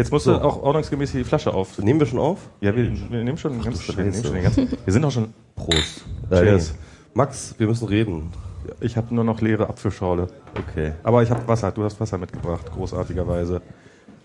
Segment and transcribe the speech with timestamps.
[0.00, 0.32] Jetzt musst So.
[0.32, 1.76] du auch ordnungsgemäß die Flasche auf.
[1.78, 2.38] Nehmen wir schon auf?
[2.62, 4.68] Ja, wir, wir nehmen schon den ganzen, wir, nehmen schon den ganzen.
[4.86, 5.34] Wir sind auch schon.
[5.54, 6.06] Prost.
[6.30, 6.72] Cheers.
[6.72, 6.78] nee.
[7.12, 8.32] Max, wir müssen reden.
[8.80, 10.28] Ich habe nur noch leere Apfelschorle.
[10.56, 10.92] Okay.
[11.02, 11.70] Aber ich habe Wasser.
[11.70, 13.60] Du hast Wasser mitgebracht, großartigerweise.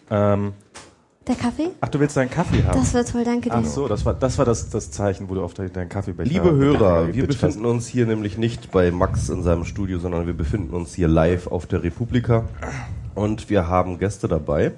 [0.10, 0.54] Ähm,
[1.28, 1.72] Der Kaffee?
[1.82, 2.80] ach, du willst deinen Kaffee haben?
[2.80, 3.56] Das wird toll, danke dir.
[3.56, 6.30] Ach so, das war das, war das, das Zeichen, wo du auf deinen deinen Kaffeebecher
[6.30, 10.36] Liebe Hörer, wir befinden uns hier nämlich nicht bei Max in seinem Studio, sondern wir
[10.36, 12.46] befinden uns hier live auf der Republika
[13.14, 14.72] und wir haben Gäste dabei.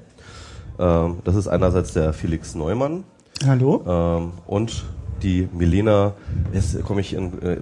[0.80, 3.04] Ähm, das ist einerseits der Felix Neumann
[3.45, 3.84] Hallo?
[3.88, 4.85] ähm, und
[5.23, 6.13] die Milena.
[6.54, 7.41] Jetzt komme ich in.
[7.41, 7.58] Äh,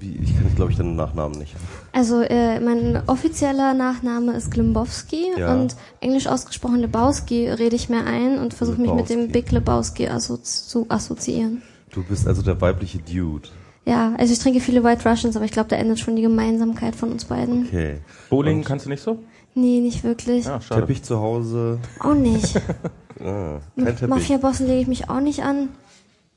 [0.00, 1.54] ich kann, glaube ich, den Nachnamen nicht.
[1.92, 5.54] Also äh, mein offizieller Nachname ist Glimbowski Ja.
[5.54, 9.28] und englisch ausgesprochen Lebowski rede ich mir ein und versuche mich mit dem.
[9.28, 11.62] Big Lebowski assozi zu assoziieren.
[11.92, 13.48] Du bist also der weibliche Dude.
[13.84, 16.96] Ja, also ich trinke viele White Russians, aber ich glaube, da endet schon die Gemeinsamkeit
[16.96, 17.66] von uns beiden.
[17.66, 17.98] Okay.
[18.28, 19.20] Bowling Und kannst du nicht so?
[19.56, 20.44] Nee, nicht wirklich.
[20.44, 20.82] Ja, schade.
[20.82, 21.78] Teppich zu Hause.
[22.00, 22.60] Auch nicht.
[23.18, 24.08] Ah, kein Mit Teppich.
[24.08, 25.70] Mafia-Bossen lege ich mich auch nicht an.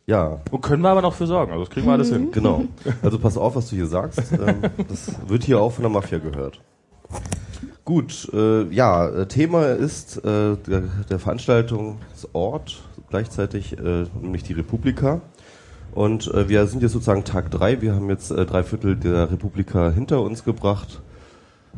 [0.06, 1.52] Ja, Wo können wir aber noch für sorgen?
[1.52, 2.32] Also das kriegen wir alles hin.
[2.32, 2.64] Genau.
[3.02, 4.32] Also pass auf, was du hier sagst.
[4.32, 6.62] Ähm, das wird hier auch von der Mafia gehört.
[7.84, 15.20] Gut, äh, ja, äh, Thema ist äh, der, der Veranstaltungsort gleichzeitig, äh, nämlich die Republika.
[15.94, 17.82] Und äh, wir sind jetzt sozusagen Tag drei.
[17.82, 21.02] Wir haben jetzt äh, drei Viertel der Republika hinter uns gebracht.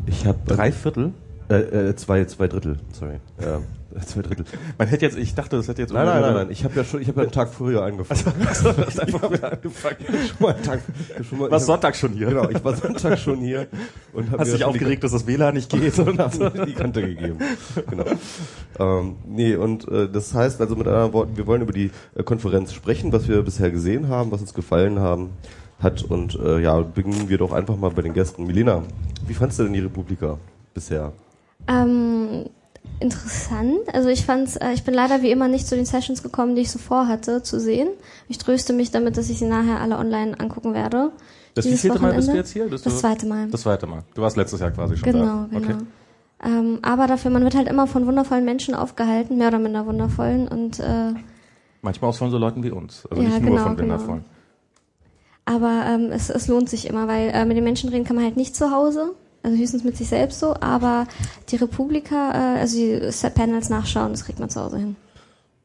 [0.06, 1.14] Ich habe Drei Viertel?
[1.52, 3.60] Äh, äh, zwei zwei Drittel, sorry, ja,
[4.06, 4.46] zwei Drittel.
[4.78, 6.48] Man hätte jetzt, ich dachte, das hätte jetzt Nein, nein, nein, nein.
[6.50, 8.48] Ich habe ja schon, ich habe ja einen Tag früher angefangen.
[8.48, 9.98] Also, das ist einfach wieder angefangen.
[10.28, 10.80] schon mal einen Tag,
[11.28, 12.28] schon mal, ich hab- Sonntag schon hier.
[12.28, 13.68] Genau, ich war Sonntag schon hier
[14.14, 16.00] und habe Hast dich aufgeregt, dass das WLAN nicht geht.
[16.00, 17.40] und habe die Kante gegeben.
[17.90, 18.06] Genau.
[18.80, 22.24] Ähm, nee, und äh, das heißt also mit anderen Worten, wir wollen über die äh,
[22.24, 25.32] Konferenz sprechen, was wir bisher gesehen haben, was uns gefallen haben
[25.82, 28.46] hat und äh, ja, beginnen wir doch einfach mal bei den Gästen.
[28.46, 28.84] Milena,
[29.28, 30.38] wie fandst du denn die Republika
[30.74, 31.12] bisher?
[31.68, 32.46] Ähm,
[33.00, 33.80] interessant.
[33.94, 36.62] Also ich fand's, äh, ich bin leider wie immer nicht zu den Sessions gekommen, die
[36.62, 37.90] ich so vorhatte zu sehen.
[38.28, 41.12] Ich tröste mich damit, dass ich sie nachher alle online angucken werde.
[41.54, 42.66] Das wievielte Mal bist du jetzt hier?
[42.70, 43.48] Bist Das zweite Mal.
[43.50, 44.04] Das zweite Mal.
[44.14, 45.60] Du warst letztes Jahr quasi schon Genau, da.
[45.60, 45.78] genau.
[46.44, 50.48] Ähm, aber dafür, man wird halt immer von wundervollen Menschen aufgehalten, mehr oder minder wundervollen.
[50.48, 51.14] Und äh,
[51.82, 53.06] Manchmal auch von so Leuten wie uns.
[53.08, 53.94] Also Ja, nicht nur genau, von genau.
[53.94, 54.26] Wundervollen.
[55.46, 58.26] aber ähm, es, es lohnt sich immer, weil äh, mit den Menschen reden kann man
[58.26, 59.12] halt nicht zu Hause.
[59.44, 61.08] Also höchstens mit sich selbst so, aber
[61.50, 64.96] die Republika, äh, also die Set Panels nachschauen, das kriegt man zu Hause hin.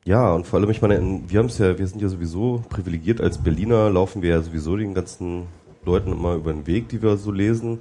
[0.04, 2.62] Ja, und vor allem, ich meine, in- wir haben es ja, wir sind ja sowieso
[2.70, 5.42] privilegiert als Berliner, laufen wir ja sowieso den ganzen
[5.84, 7.80] Leuten immer über den Weg, die wir so lesen.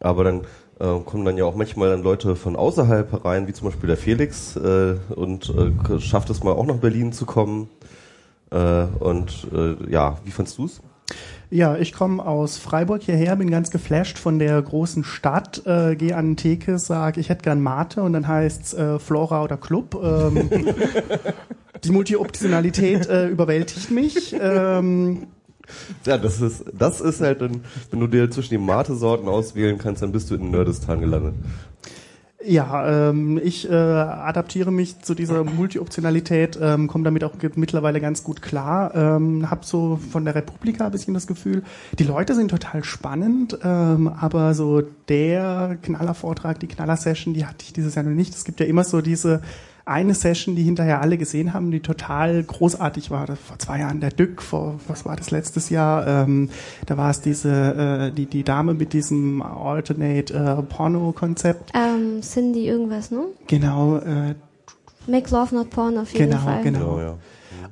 [0.00, 0.40] Aber dann
[0.78, 3.96] äh, kommen dann ja auch manchmal dann Leute von außerhalb herein, wie zum Beispiel der
[3.96, 7.68] Felix, äh, und äh, schafft es mal auch nach Berlin zu kommen.
[8.50, 10.80] Äh, und äh, ja, wie fandst du's?
[11.52, 16.16] Ja, ich komme aus Freiburg hierher, bin ganz geflasht von der großen Stadt, äh, gehe
[16.16, 20.00] an den Theke, sag, ich hätte gern Mate und dann heißt's äh, Flora oder Club.
[20.00, 20.48] Ähm,
[21.84, 24.32] die Multioptionalität äh, überwältigt mich.
[24.40, 25.26] Ähm,
[26.04, 30.02] Ja, das ist, das ist halt dann, wenn du dir zwischen den Mate-Sorten auswählen kannst,
[30.02, 31.34] dann bist du in Nerdistan gelandet.
[32.42, 38.24] Ja, ähm, ich äh, adaptiere mich zu dieser Multi-Optionalität, ähm, komme damit auch mittlerweile ganz
[38.24, 38.94] gut klar.
[38.94, 41.62] Ähm, hab so von der Republika ein bisschen das Gefühl,
[41.98, 47.74] die Leute sind total spannend, ähm, aber so der Knallervortrag, die Knaller-Session, die hatte ich
[47.74, 48.34] dieses Jahr noch nicht.
[48.34, 49.42] Es gibt ja immer so diese
[49.90, 53.26] eine Session, die hinterher alle gesehen haben, die total großartig war.
[53.26, 56.06] Das vor zwei Jahren der Dück, vor was war das letztes Jahr?
[56.06, 56.48] Ähm,
[56.86, 61.72] da war es diese äh, die die Dame mit diesem Alternate äh, Porno-Konzept.
[61.74, 63.24] Ähm, Cindy irgendwas, ne?
[63.46, 64.34] Genau, äh,
[65.06, 66.62] Make Love Not Porn auf jeden Genau, Fall.
[66.62, 66.78] genau.
[66.96, 67.14] Genau, ja.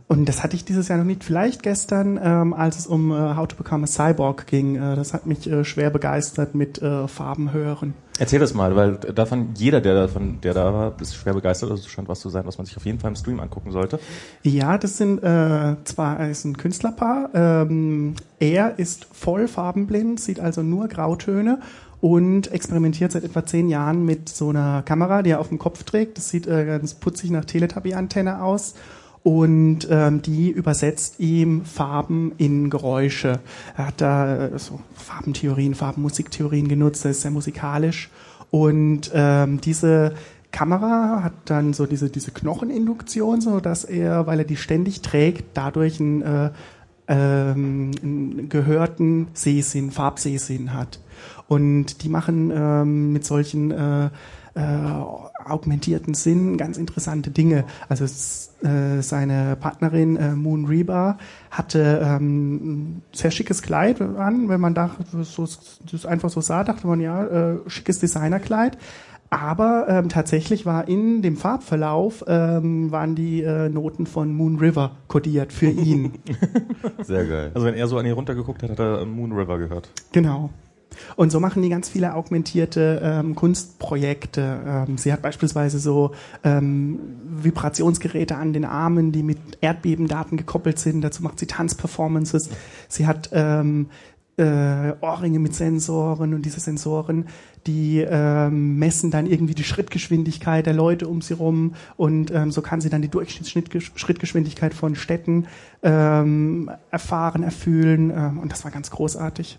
[0.09, 1.23] und das hatte ich dieses Jahr noch nicht.
[1.25, 4.77] Vielleicht gestern, ähm, als es um äh, How to Become a Cyborg ging.
[4.77, 7.95] Äh, das hat mich äh, schwer begeistert mit äh, Farben hören.
[8.19, 11.71] Erzähl das mal, weil davon, jeder, der davon, der da war, ist schwer begeistert.
[11.71, 14.01] Also scheint was zu sein, was man sich auf jeden Fall im Stream angucken sollte.
[14.43, 17.31] Ja, das sind äh, zwar ist ein Künstlerpaar.
[17.35, 21.61] Ähm, er ist voll farbenblind, sieht also nur Grautöne
[22.01, 25.83] und experimentiert seit etwa zehn Jahren mit so einer Kamera, die er auf dem Kopf
[25.83, 26.19] trägt.
[26.19, 28.75] Das sieht äh, ganz putzig nach Teletubby-Antenne aus.
[29.23, 33.41] Und ähm, die übersetzt ihm Farben in Geräusche.
[33.77, 38.11] Er hat da äh, so Farbentheorien, Farbenmusiktheorien genutzt, er ist sehr musikalisch.
[38.51, 40.15] Und ähm, diese
[40.51, 45.57] Kamera hat dann so diese, diese Knocheninduktion, so dass er, weil er die ständig trägt,
[45.57, 46.51] dadurch einen, äh,
[47.09, 51.01] ähm, einen gehörten Sehsinn, Farbsehsinn hat.
[51.49, 54.11] Und die machen ähm, mit solchen äh, äh,
[55.45, 57.65] augmentierten Sinn ganz interessante Dinge.
[57.89, 61.19] Also äh, seine Partnerin äh, Moon Reba
[61.51, 64.91] hatte ähm, ein sehr schickes Kleid an, wenn man da
[65.23, 65.47] so,
[65.91, 68.79] das einfach so sah, dachte man ja, äh, schickes Designerkleid.
[69.31, 74.93] Aber ähm, tatsächlich war in dem Farbverlauf ähm, waren die äh, Noten von Moon River
[75.07, 76.15] kodiert für ihn.
[77.03, 77.51] Sehr geil.
[77.53, 79.91] Also wenn er so an ihr runtergeguckt hat, hat er Moon River gehört.
[80.13, 80.51] genau.
[81.17, 84.61] Und so machen die ganz viele augmentierte ähm, Kunstprojekte.
[84.67, 86.13] Ähm, sie hat beispielsweise so
[86.45, 91.03] ähm, Vibrationsgeräte an den Armen, die mit Erdbebendaten gekoppelt sind.
[91.03, 92.51] Dazu macht sie Tanzperformances.
[92.89, 93.89] Sie hat ähm,
[94.39, 97.27] äh, Ohrringe mit Sensoren und diese Sensoren,
[97.67, 102.63] die ähm, messen dann irgendwie die Schrittgeschwindigkeit der Leute um sie rum und ähm, so
[102.63, 105.47] kann sie dann die Durchschnittsschrittgeschwindigkeit von Städten
[105.83, 109.59] ähm, erfahren, erfühlen ähm, und das war ganz großartig.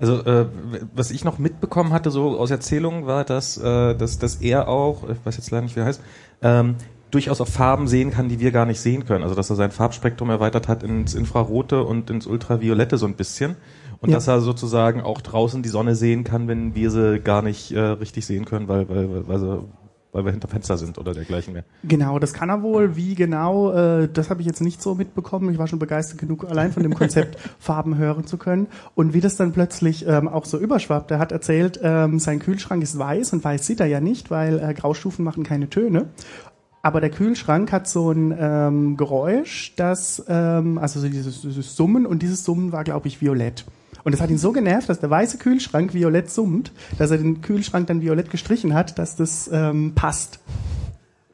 [0.00, 0.46] Also äh,
[0.94, 5.08] was ich noch mitbekommen hatte, so aus Erzählungen, war, dass, äh, dass, dass er auch,
[5.08, 6.00] ich weiß jetzt leider nicht, wie er heißt,
[6.42, 6.76] ähm,
[7.10, 9.22] durchaus auch Farben sehen kann, die wir gar nicht sehen können.
[9.22, 13.56] Also dass er sein Farbspektrum erweitert hat ins Infrarote und ins Ultraviolette so ein bisschen.
[14.00, 14.16] Und Ja.
[14.16, 17.80] dass er sozusagen auch draußen die Sonne sehen kann, wenn wir sie gar nicht äh,
[17.80, 19.64] richtig sehen können, weil, weil, weil, weil, sie,
[20.14, 21.64] weil wir hinter Fenster sind oder dergleichen mehr.
[21.82, 22.96] Genau, das kann er wohl.
[22.96, 25.50] Wie genau, äh, das habe ich jetzt nicht so mitbekommen.
[25.50, 28.68] Ich war schon begeistert genug, allein von dem Konzept Farben hören zu können.
[28.94, 31.10] Und wie das dann plötzlich ähm, auch so überschwappt.
[31.10, 34.60] Er hat erzählt, ähm, sein Kühlschrank ist weiß und weiß sieht er ja nicht, weil
[34.60, 36.06] äh, Graustufen machen keine Töne.
[36.80, 42.06] Aber der Kühlschrank hat so ein ähm, Geräusch, das, ähm, also so dieses, dieses Summen
[42.06, 43.64] und dieses Summen war, glaube ich, violett.
[44.04, 47.40] Und es hat ihn so genervt, dass der weiße Kühlschrank violett summt, dass er den
[47.40, 50.40] Kühlschrank dann violett gestrichen hat, dass das ähm, passt.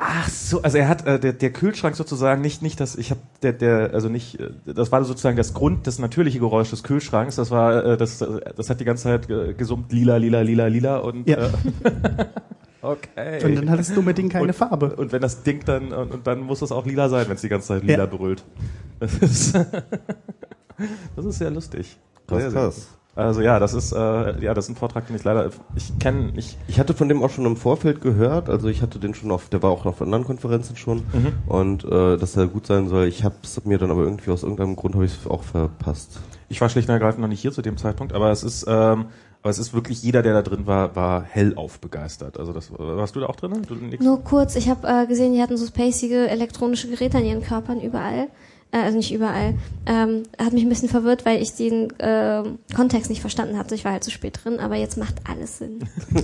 [0.02, 3.20] Ach so, also er hat äh, der, der Kühlschrank sozusagen nicht nicht das ich habe
[3.42, 7.36] der der also nicht äh, das war sozusagen das Grund das natürliche Geräusch des Kühlschranks
[7.36, 8.24] das war äh, das
[8.56, 11.36] das hat die ganze Zeit äh, gesummt lila lila lila lila und Ja.
[11.36, 11.48] äh,
[12.80, 14.96] okay Und dann hat das dumme Ding keine und, Farbe.
[14.96, 17.42] und wenn das Ding dann und, und dann muss es auch lila sein wenn es
[17.42, 18.06] die ganze Zeit lila Ja.
[18.06, 18.42] brüllt
[19.00, 21.98] das ist das ist sehr lustig
[22.38, 22.88] Sehr, sehr krass.
[23.16, 26.32] also ja das ist äh, ja das ist ein Vortrag den ich leider ich kenne
[26.36, 29.30] ich Ich hatte von dem auch schon im Vorfeld gehört, also ich hatte den schon
[29.30, 31.32] auf, der war auch auf anderen Konferenzen schon Mhm.
[31.46, 33.06] und äh, dass er gut sein soll.
[33.06, 36.20] Ich habe es mir dann aber irgendwie aus irgendeinem Grund habe ich es auch verpasst.
[36.48, 39.06] Ich war schlicht und ergreifend noch nicht hier zu dem Zeitpunkt, aber es ist, ähm,
[39.42, 42.38] aber es ist wirklich jeder, der da drin war, war hellauf begeistert.
[42.38, 43.62] Also das, warst du da auch drin?
[43.66, 44.04] Du, nix?
[44.04, 47.80] Nur kurz, ich habe äh, gesehen, die hatten so spacige elektronische Geräte an ihren Körpern
[47.80, 48.26] überall.
[48.72, 49.54] Äh, also nicht überall.
[49.86, 52.42] Ähm, hat mich ein bisschen verwirrt, weil ich den äh,
[52.74, 53.74] Kontext nicht verstanden hatte.
[53.74, 55.80] Ich war halt zu spät drin, aber jetzt macht alles Sinn.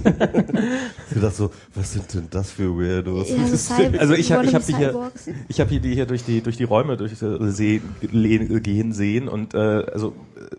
[1.15, 3.31] Ich dachte so, was sind denn das für Weirdos?
[3.31, 5.11] Ja, so Cyber Also ich hab- ich hab die hier-.
[5.49, 7.83] Ich habe hier die hier durch die durch die Räume durch äh, sehen,
[8.63, 10.57] gehen sehen und äh, also äh,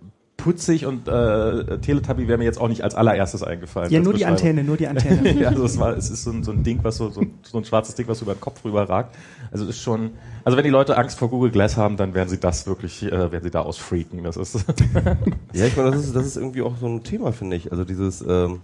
[0.47, 3.91] putzig und äh, Teletubby wäre mir jetzt auch nicht als allererstes eingefallen.
[3.91, 4.25] Ja, nur die.
[4.25, 5.33] Antenne, nur die Antenne.
[5.33, 7.33] ja, also es war, es ist so ein, so ein Ding, was so, so, ein,
[7.43, 9.13] so ein schwarzes Ding, was über den Kopf rüber ragt.
[9.51, 10.11] Also es ist schon,
[10.45, 13.11] also wenn die Leute Angst vor Google Glass haben, dann werden sie das wirklich, äh,
[13.11, 14.23] werden sie da ausfreaken.
[14.23, 14.55] Das ist,
[15.53, 17.73] Ja, ich meine, das ist, das ist irgendwie auch so ein Thema, finde ich.
[17.73, 18.61] Also dieses ähm,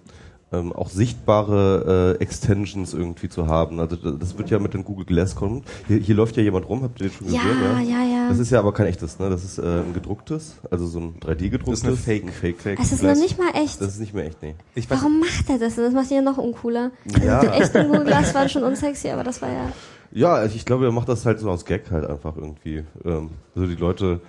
[0.53, 3.79] ähm, auch sichtbare äh, Extensions irgendwie zu haben.
[3.79, 5.63] Also das das wird ja mit den Google Glass kommen.
[5.87, 7.89] Hier, hier läuft ja jemand rum, habt ihr den schon Ja, gesehen?
[7.89, 8.29] ja, ja.
[8.29, 9.29] Das ist ja aber kein echtes, ne?
[9.29, 11.81] Das ist äh, ein gedrucktes, also so ein 3D gedrucktes.
[11.81, 12.23] Das ist eine Fake.
[12.23, 12.61] Ein Fake.
[12.61, 12.79] Fake.
[12.79, 13.19] Es ist noch Glass.
[13.19, 13.81] nicht mal echt.
[13.81, 14.55] Das ist nicht mehr echt, nee.
[14.75, 15.75] ich weiß, Warum macht er das?
[15.75, 15.83] denn?
[15.85, 16.91] Das macht ihn ja noch uncooler.
[17.23, 17.39] Ja.
[17.39, 19.71] Also die echten Google Glass waren schon unsexy, aber das war ja.
[20.11, 22.83] Ja, also ich glaube, er macht das halt so aus Gag halt einfach irgendwie.
[23.03, 24.19] Ähm, also die Leute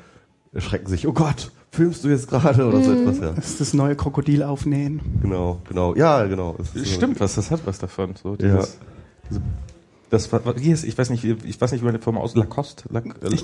[0.52, 3.32] erschrecken sich, oh Gott, filmst du jetzt gerade oder so etwas, ja.
[3.32, 5.00] Das ist das neue Krokodil aufnähen.
[5.22, 5.94] Genau, genau.
[5.94, 6.56] Ja, genau.
[6.60, 8.14] Es ist so- Stimmt, was das hat was davon.
[8.22, 8.36] So Ja.
[8.56, 8.78] dieses,
[9.30, 9.40] diese,
[10.10, 12.20] das war, wie ist, ich weiß nicht, wie- ich weiß nicht, wie man die Firma
[12.20, 13.36] aus Lacoste, Lac, äh,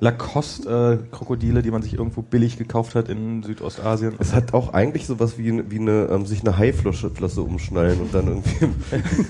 [0.00, 4.12] Lacoste äh, Krokodile, die man sich irgendwo billig gekauft hat in Südostasien.
[4.18, 8.12] Es hat auch eigentlich sowas wie, wie eine, ähm, sich eine Haiflosse Flosse umschnallen und
[8.14, 8.66] dann irgendwie.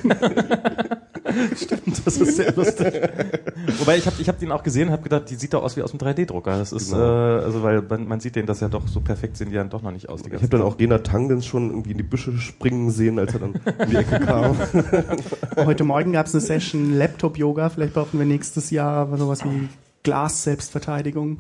[2.04, 2.94] Das ist sehr lustig.
[3.78, 5.76] Wobei ich habe ich hab den auch gesehen und habe gedacht, die sieht doch aus
[5.76, 6.58] wie aus dem 3D-Drucker.
[6.58, 7.02] Das ist Genau.
[7.02, 9.70] äh, also weil man, man sieht den das ja doch so perfekt sehen die dann
[9.70, 10.20] doch noch nicht aus.
[10.26, 13.40] Ich habe dann auch Gena Tangens schon irgendwie in die Büsche springen sehen, als er
[13.40, 14.56] dann um die Ecke kam.
[15.56, 17.68] Heute Morgen gab es eine Session Laptop-Yoga.
[17.70, 19.68] Vielleicht brauchen wir nächstes Jahr sowas wie
[20.02, 21.38] Glas-Selbstverteidigung.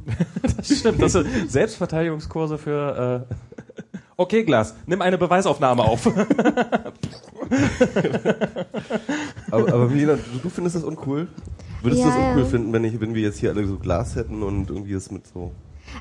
[0.56, 1.02] Das stimmt.
[1.02, 3.26] Das sind Selbstverteidigungskurse für.
[3.28, 3.34] Äh,
[4.16, 6.06] okay, Glas, nimm eine Beweisaufnahme auf.
[9.50, 11.28] Aber, aber Melina, du, du findest das uncool?
[11.82, 12.48] Würdest Ja, du das uncool ja.
[12.48, 15.26] finden, wenn, ich, wenn wir jetzt hier alle so Glas hätten und irgendwie es mit
[15.26, 15.52] so.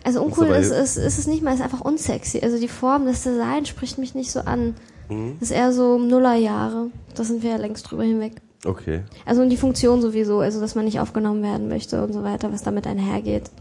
[0.03, 2.39] Also uncool ist, ist, ist es nicht mal, ist einfach unsexy.
[2.41, 4.75] Also die Form, das Design spricht mich nicht so an.
[5.09, 5.35] Mhm.
[5.39, 6.87] Das ist eher so Nullerjahre.
[7.15, 8.33] Da sind wir ja längst drüber hinweg.
[8.65, 9.01] Okay.
[9.25, 12.51] Also und die Funktion sowieso, also dass man nicht aufgenommen werden möchte und so weiter,
[12.51, 13.51] was damit einhergeht.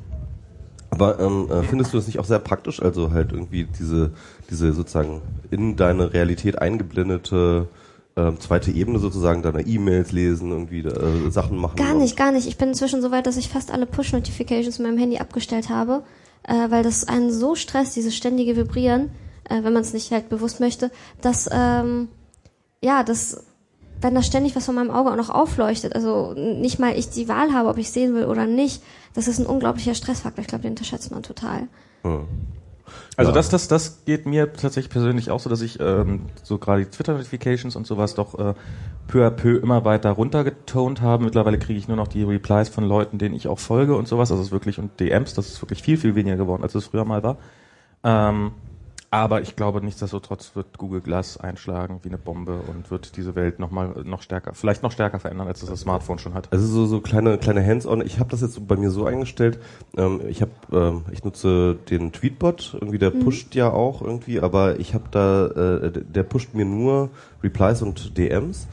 [0.92, 2.82] Aber ähm, äh, findest du das nicht auch sehr praktisch?
[2.82, 4.10] Also halt irgendwie diese,
[4.50, 7.66] diese sozusagen in deine Realität eingeblendete
[8.14, 11.76] ähm, zweite Ebene sozusagen, deine E-Mails lesen, irgendwie äh, Sachen machen.
[11.76, 12.46] Gar nicht, gar nicht.
[12.46, 16.02] Ich bin inzwischen so weit, dass ich fast alle Push-Notifications in meinem Handy abgestellt habe,
[16.42, 19.12] äh, weil das einen so stresst, dieses ständige Vibrieren,
[19.48, 20.90] äh, wenn man es nicht halt bewusst möchte,
[21.22, 22.08] dass ähm,
[22.82, 23.46] ja, das,
[24.02, 27.28] wenn da ständig was von meinem Auge auch noch aufleuchtet, also nicht mal ich die
[27.28, 28.82] Wahl habe, ob ich sehen will oder nicht,
[29.14, 30.42] das ist ein unglaublicher Stressfaktor.
[30.42, 31.68] Ich glaube, den unterschätzt man total.
[32.02, 32.26] Hm.
[33.16, 33.34] Also Ja.
[33.34, 36.90] das, das, das geht mir tatsächlich persönlich auch so, dass ich ähm, so gerade die
[36.90, 38.54] Twitter-Notifications und sowas doch äh,
[39.06, 41.24] peu à peu immer weiter runtergetont habe.
[41.24, 44.30] Mittlerweile kriege ich nur noch die Replies von Leuten, denen ich auch folge und sowas.
[44.30, 46.86] Also es ist wirklich und DMs, das ist wirklich viel, viel weniger geworden, als es
[46.86, 47.36] früher mal war.
[48.04, 48.52] Ähm,
[49.12, 53.58] aber ich glaube, nichtsdestotrotz wird Google Glass einschlagen wie eine Bombe und wird diese Welt
[53.58, 56.50] noch mal noch stärker, vielleicht noch stärker verändern, als es das Smartphone schon hat.
[56.50, 58.00] Also so, so kleine kleine Hands-on.
[58.00, 59.58] Ich habe das jetzt bei mir so eingestellt.
[59.98, 62.72] Ähm, ich habe ähm, ich nutze den Tweetbot.
[62.72, 67.10] Irgendwie der pusht ja auch irgendwie, aber ich habe da äh, der pusht mir nur
[67.42, 68.66] Replies und DMs.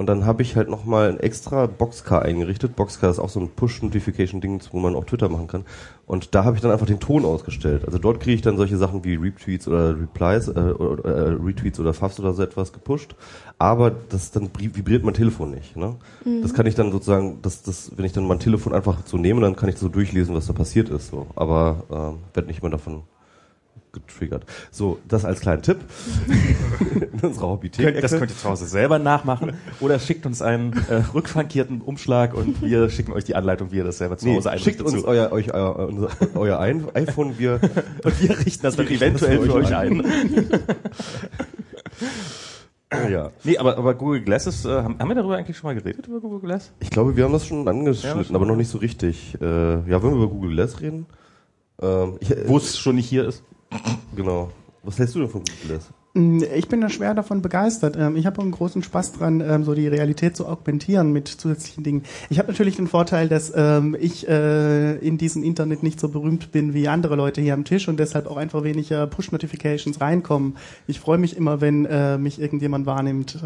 [0.00, 2.74] Und dann habe ich halt nochmal ein extra Boxcar eingerichtet.
[2.74, 5.66] Boxcar ist auch so ein Push-Notification-Ding, wo man auch Twitter machen kann.
[6.06, 7.84] Und da habe ich dann einfach den Ton ausgestellt.
[7.84, 11.78] Also dort kriege ich dann solche Sachen wie Retweets oder Replies, äh, oder, äh, Retweets
[11.80, 13.14] oder Fafs oder so etwas gepusht.
[13.58, 15.76] Aber das dann bri- vibriert mein Telefon nicht.
[15.76, 15.96] Ne?
[16.40, 19.42] Das kann ich dann sozusagen, das, das, wenn ich dann mein Telefon einfach so nehme,
[19.42, 21.10] dann kann ich so durchlesen, was da passiert ist.
[21.10, 21.26] So.
[21.36, 23.02] Aber ähm, werde nicht mehr davon
[23.92, 24.44] getriggert.
[24.70, 25.78] So, das als kleinen Tipp
[27.12, 28.00] in unserer Hobbythek.
[28.00, 32.60] Das könnt ihr zu Hause selber nachmachen oder schickt uns einen äh, rückfrankierten Umschlag und
[32.62, 34.86] wir schicken euch die Anleitung, wie ihr das selber zu Nee, Hause schickt einrichtet.
[34.86, 35.08] uns zu.
[35.08, 37.60] euer, euch, euer, unser, euer iPhone, wir
[38.04, 40.02] und wir richten das dann Wir das eventuell für für euch ein.
[43.10, 43.30] ja.
[43.44, 46.06] Nee, aber, aber Google Glass ist, äh, haben, haben wir darüber eigentlich schon mal geredet,
[46.06, 46.72] über Google Glass?
[46.80, 48.36] Ich glaube, wir haben das schon Ja, angeschnitten, schon.
[48.36, 49.36] aber noch nicht so richtig.
[49.40, 49.44] Äh,
[49.88, 51.06] ja, wollen wir über Google Glass reden?
[51.80, 53.42] Ähm, Wo es schon nicht hier ist.
[54.16, 54.50] Genau.
[54.82, 55.42] Was hältst du denn von?
[56.14, 57.96] Mm, Ich bin da schwer davon begeistert.
[57.98, 61.84] Ähm, Ich habe einen großen Spaß dran, ähm, so die Realität zu augmentieren mit zusätzlichen
[61.84, 62.02] Dingen.
[62.30, 66.50] Ich habe natürlich den Vorteil, dass ähm, ich äh, in diesem Internet nicht so berühmt
[66.50, 70.56] bin wie andere Leute hier am Tisch und deshalb auch einfach weniger Push-Notifications reinkommen.
[70.86, 73.38] Ich freue mich immer, wenn äh, mich irgendjemand wahrnimmt.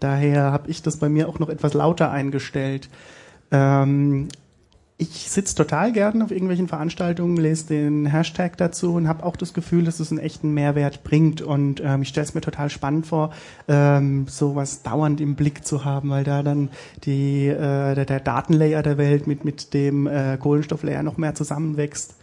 [0.00, 2.88] Daher habe ich das bei mir auch noch etwas lauter eingestellt.
[5.00, 9.54] Ich sitze total gern auf irgendwelchen Veranstaltungen, lese den Hashtag dazu und habe auch das
[9.54, 11.40] Gefühl, dass es einen echten Mehrwert bringt.
[11.40, 13.32] Und ähm, ich stelle es mir total spannend vor,
[13.68, 16.70] ähm, sowas dauernd im Blick zu haben, weil da dann
[17.04, 22.16] die, äh, der, der Datenlayer der Welt mit, mit dem äh, Kohlenstofflayer noch mehr zusammenwächst.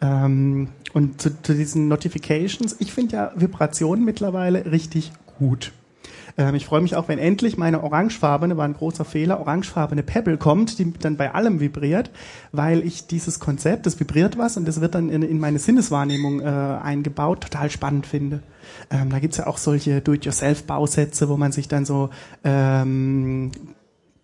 [0.00, 5.70] Ähm, und zu, zu diesen Notifications, ich finde ja Vibrationen mittlerweile richtig gut.
[6.38, 10.36] Ähm, ich freue mich auch, wenn endlich meine orangefarbene, war ein großer Fehler, orangefarbene Pebble
[10.36, 12.10] kommt, die dann bei allem vibriert,
[12.52, 16.40] weil ich dieses Konzept, das vibriert was und das wird dann in, in meine Sinneswahrnehmung
[16.40, 18.40] äh, eingebaut, total spannend finde.
[18.90, 22.10] Ähm, da gibt's ja auch solche Do-it-yourself-Bausätze, wo man sich dann so
[22.44, 23.52] ähm,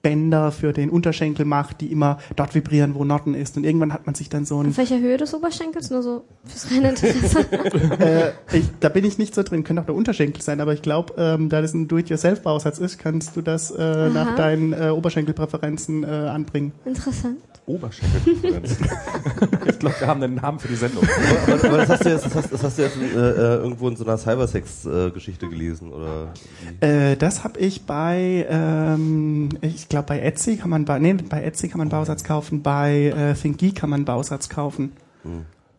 [0.02, 3.56] Bänder für den Unterschenkel macht, die immer dort vibrieren, wo Notten ist.
[3.56, 5.90] Und irgendwann hat man sich dann so ein Auf welcher Höhe des Oberschenkels?
[5.90, 7.40] Nur so fürs reine Interesse.
[8.00, 10.82] äh, ich, da bin ich nicht so drin, könnte auch der Unterschenkel sein, aber ich
[10.82, 16.02] glaube, ähm, da das ein Do-it-yourself-Bausatz ist, kannst du das äh, nach deinen äh, Oberschenkelpräferenzen
[16.02, 16.73] äh, anbringen.
[16.85, 17.38] Interessant.
[17.66, 18.73] Oberschenkelkonferenz.
[19.66, 21.04] ich glaube, wir haben einen Namen für die Sendung.
[21.47, 23.88] aber, aber das hast du jetzt, das hast, das hast du jetzt äh, äh, irgendwo
[23.88, 26.33] in so einer Cybersex-Geschichte gelesen, oder?
[26.81, 31.69] Äh, das habe ich bei, ähm, ich glaube bei Etsy kann man, nee, bei Etsy
[31.69, 34.92] kann man Bausatz kaufen, bei äh, ThinkGeek kann man Bausatz kaufen.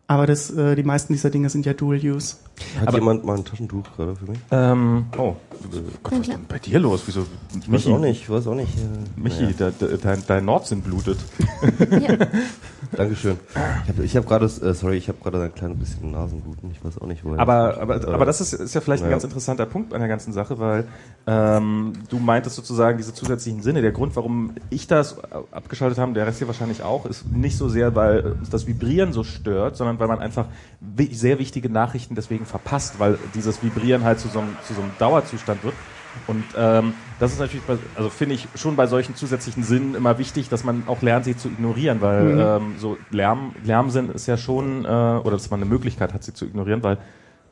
[0.06, 2.36] Aber das, äh, die meisten dieser Dinge sind ja Dual-Use.
[2.78, 4.38] Hat Aber- jemand mal ein Taschentuch gerade für mich?
[4.50, 5.34] Ähm, oh,
[6.02, 7.02] Gott, was ist denn bei dir los?
[7.06, 7.26] Wieso?
[7.58, 8.68] Ich weiß auch nicht, ich weiß auch nicht.
[8.76, 11.18] Äh, Michi, da, dein, dein Nordsinn blutet.
[11.90, 12.16] Ja.
[12.96, 13.38] Dankeschön.
[13.84, 16.70] Ich habe ich hab gerade, äh, sorry, ich habe gerade ein kleines bisschen Nasenbluten.
[16.70, 17.40] Ich weiß auch nicht, woher.
[17.40, 19.14] Aber, aber, Äh, aber das ist, ist ja vielleicht ein naja.
[19.14, 20.86] ganz interessanter Punkt an der ganzen Sache, weil
[21.26, 23.82] ähm, du meintest sozusagen diese zusätzlichen Sinne.
[23.82, 25.16] Der Grund, warum ich das
[25.52, 29.12] abgeschaltet habe, der Rest hier wahrscheinlich auch, ist nicht so sehr, weil uns das Vibrieren
[29.12, 30.46] so stört, sondern weil man einfach
[31.12, 34.92] sehr wichtige Nachrichten deswegen verpasst, weil dieses Vibrieren halt zu so einem, zu so einem
[34.98, 35.74] Dauerzustand wird.
[36.26, 40.18] Und ähm, das ist natürlich, bei, also finde ich schon bei solchen zusätzlichen Sinnen immer
[40.18, 42.38] wichtig, dass man auch lernt, sie zu ignorieren, weil Mhm.
[42.38, 46.34] ähm, so Lärm, Lärmsinn ist ja schon, äh, oder dass man eine Möglichkeit hat, sie
[46.34, 46.98] zu ignorieren, weil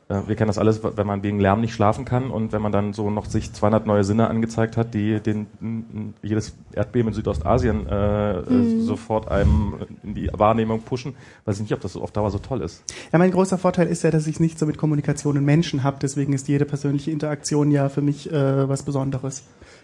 [0.09, 2.93] wir kennen das alles, wenn man wegen Lärm nicht schlafen kann und wenn man dann
[2.93, 8.39] so noch sich 200 neue Sinne angezeigt hat, die den jedes Erdbeben in Südostasien äh,
[8.39, 12.31] äh, sofort einem in die Wahrnehmung pushen, weiß ich nicht, ob das so auf Dauer
[12.31, 12.83] so toll ist.
[13.11, 15.83] Ja, mein großer Vorteil ist ja, dass ich es nicht so mit Kommunikation und Menschen
[15.83, 15.97] habe.
[16.01, 19.43] Deswegen ist jede persönliche Interaktion ja für mich äh, was Besonderes.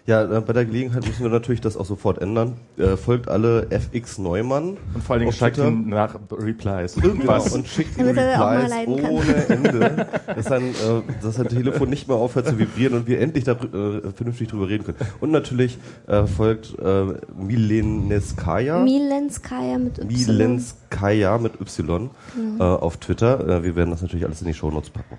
[0.09, 2.55] Ja, äh, bei der Gelegenheit müssen wir natürlich das auch sofort ändern.
[2.77, 4.77] Äh, folgt alle FX Neumann.
[4.95, 5.67] Und vor allen Dingen Twitter.
[5.67, 6.95] ihn nach Replies.
[6.95, 7.53] Genau, Irgendwas.
[7.53, 11.91] und schickt ihm Damit auch mal Replies ohne Ende, dass sein, äh, dass sein Telefon
[11.91, 14.97] nicht mehr aufhört zu vibrieren und wir endlich da äh, vernünftig drüber reden können.
[15.19, 17.05] Und natürlich äh, folgt äh,
[17.37, 18.83] Mileneskaya.
[18.83, 20.07] Milenskaya mit Y.
[20.07, 22.09] Milenskaya mit Y
[22.59, 23.47] äh, auf Twitter.
[23.47, 25.17] Äh, wir werden das natürlich alles in die Shownotes packen.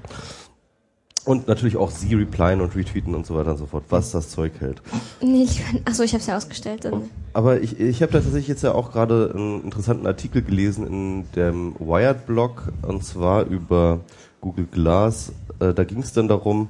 [1.30, 4.30] Und natürlich auch sie replyen und retweeten und so weiter und so fort, was das
[4.30, 4.82] Zeug hält.
[5.22, 6.84] Nee, ich, achso, ich habe es ja ausgestellt.
[6.84, 7.08] Dann.
[7.34, 11.30] Aber ich, ich habe da tatsächlich jetzt ja auch gerade einen interessanten Artikel gelesen in
[11.36, 14.00] dem Wired-Blog und zwar über
[14.40, 15.30] Google Glass.
[15.60, 16.68] Äh, da ging es dann darum,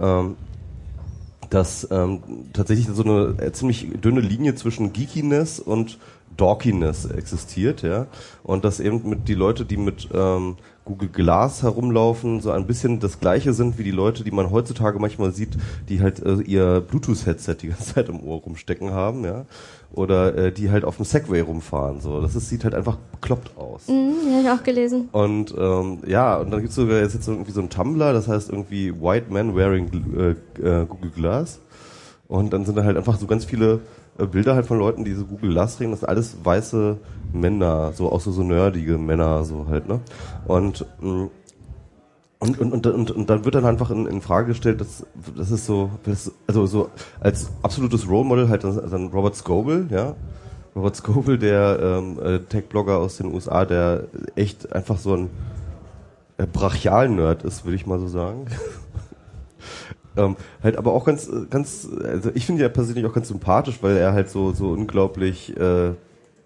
[0.00, 0.34] ähm,
[1.48, 6.00] dass ähm, tatsächlich so eine äh, ziemlich dünne Linie zwischen Geekiness und
[6.36, 8.08] Dorkiness existiert, ja.
[8.42, 12.98] Und dass eben mit die Leute, die mit ähm, Google Glass herumlaufen, so ein bisschen
[12.98, 15.56] das gleiche sind wie die Leute, die man heutzutage manchmal sieht,
[15.88, 19.44] die halt äh, ihr Bluetooth-Headset die ganze Zeit im Ohr rumstecken haben, ja.
[19.92, 22.00] Oder äh, die halt auf dem Segway rumfahren.
[22.00, 22.20] So.
[22.20, 23.88] Das ist, sieht halt einfach bekloppt aus.
[23.88, 25.08] Mhm, habe ich auch gelesen.
[25.12, 28.50] Und ähm, ja, und dann gibt's sogar jetzt, jetzt irgendwie so ein Tumblr, das heißt
[28.50, 30.30] irgendwie White Man Wearing äh,
[30.62, 31.60] äh, Google Glass.
[32.26, 33.80] Und dann sind da halt einfach so ganz viele
[34.18, 35.92] äh, Bilder halt von Leuten, die so Google Glass trägen.
[35.92, 36.96] Das sind alles weiße
[37.32, 40.00] Männer, so auch so, so nerdige Männer, so halt, ne?
[40.46, 41.28] Und mh,
[42.42, 45.52] und, und, und, und, und dann wird dann einfach in, in Frage gestellt, dass das
[45.52, 50.16] ist so, das, also so als absolutes Role Model halt dann, dann Robert Scoble, ja.
[50.74, 55.30] Robert Scoble, der ähm, äh, Tech-Blogger aus den USA, der echt einfach so ein
[56.36, 58.46] äh, Brachial-Nerd ist, würde ich mal so sagen.
[60.16, 60.34] ähm,
[60.64, 64.14] halt aber auch ganz, ganz, also ich finde ja persönlich auch ganz sympathisch, weil er
[64.14, 65.92] halt so, so unglaublich, äh,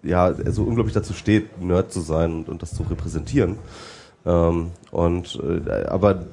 [0.07, 3.57] ja, so unglaublich dazu steht, Nerd zu sein und, und das zu repräsentieren.
[4.25, 6.25] Ähm, und äh, aber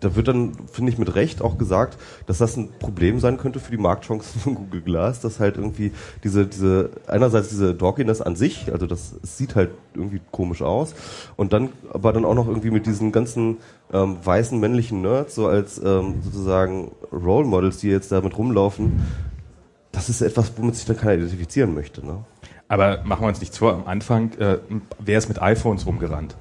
[0.00, 3.60] da wird dann, finde ich, mit Recht auch gesagt, dass das ein Problem sein könnte
[3.60, 5.92] für die Marktchancen von Google Glass, dass halt irgendwie
[6.24, 10.94] diese, diese, einerseits diese Dorkiness an sich, also das sieht halt irgendwie komisch aus,
[11.36, 13.58] und dann aber dann auch noch irgendwie mit diesen ganzen
[13.92, 19.00] ähm, weißen männlichen Nerds, so als ähm, sozusagen Role Models, die jetzt damit rumlaufen,
[19.92, 22.04] das ist etwas, womit sich dann keiner identifizieren möchte.
[22.06, 22.24] Ne?
[22.70, 24.58] Aber machen wir uns nichts vor, am Anfang, äh,
[25.00, 26.36] wer ist mit iPhones rumgerannt?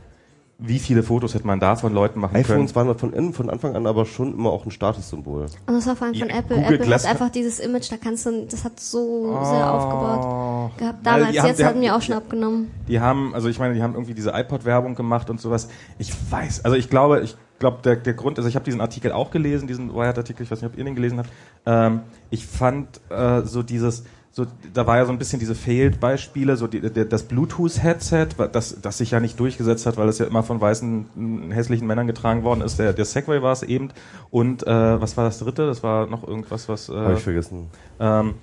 [0.61, 2.87] Wie viele Fotos hätte man da von Leuten machen iPhones können?
[2.87, 5.45] waren von, innen- von Anfang an aber schon immer auch ein Statussymbol.
[5.65, 6.57] Und das war vor allem von Ja, Apple.
[6.57, 8.99] Google Apple Glass hat einfach dieses Image, da kannst du, das hat so
[9.39, 9.43] Oh.
[9.45, 11.05] sehr aufgebaut gehabt.
[11.05, 12.69] Damals, die haben- jetzt die hatten haben- wir auch schon abgenommen.
[12.89, 15.69] Die haben, also ich meine, die haben irgendwie diese iPod-Werbung gemacht und sowas.
[15.97, 19.13] Ich weiß, also ich glaube, ich glaube, der, der Grund, also ich habe diesen Artikel
[19.13, 21.29] auch gelesen, diesen Wired-Artikel, ich weiß nicht, ob ihr den gelesen habt.
[21.65, 22.01] Ähm,
[22.31, 26.67] ich fand äh, so dieses, so, da war ja so ein bisschen diese Failed-Beispiele, so
[26.67, 30.43] die, der, das Bluetooth-Headset, das, das sich ja nicht durchgesetzt hat, weil es ja immer
[30.43, 32.77] von weißen, hässlichen Männern getragen worden ist.
[32.77, 33.89] Der, der Segway war es eben.
[34.29, 35.65] Und äh, was war das dritte?
[35.65, 36.89] Das war noch irgendwas, was...
[36.89, 37.67] Äh, Habe ich vergessen.
[37.99, 38.35] ähm,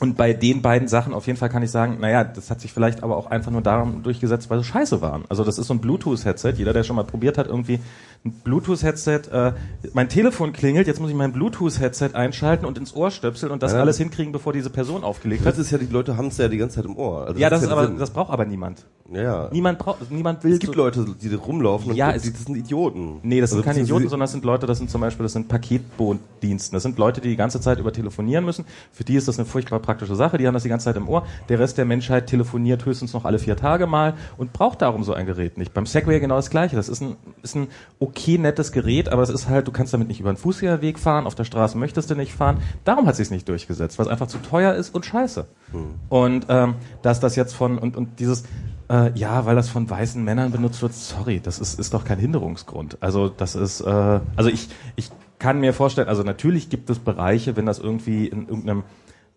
[0.00, 2.72] und bei den beiden Sachen auf jeden Fall kann ich sagen, naja, das hat sich
[2.72, 5.24] vielleicht aber auch einfach nur daran durchgesetzt, weil sie scheiße waren.
[5.28, 6.52] Also das ist so ein Bluetooth-Headset.
[6.56, 7.80] Jeder, der schon mal probiert hat, irgendwie
[8.24, 9.52] ein Bluetooth-Headset, äh,
[9.94, 13.72] mein Telefon klingelt, jetzt muss ich mein Bluetooth-Headset einschalten und ins Ohr stöpseln und das
[13.72, 13.80] Ja.
[13.80, 15.52] alles hinkriegen, bevor diese Person aufgelegt hat.
[15.52, 17.26] Das ist ja, die Leute haben es ja die ganze Zeit im Ohr.
[17.28, 18.84] Also Ja, das ist ist ja aber, das braucht aber niemand.
[19.12, 19.48] ja.
[19.52, 22.44] Niemand braucht, niemand will Es gibt so- Leute, die da rumlaufen Ja, und die, das
[22.44, 23.20] sind Idioten.
[23.22, 25.22] Nee, das sind Also keine beziehungsweise- Idioten, sondern das sind Leute, das sind zum Beispiel,
[25.24, 26.74] das sind Paketbootdiensten.
[26.76, 28.64] Das sind Leute, die die ganze Zeit über telefonieren müssen.
[28.92, 30.36] Für die ist das eine furchtbar praktische Sache.
[30.36, 31.24] Die haben das die ganze Zeit im Ohr.
[31.48, 35.14] Der Rest der Menschheit telefoniert höchstens noch alle vier Tage mal und braucht darum so
[35.14, 35.72] ein Gerät nicht.
[35.72, 36.76] Beim Segway genau das Gleiche.
[36.76, 37.68] Das ist ein, ist ein
[37.98, 41.26] okay nettes Gerät, aber es ist halt, du kannst damit nicht über einen Fußgängerweg fahren.
[41.26, 42.58] Auf der Straße möchtest du nicht fahren.
[42.84, 45.46] Darum hat sich's nicht durchgesetzt, weil es einfach zu teuer ist und scheiße.
[46.08, 48.44] Und ähm, dass das jetzt von und und dieses
[48.88, 52.18] äh, ja, weil das von weißen Männern benutzt wird, sorry, das ist, ist doch kein
[52.18, 52.98] Hinderungsgrund.
[53.00, 57.56] Also das ist, äh, also ich, ich kann mir vorstellen, also natürlich gibt es Bereiche,
[57.56, 58.84] wenn das irgendwie in irgendeinem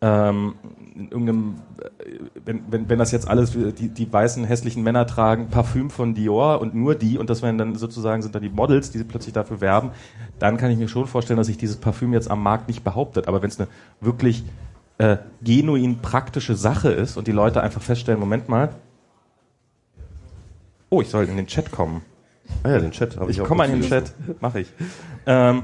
[0.01, 0.55] ähm,
[0.95, 1.55] in irgendeinem,
[1.99, 6.13] äh, wenn, wenn, wenn das jetzt alles, die, die weißen hässlichen Männer tragen Parfüm von
[6.13, 9.33] Dior und nur die und das werden dann sozusagen sind dann die Models, die plötzlich
[9.33, 9.91] dafür werben,
[10.39, 13.27] dann kann ich mir schon vorstellen, dass sich dieses Parfüm jetzt am Markt nicht behauptet.
[13.27, 14.43] Aber wenn es eine wirklich
[14.99, 18.69] äh, genuin praktische Sache ist und die Leute einfach feststellen, Moment mal,
[20.89, 22.01] oh, ich soll in den Chat kommen.
[22.63, 23.89] Ah ja, den Chat habe ich, Ich auch komme mal in den.
[23.89, 24.73] Chat, mache ich.
[25.25, 25.63] Ähm,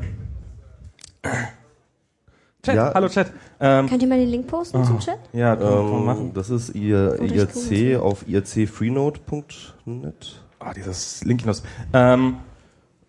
[2.64, 2.94] Chat, Ja.
[2.94, 3.32] hallo Chat.
[3.60, 5.20] Ähm, Könnt ihr mal den Link posten zum Chat?
[5.34, 6.32] ja, können wir Ähm, machen.
[6.34, 10.42] das ist ihr IRC auf ircfreenode.net.
[10.60, 11.64] Ah, dieses Linkinus.
[11.94, 12.38] Ähm,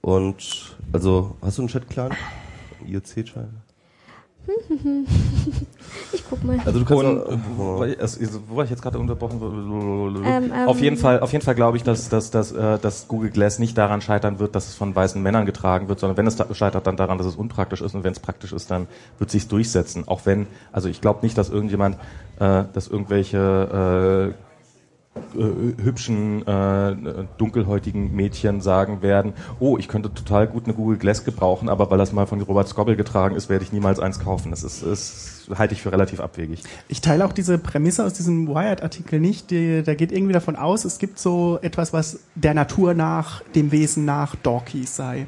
[0.03, 2.13] Und, also, hast du einen Chat-Clan?
[2.87, 3.49] IRC-Clan?
[6.13, 6.59] Ich guck mal.
[6.65, 8.99] Also, du kannst und auch, äh, wo, war ich, also, wo war ich jetzt gerade
[8.99, 9.41] unterbrochen?
[10.25, 13.09] Ähm, ähm, auf jeden Fall, auf jeden Fall glaube ich, dass, dass, dass, äh, dass
[13.09, 16.27] Google Glass nicht daran scheitern wird, dass es von weißen Männern getragen wird, sondern wenn
[16.27, 18.87] es da scheitert, dann daran, dass es unpraktisch ist und wenn es praktisch ist, dann
[19.19, 20.07] wird sich's durchsetzen.
[20.07, 21.97] Auch wenn, also ich glaube nicht, dass irgendjemand,
[22.39, 23.39] äh, dass irgendwelche
[23.73, 24.33] äh, äh,
[25.35, 26.97] hübschen, äh,
[27.39, 31.99] dunkelhäutigen Mädchen sagen werden, oh, ich könnte total gut eine Google Glass gebrauchen, aber weil
[31.99, 34.51] das mal von Robert Scoble getragen ist, werde ich niemals eins kaufen.
[34.51, 36.63] Das ist, ist halte ich für relativ abwegig.
[36.89, 39.51] Ich teile auch diese Prämisse aus diesem Wired-Artikel nicht.
[39.51, 43.73] Die, da geht irgendwie davon aus, es gibt so etwas, was der Natur nach, dem
[43.73, 45.27] Wesen nach Dorky sei.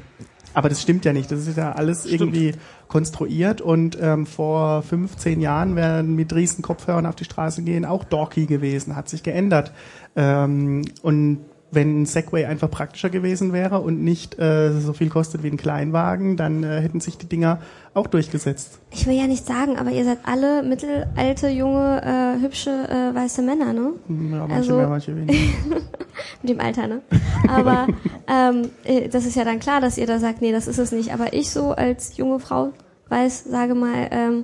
[0.53, 1.31] Aber das stimmt ja nicht.
[1.31, 2.53] Das ist ja alles irgendwie
[2.89, 8.03] konstruiert und ähm, vor 15 Jahren wären mit riesen Kopfhörern auf die Straße gehen auch
[8.03, 9.71] dorky gewesen, hat sich geändert.
[10.15, 15.43] Ähm, und wenn ein Segway einfach praktischer gewesen wäre und nicht äh, so viel kostet
[15.43, 17.59] wie ein Kleinwagen, dann äh, hätten sich die Dinger
[17.93, 18.79] auch durchgesetzt.
[18.91, 23.41] Ich will ja nicht sagen, aber ihr seid alle mittelalte, junge, äh, hübsche, äh, weiße
[23.43, 23.91] Männer, ne?
[24.07, 24.15] Ja,
[24.47, 25.33] manche Also- mehr, manche weniger.
[26.41, 27.01] Mit dem Alter, ne?
[27.47, 27.87] Aber
[28.27, 30.91] ähm, äh, das ist ja dann klar, dass ihr da sagt, nee, das ist es
[30.91, 31.13] nicht.
[31.13, 32.73] Aber ich so als junge Frau
[33.09, 34.43] weiß, sage mal, ähm,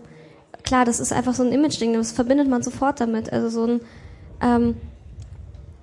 [0.63, 3.31] klar, das ist einfach so ein Image-Ding, das verbindet man sofort damit.
[3.33, 3.81] Also so ein
[4.41, 4.75] ähm,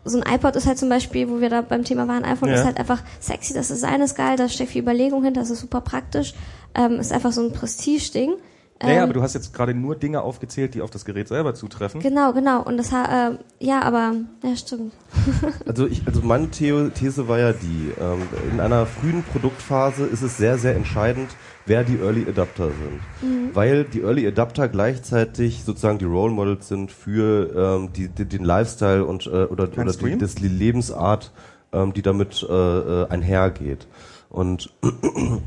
[0.05, 2.57] so ein iPod ist halt zum Beispiel, wo wir da beim Thema waren, iPhone Ja.
[2.57, 5.61] ist halt einfach sexy, das Design ist geil, da steckt viel Überlegung hinter, das ist
[5.61, 6.35] super praktisch,
[6.75, 8.35] ähm, ist einfach so ein Prestige-Ding.
[8.83, 11.29] Ja, ja, Ähm, aber du hast jetzt gerade nur Dinge aufgezählt, die auf das Gerät
[11.29, 12.01] selber zutreffen.
[12.01, 12.63] Genau, genau.
[12.65, 14.93] Und das ha- äh, ja, aber ja, stimmt.
[15.67, 20.37] Also ich, also meine These war ja die, ähm, in einer frühen Produktphase ist es
[20.37, 21.29] sehr, sehr entscheidend,
[21.67, 23.55] wer die Early Adapter sind.
[23.55, 28.45] Weil die Early Adapter gleichzeitig sozusagen die Role Models sind für ähm, die, die, den
[28.45, 31.33] Lifestyle und äh, oder, Kein oder die, das, die Lebensart,
[31.73, 33.87] ähm, die damit äh, äh, einhergeht.
[34.31, 35.41] Und ähm,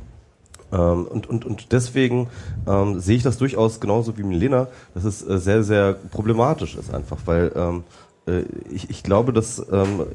[0.72, 2.28] und, und, und deswegen
[2.68, 6.94] ähm, sehe ich das durchaus genauso wie Milena, dass es äh, sehr, sehr problematisch ist
[6.94, 8.05] einfach, weil ähm, äh,
[8.72, 10.06] ich, ich glaube, dass ähm,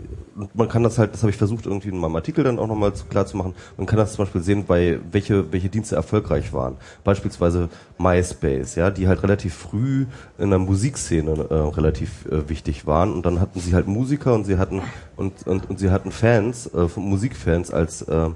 [0.54, 2.92] man kann das halt, das habe ich versucht irgendwie in meinem Artikel dann auch nochmal
[3.08, 6.76] klar zu machen, man kann das zum Beispiel sehen, bei welche, welche Dienste erfolgreich waren.
[7.04, 7.68] Beispielsweise
[7.98, 10.06] MySpace, ja, die halt relativ früh
[10.38, 14.44] in der Musikszene äh, relativ äh, wichtig waren und dann hatten sie halt Musiker und
[14.44, 14.82] sie hatten
[15.16, 18.30] und, und, und sie hatten Fans, äh, Musikfans als äh,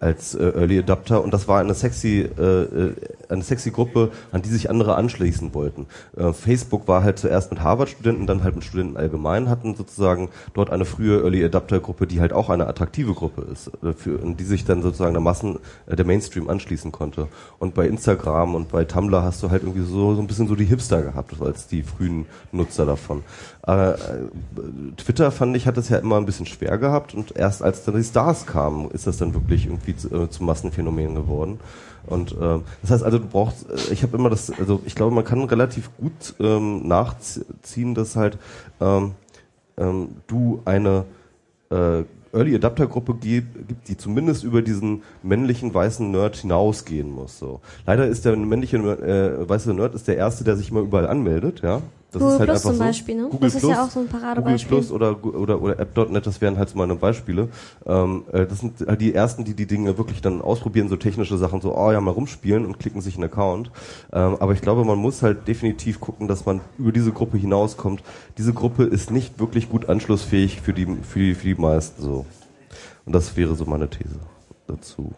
[0.00, 2.94] als äh, Early Adapter und das war eine sexy äh, äh,
[3.30, 5.86] eine sexy Gruppe, an die sich andere anschließen wollten.
[6.16, 10.70] Äh, Facebook war halt zuerst mit Harvard-Studenten, dann halt mit Studenten allgemein, hatten sozusagen dort
[10.70, 14.44] eine frühe Early Adapter-Gruppe, die halt auch eine attraktive Gruppe ist, äh, für, in die
[14.44, 17.28] sich dann sozusagen der Massen, äh, der Mainstream anschließen konnte.
[17.58, 20.56] Und bei Instagram und bei Tumblr hast du halt irgendwie so, so ein bisschen so
[20.56, 23.22] die Hipster gehabt, als die frühen Nutzer davon.
[23.66, 23.96] Äh, äh,
[24.96, 27.94] Twitter fand ich, hat es ja immer ein bisschen schwer gehabt und erst als dann
[27.94, 31.60] die Stars kamen, ist das dann wirklich irgendwie zu, äh, zum Massenphänomen geworden.
[32.06, 35.14] Und ähm, das heißt also, du brauchst, äh, ich habe immer das, also ich glaube,
[35.14, 38.38] man kann relativ gut ähm, nachziehen, dass halt
[38.80, 39.12] ähm,
[39.76, 41.04] ähm, du eine
[41.70, 47.38] äh, Early Adapter Gruppe gibt, gibt, die zumindest über diesen männlichen weißen Nerd hinausgehen muss.
[47.38, 47.60] So.
[47.86, 51.62] Leider ist der männliche äh, weiße Nerd ist der erste, der sich immer überall anmeldet,
[51.62, 51.82] ja.
[52.12, 52.84] Das Google ist halt Plus einfach zum so.
[52.84, 53.22] Beispiel, ne?
[53.30, 54.68] Google Das ist Plus, ja auch so ein Google Paradebeispiel.
[54.68, 57.48] Plus oder, oder, oder App.net, das wären halt so meine Beispiele.
[57.86, 61.38] Ähm, äh, das sind halt die ersten, die die Dinge wirklich dann ausprobieren, so technische
[61.38, 63.70] Sachen, so, oh ja, mal rumspielen und klicken sich einen Account.
[64.12, 68.02] Ähm, aber ich glaube, man muss halt definitiv gucken, dass man über diese Gruppe hinauskommt.
[68.38, 72.26] Diese Gruppe ist nicht wirklich gut anschlussfähig für die, für die, für die meisten so.
[73.06, 74.18] Und das wäre so meine These
[74.66, 75.12] dazu.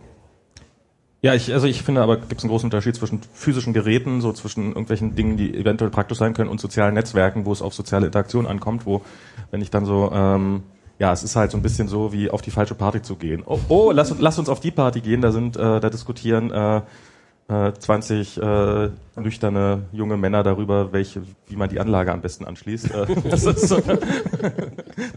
[1.25, 4.33] Ja, ich, also ich finde aber, gibt es einen großen Unterschied zwischen physischen Geräten, so
[4.33, 8.07] zwischen irgendwelchen Dingen, die eventuell praktisch sein können, und sozialen Netzwerken, wo es auf soziale
[8.07, 9.03] Interaktion ankommt, wo,
[9.53, 10.65] wenn ich dann so, ähm,
[10.99, 13.45] ja, es ist halt so ein bisschen so, wie auf die falsche Party zu gehen.
[13.47, 16.51] Oh, oh lass, uns- lass uns auf die Party gehen, da sind, äh, da diskutieren
[16.51, 16.81] äh,
[17.49, 22.91] äh, 20 äh, nüchterne junge Männer darüber, welche, wie man die Anlage am besten anschließt.
[22.93, 23.81] Äh, das, ist so,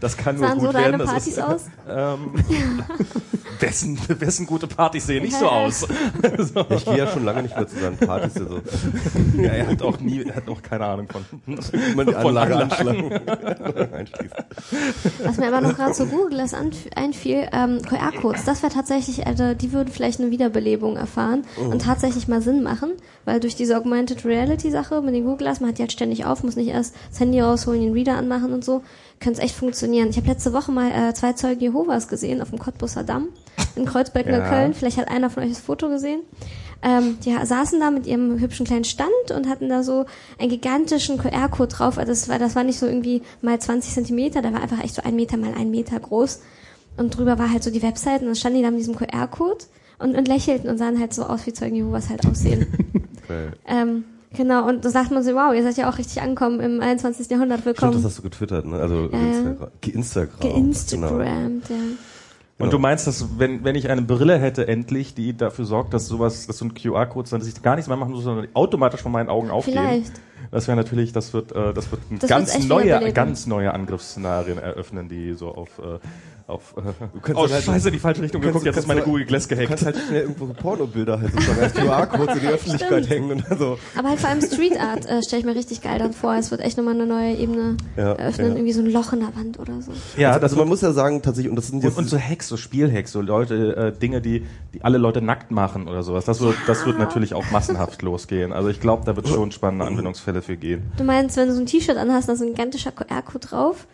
[0.00, 0.98] das kann nur Sahen gut so deine werden.
[0.98, 1.64] Das Partys ist, aus?
[1.88, 2.32] ähm,
[3.60, 5.80] wessen, wessen gute Partys sehen nicht so aus.
[5.80, 6.66] so.
[6.76, 8.36] Ich gehe ja schon lange nicht mehr zu seinen Partys.
[8.36, 8.60] Also,
[9.36, 11.24] Ja, er hat auch nie, er hat auch keine Ahnung von.
[11.94, 13.12] man die Anlage Anlagen.
[13.12, 13.92] anschlagen.
[13.92, 14.36] Einschließen.
[15.24, 19.54] Was mir aber noch gerade zu Google das einfiel, ähm, QR-Codes, das wäre tatsächlich, also
[19.54, 22.90] die würden vielleicht eine Wiederbelebung erfahren und tatsächlich mal Sinn machen,
[23.24, 26.24] weil durch diese Augmented Reality Sache mit den Google Glass, man hat die halt ständig
[26.24, 28.82] auf, muss nicht erst das Handy rausholen, den Reader anmachen und so,
[29.20, 30.08] könnte es echt funktionieren.
[30.10, 33.28] Ich habe letzte Woche mal äh, zwei Zeugen Jehovas gesehen auf dem Cottbusser Damm
[33.74, 34.38] in Kreuzberg Ja.
[34.38, 34.74] Neukölln.
[34.74, 36.20] Vielleicht hat einer von euch das Foto gesehen.
[36.82, 40.04] Ähm, die saßen da mit ihrem hübschen kleinen Stand und hatten da so
[40.38, 41.98] einen gigantischen QR-Code drauf.
[41.98, 44.94] Also das war, das war nicht so irgendwie mal 20 Zentimeter, der war einfach echt
[44.94, 46.40] so ein Meter mal ein Meter groß.
[46.98, 49.64] Und drüber war halt so die Website und dann standen die da mit diesem QR-Code
[49.98, 52.66] und, und lächelten und sahen halt so aus, wie Zeugen Jehovas halt aussehen.
[53.66, 54.04] Ähm,
[54.36, 57.28] genau, und da sagt man so, wow, ihr seid ja auch richtig angekommen im 21.
[57.30, 58.04] Jahrhundert, Stimmt, das willkommen.
[58.04, 58.76] hast du getwittert, ne?
[58.78, 59.18] Also Ja.
[59.18, 59.68] Instagram.
[59.80, 60.40] Geinstagram.
[60.40, 60.54] Genau.
[60.54, 61.76] Geinstagrammt, ja.
[62.58, 66.06] Und du meinst, dass wenn, wenn ich eine Brille hätte endlich, die dafür sorgt, dass
[66.06, 69.12] sowas, dass so ein QR-Code, dass ich gar nichts mehr machen muss, sondern automatisch von
[69.12, 69.74] meinen Augen aufgehen.
[69.78, 70.12] Vielleicht.
[70.50, 74.56] Das wäre natürlich, das wird, äh, das wird ein Das ganz neue, ganz neue Angriffsszenarien
[74.56, 75.98] eröffnen, die so auf, äh,
[76.48, 76.82] auf äh,
[77.22, 79.54] kannst oh halt- scheiße, die falsche Richtung geguckt, jetzt ist meine du- Google Glass Du
[79.56, 79.68] gehackt.
[79.68, 83.10] kannst halt schnell irgendwo Pornobilder halt sozusagen als QR-Codes in die Öffentlichkeit Stimmt.
[83.10, 83.78] hängen und so.
[83.98, 86.34] Aber halt vor allem Street Art äh, stelle ich mir richtig geil dann vor.
[86.36, 88.54] Es wird echt nochmal eine neue Ebene Ja, eröffnen, ja.
[88.54, 89.90] irgendwie so ein Loch in der Wand oder so.
[90.16, 92.18] ja, also, also man muss ja sagen, tatsächlich, und das sind und, jetzt und so
[92.18, 96.24] Hacks, so Spielhacks, so Leute, äh, Dinge, die, die alle Leute nackt machen oder sowas.
[96.26, 98.52] Das wird, das wird natürlich auch massenhaft losgehen.
[98.52, 100.92] Also ich glaube, da wird schon spannende Anwendungsfälle für gehen.
[100.96, 103.86] Du meinst, wenn du so ein T-Shirt anhast, da ist ein gigantischer QR-Code drauf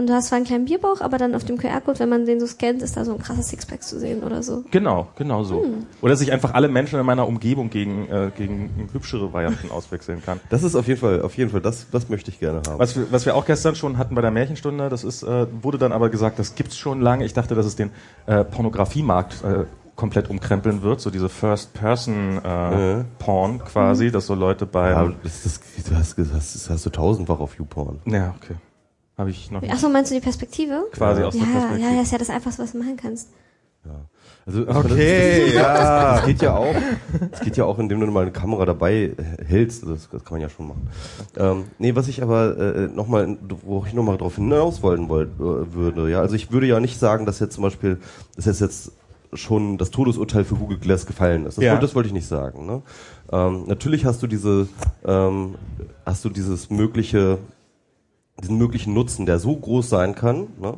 [0.00, 2.40] und du hast zwar einen kleinen Bierbauch, aber dann auf dem QR-Code, wenn man den
[2.40, 4.64] so scannt, ist da so ein krasser Sixpack zu sehen oder so.
[4.70, 5.62] Genau, genau so.
[6.00, 10.40] Oder sich einfach alle Menschen in meiner Umgebung gegen, äh, gegen hübschere Varianten auswechseln kann.
[10.48, 12.78] Das ist auf jeden Fall, auf jeden Fall, das, das möchte ich gerne haben.
[12.78, 15.76] Was wir, was wir auch gestern schon hatten bei der Märchenstunde, das ist, äh, wurde
[15.76, 17.26] dann aber gesagt, das gibt's schon lange.
[17.26, 17.90] Ich dachte, dass es den
[18.26, 24.92] äh, Pornografiemarkt äh, komplett umkrempeln wird, so diese First-Person-Porn quasi, dass so Leute bei...
[24.92, 28.00] ja, das, das, du hast, das, das hast du tausendfach auf YouPorn.
[28.06, 28.54] Ja, okay.
[29.20, 30.86] Habe ich noch Achso, meinst du die Perspektive?
[30.92, 31.88] quasi aus der Ja, Perspektive.
[31.90, 33.28] ja, ja, ist ja das Einfachste, was du machen kannst.
[34.46, 36.14] Also, Okay, ja.
[36.16, 36.74] Das geht ja auch.
[37.30, 39.12] Das geht ja auch, indem du mal eine Kamera dabei
[39.46, 39.82] hältst.
[39.86, 40.88] Das, das kann man ja schon machen.
[41.36, 45.74] Ähm, nee, was ich aber äh, nochmal, wo ich nochmal drauf hinaus wollen wollt, äh,
[45.74, 47.98] würde, ja, also ich würde ja nicht sagen, dass jetzt zum Beispiel,
[48.36, 48.92] dass jetzt jetzt
[49.34, 51.58] schon das Todesurteil für Google Glass gefallen ist.
[51.58, 51.72] Das, Ja.
[51.72, 52.64] wollte, das wollte ich nicht sagen.
[52.66, 52.82] Ne?
[53.30, 54.66] Ähm, natürlich hast du diese,
[55.04, 55.56] ähm,
[56.06, 57.38] hast du dieses mögliche,
[58.40, 60.74] diesen möglichen Nutzen, der so groß sein kann, ne?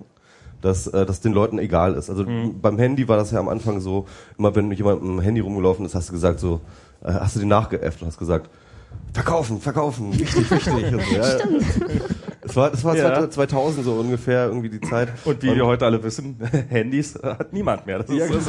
[0.60, 2.08] dass äh, das den Leuten egal ist.
[2.08, 4.06] Also beim Handy war das ja am Anfang so,
[4.38, 6.60] immer wenn jemand mit dem Handy rumgelaufen ist, hast du gesagt so,
[7.02, 8.48] äh, hast du den nachgeäfft und hast gesagt,
[9.12, 10.72] verkaufen, verkaufen, wichtig, wichtig.
[10.94, 11.38] und so, ja.
[12.44, 13.30] Das war, das war Ja.
[13.30, 15.08] 2000 so ungefähr irgendwie die Zeit.
[15.24, 16.36] Und wie wir heute alle wissen,
[16.68, 17.98] Handys hat niemand mehr.
[18.00, 18.36] Das ist, Ja, das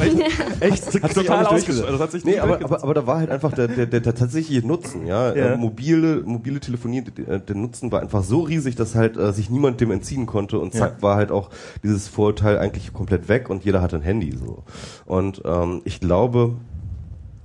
[0.60, 1.88] echt, echt Hat total durchgesetzt.
[1.88, 4.14] Das hat sich nee, aber, aber, aber da war halt einfach der, der, der, der
[4.14, 5.32] tatsächliche Nutzen, ja.
[5.34, 5.52] Ja.
[5.52, 9.48] Äh, mobile, mobile Telefonie, der, der Nutzen war einfach so riesig, dass halt äh, sich
[9.48, 11.02] niemand dem entziehen konnte und zack Ja.
[11.02, 11.50] war halt auch
[11.84, 14.64] dieses Vorurteil eigentlich komplett weg und jeder hatte ein Handy so.
[15.06, 16.56] Und ähm, ich glaube,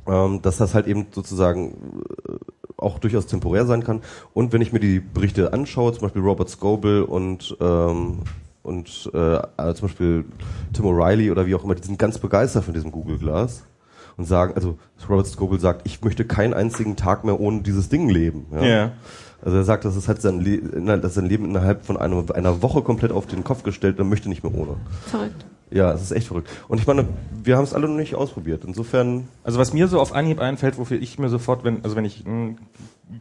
[0.10, 2.34] ähm, dass das halt eben sozusagen äh,
[2.78, 4.02] auch durchaus temporär sein kann.
[4.34, 8.20] Und wenn ich mir die Berichte anschaue, zum Beispiel Robert Scoble und ähm,
[8.62, 10.26] und äh, äh, zum Beispiel
[10.74, 13.64] Tim O'Reilly oder wie auch immer, die sind ganz begeistert von diesem Google Glass
[14.18, 14.78] und sagen, also
[15.10, 18.48] Robert Scoble sagt, ich möchte keinen einzigen Tag mehr ohne dieses Ding leben.
[18.52, 18.64] Ja.
[18.64, 18.92] Ja.
[19.42, 22.82] Also er sagt, das ist halt sein, Le sein Leben innerhalb von einer, einer Woche
[22.82, 24.76] komplett auf den Kopf gestellt, er möchte nicht mehr ohne.
[25.06, 25.46] Verrückt.
[25.72, 26.50] Ja, es ist echt verrückt.
[26.68, 27.08] Und ich meine,
[27.44, 28.64] wir haben es alle noch nicht ausprobiert.
[28.66, 32.06] Insofern Also was mir so auf Anhieb einfällt, wofür ich mir sofort, wenn, also wenn
[32.06, 32.58] ich ein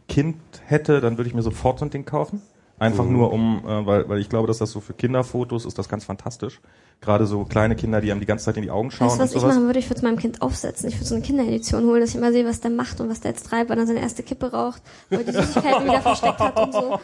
[0.07, 2.41] Kind hätte, dann würde ich mir sofort so ein Ding kaufen.
[2.79, 3.11] Einfach Mhm.
[3.13, 6.05] nur um, äh, weil, weil ich glaube, dass das so für Kinderfotos ist das ganz
[6.05, 6.61] fantastisch.
[7.01, 9.29] Gerade so kleine Kinder, die einem die ganze Zeit in die Augen schauen Weißt was
[9.31, 9.55] und ich sowas.
[9.55, 9.79] machen würde?
[9.79, 10.87] Ich würde es meinem Kind aufsetzen.
[10.89, 13.19] Ich würde so eine Kinderedition holen, dass ich immer sehe, was der macht und was
[13.21, 16.57] der jetzt treibt, wann er seine erste Kippe raucht, er die Süßigkeiten wieder versteckt hat
[16.57, 16.99] und so.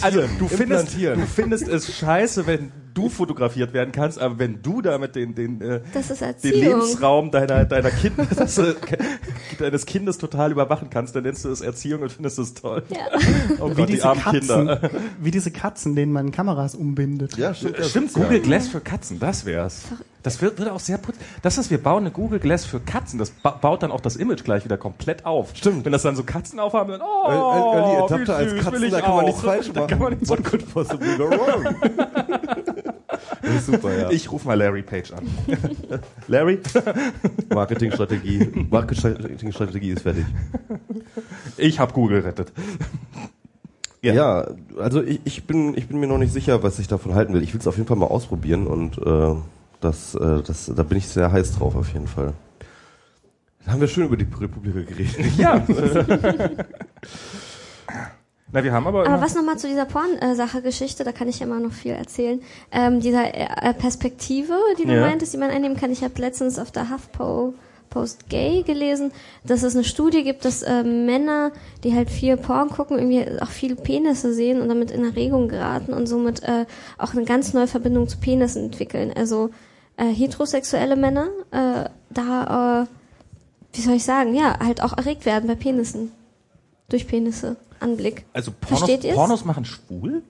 [0.00, 1.20] Also du findest, Implantieren.
[1.20, 5.60] du findest es scheiße, wenn du fotografiert werden kannst, aber wenn du damit den, den,
[5.60, 6.52] äh, Das ist den.
[6.52, 8.74] Lebensraum deiner, deiner Kinder, das, äh,
[9.58, 12.82] deines Kindes total überwachen kannst, dann nennst du es Erziehung und findest es toll.
[12.90, 12.98] Ja.
[13.60, 14.90] Oh Wie Gott, die diese armen Katzen, Kinder.
[15.20, 17.36] wie diese Katzen, denen man Kameras umbindet.
[17.36, 17.84] Ja, stimmt.
[17.84, 18.42] Stimmt, Google ja.
[18.42, 19.82] Glass für Katzen, das wär's.
[20.22, 21.16] Das wird, wird auch sehr putz.
[21.42, 23.18] Das ist, wir bauen eine Google Glass für Katzen.
[23.18, 25.50] Das ba baut dann auch das Image gleich wieder komplett auf.
[25.54, 25.84] Stimmt.
[25.84, 29.24] Wenn das dann so Katzen aufhaben, dann, oh, Early Adapter als Katzen, da kann man
[29.24, 29.74] nichts falsch machen.
[29.74, 31.76] Da kann man nichts What could possibly go wrong?
[33.42, 34.10] das ist super, ja.
[34.10, 35.28] Ich ruf mal Larry Page an.
[36.28, 36.60] Larry?
[37.52, 38.66] Marketingstrategie.
[38.70, 40.24] Marketingstrategie ist fertig.
[41.56, 42.52] Ich hab Google rettet.
[44.02, 47.34] Ja, also ich, ich bin ich bin mir noch nicht sicher, was ich davon halten
[47.34, 47.42] will.
[47.42, 49.36] Ich will es auf jeden Fall mal ausprobieren und äh,
[49.82, 52.32] das, äh, das da bin ich sehr heiß drauf auf jeden Fall.
[53.64, 55.16] Dann haben wir schön über die Republik geredet.
[55.38, 55.62] Ja.
[58.54, 61.58] Na, wir haben aber, Aber was nochmal zu dieser Porn-Sache-Geschichte, da kann ich ja immer
[61.58, 62.40] noch viel erzählen.
[62.70, 65.00] Ähm, dieser äh, Perspektive, die du Ja.
[65.00, 65.90] meintest, die man einnehmen kann.
[65.90, 67.54] Ich habe letztens auf der HuffPo
[67.88, 69.10] Post Gay gelesen,
[69.44, 71.52] dass es eine Studie gibt, dass äh, Männer,
[71.84, 75.92] die halt viel Porn gucken, irgendwie auch viele Penisse sehen und damit in Erregung geraten
[75.94, 76.66] und somit äh,
[76.98, 79.12] auch eine ganz neue Verbindung zu Penissen entwickeln.
[79.14, 79.50] Also
[79.96, 82.86] äh, heterosexuelle Männer, äh, da, äh,
[83.76, 86.12] wie soll ich sagen, ja, halt auch erregt werden bei Penissen.
[86.88, 87.56] Durch Penisse.
[87.80, 88.24] Anblick.
[88.32, 89.00] also Pornos?
[89.14, 90.22] Pornos machen schwul?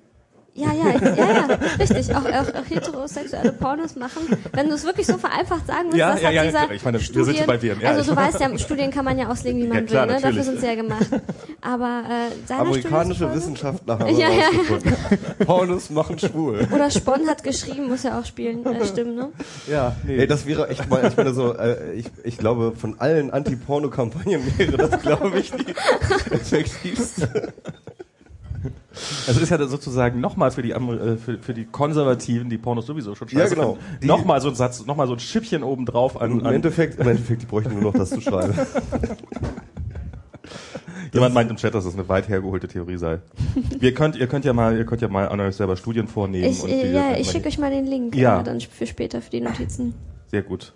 [0.54, 2.14] Ja, ja, ja, ja, richtig.
[2.14, 4.36] Auch, auch, auch heterosexuelle Pornos machen.
[4.52, 6.84] Wenn du es wirklich so vereinfacht sagen willst, Ja, das ja, hat ja, dieser ich
[6.84, 9.28] meine, wir sind Studien, bei WM, ja, also du weißt ja, Studien kann man ja
[9.28, 10.20] auslegen, wie man Ja, klar, will, ne?
[10.20, 10.46] Dafür natürlich.
[10.46, 11.06] sind sie ja gemacht.
[11.62, 12.02] Aber
[12.50, 15.44] äh, Amerikanische Wissenschaftler haben Ja, ja.
[15.46, 16.68] Pornos machen schwul.
[16.70, 19.28] Oder Spon hat geschrieben, muss ja auch spielen, äh, stimmen, ne?
[19.70, 20.18] Ja, nee.
[20.18, 24.42] Ey, das wäre echt mal, ich meine so, äh, ich, ich glaube, von allen Anti-Porno-Kampagnen
[24.58, 25.74] wäre das, glaube ich, die
[26.30, 27.54] effektivste.
[28.92, 32.86] Es ist ja sozusagen nochmal für die, Amer- äh, für, für die Konservativen, die Pornos
[32.86, 33.78] sowieso schon scheiße Ja, genau.
[34.02, 37.42] nochmal so ein Satz, nochmal so ein Schippchen obendrauf an, Im an Endeffekt, im Endeffekt,
[37.42, 38.54] die bräuchten nur noch das zu schreiben.
[41.12, 43.18] Jemand meint im Chat, dass das eine weit hergeholte Theorie sei.
[43.78, 46.50] Wir könnt, ihr könnt ja mal, ihr könnt ja mal an euch selber Studien vornehmen.
[46.50, 48.40] Ich, und äh, die- ja, ich schicke euch mal den Link Ja.
[48.40, 49.94] äh, dann für später für die Notizen.
[50.28, 50.72] Sehr gut.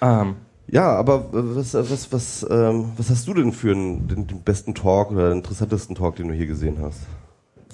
[0.00, 0.36] Ähm,
[0.70, 4.74] Ja, aber was, was, was, ähm, was hast du denn für einen, den, den besten
[4.74, 7.00] Talk oder den interessantesten Talk, den du hier gesehen hast?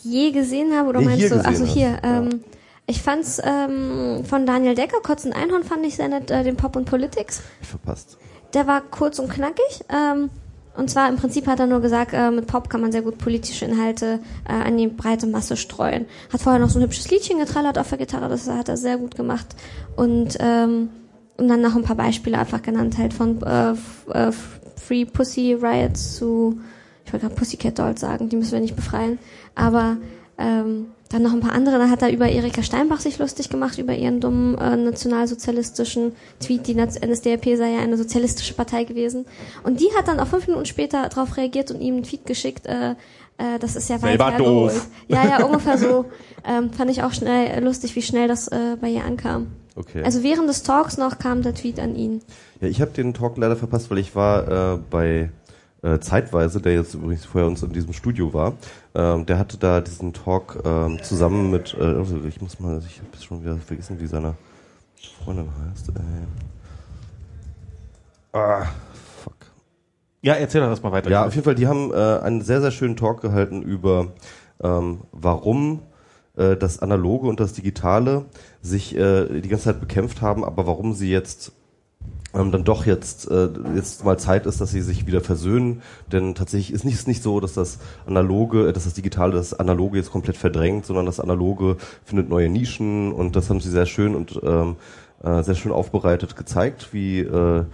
[0.03, 1.45] Je gesehen habe oder Nee, meinst du?
[1.45, 1.73] Achso, hast.
[1.73, 1.99] hier.
[2.03, 2.19] Ja.
[2.19, 2.45] Ähm,
[2.87, 6.77] ich fand's ähm, von Daniel Decker, Kotzen Einhorn fand ich sehr nett, äh, den Pop
[6.77, 7.43] und Politics.
[7.63, 8.19] Ich verpasst.
[8.53, 9.85] Der war kurz und knackig.
[9.89, 10.31] Ähm,
[10.77, 13.19] und zwar im Prinzip hat er nur gesagt, äh, mit Pop kann man sehr gut
[13.19, 16.07] politische Inhalte äh, an die breite Masse streuen.
[16.33, 18.99] Hat vorher noch so ein hübsches Liedchen getrallert auf der Gitarre, das hat er sehr
[18.99, 19.57] gut gemacht.
[19.97, 20.91] Und, ähm,
[21.37, 23.73] und dann noch ein paar Beispiele einfach genannt, halt von äh,
[24.13, 24.33] äh,
[24.77, 26.61] Free Pussy Riots zu,
[27.05, 29.19] ich wollte gerade Pussycat Dolls sagen, die müssen wir nicht befreien.
[29.55, 29.97] Aber
[30.39, 31.79] ähm, dann noch ein paar andere.
[31.79, 36.67] Dann hat er über Erika Steinbach sich lustig gemacht, über ihren dummen äh, nationalsozialistischen Tweet.
[36.67, 39.25] Die NSDAP sei ja eine sozialistische Partei gewesen.
[39.63, 42.67] Und die hat dann auch fünf Minuten später darauf reagiert und ihm einen Tweet geschickt.
[42.67, 42.93] Äh,
[43.39, 44.75] äh, das ist ja weit Selber hergeholt.
[44.75, 44.89] doof.
[45.09, 46.07] Ja, ja, ungefähr so.
[46.45, 49.49] Ähm, fand ich auch schnell lustig, wie schnell das äh, bei ihr ankam.
[49.77, 50.03] Okay.
[50.05, 52.23] Also während des Talks noch kam der Tweet an ihn.
[52.61, 55.31] Ja, ich habe den Talk leider verpasst, weil ich war äh, bei
[55.83, 58.55] äh, Zeitweise, der jetzt übrigens vorher uns in diesem Studio war.
[58.95, 63.01] Ähm, der hatte da diesen Talk ähm, zusammen mit, äh, also ich muss mal, ich
[63.01, 64.37] habe schon wieder vergessen, wie seine
[65.23, 65.89] Freundin heißt.
[65.91, 65.93] Äh.
[68.33, 68.67] Ah,
[69.23, 69.35] fuck.
[70.23, 71.11] ja, erzähl doch erstmal weiter.
[71.11, 74.13] Ja, auf jeden Fall, die haben äh, einen sehr, sehr schönen Talk gehalten über,
[74.63, 75.83] ähm, warum
[76.37, 78.25] äh, das Analoge und das Digitale
[78.63, 81.53] sich äh, die ganze Zeit bekämpft haben, aber warum sie jetzt
[82.35, 86.35] ähm, dann doch jetzt äh, jetzt mal Zeit ist, dass sie sich wieder versöhnen, denn
[86.35, 89.99] tatsächlich ist nicht, ist nicht so, dass das Analoge, äh, dass das Digitale das Analoge
[89.99, 94.15] jetzt komplett verdrängt, sondern das Analoge findet neue Nischen und das haben sie sehr schön
[94.15, 94.77] und ähm,
[95.23, 97.65] äh, sehr schön aufbereitet gezeigt, wie äh,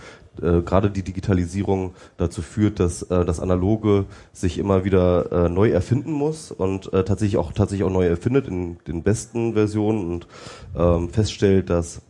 [0.40, 5.70] äh, gerade die Digitalisierung dazu führt, dass äh, das Analoge sich immer wieder äh, neu
[5.70, 10.26] erfinden muss und äh, tatsächlich auch tatsächlich auch neu erfindet in den besten Versionen und
[10.76, 12.02] ähm, feststellt, dass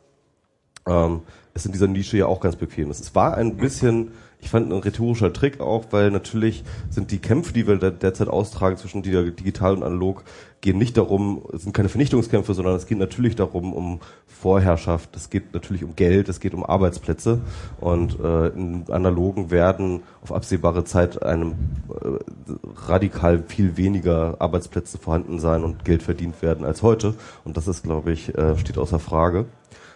[0.86, 1.20] ähm,
[1.54, 3.00] es in dieser Nische ja auch ganz bequem ist.
[3.00, 7.52] Es war ein bisschen, ich fand, ein rhetorischer Trick auch, weil natürlich sind die Kämpfe,
[7.52, 10.24] die wir derzeit austragen zwischen di- digital und analog,
[10.60, 15.30] gehen nicht darum, es sind keine Vernichtungskämpfe, sondern es geht natürlich darum, um Vorherrschaft, es
[15.30, 17.40] geht natürlich um Geld, es geht um Arbeitsplätze.
[17.80, 21.52] Und äh, in analogen werden auf absehbare Zeit einem
[21.90, 22.50] äh,
[22.86, 27.14] radikal viel weniger Arbeitsplätze vorhanden sein und Geld verdient werden als heute.
[27.44, 29.46] Und das ist, glaube ich, äh, steht außer Frage.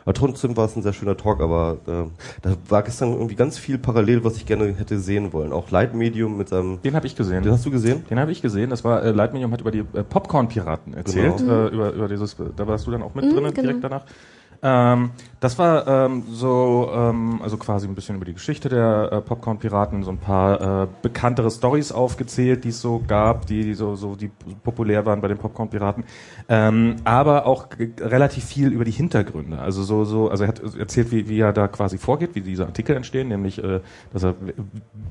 [0.04, 2.04] Aber trotzdem war es ein sehr schöner Talk, aber äh,
[2.42, 5.52] da war gestern irgendwie ganz viel parallel, was ich gerne hätte sehen wollen.
[5.52, 6.80] Auch Lightmedium mit seinem.
[6.82, 7.42] Den habe ich gesehen.
[7.42, 8.04] Den hast du gesehen?
[8.10, 8.70] Den habe ich gesehen.
[8.70, 11.38] Das war äh, Lightmedium hat über die äh, Popcorn-Piraten erzählt.
[11.38, 11.66] Genau.
[11.66, 13.60] Äh, über, über dieses, da warst du dann auch mit Mhm, drin genau.
[13.62, 14.04] direkt danach.
[14.64, 19.20] Ähm, das war ähm, so, ähm, also quasi ein bisschen über die Geschichte der äh,
[19.20, 24.16] Popcorn-Piraten, so ein paar äh, bekanntere Stories aufgezählt, die es so gab, die so, so
[24.16, 24.30] die
[24.62, 26.04] populär waren bei den Popcorn-Piraten.
[26.48, 27.66] Ähm, aber auch
[28.00, 29.58] relativ viel über die Hintergründe.
[29.58, 32.64] Also so, so, also er hat erzählt, wie, wie er da quasi vorgeht, wie diese
[32.64, 33.80] Artikel entstehen, nämlich äh,
[34.14, 34.34] dass er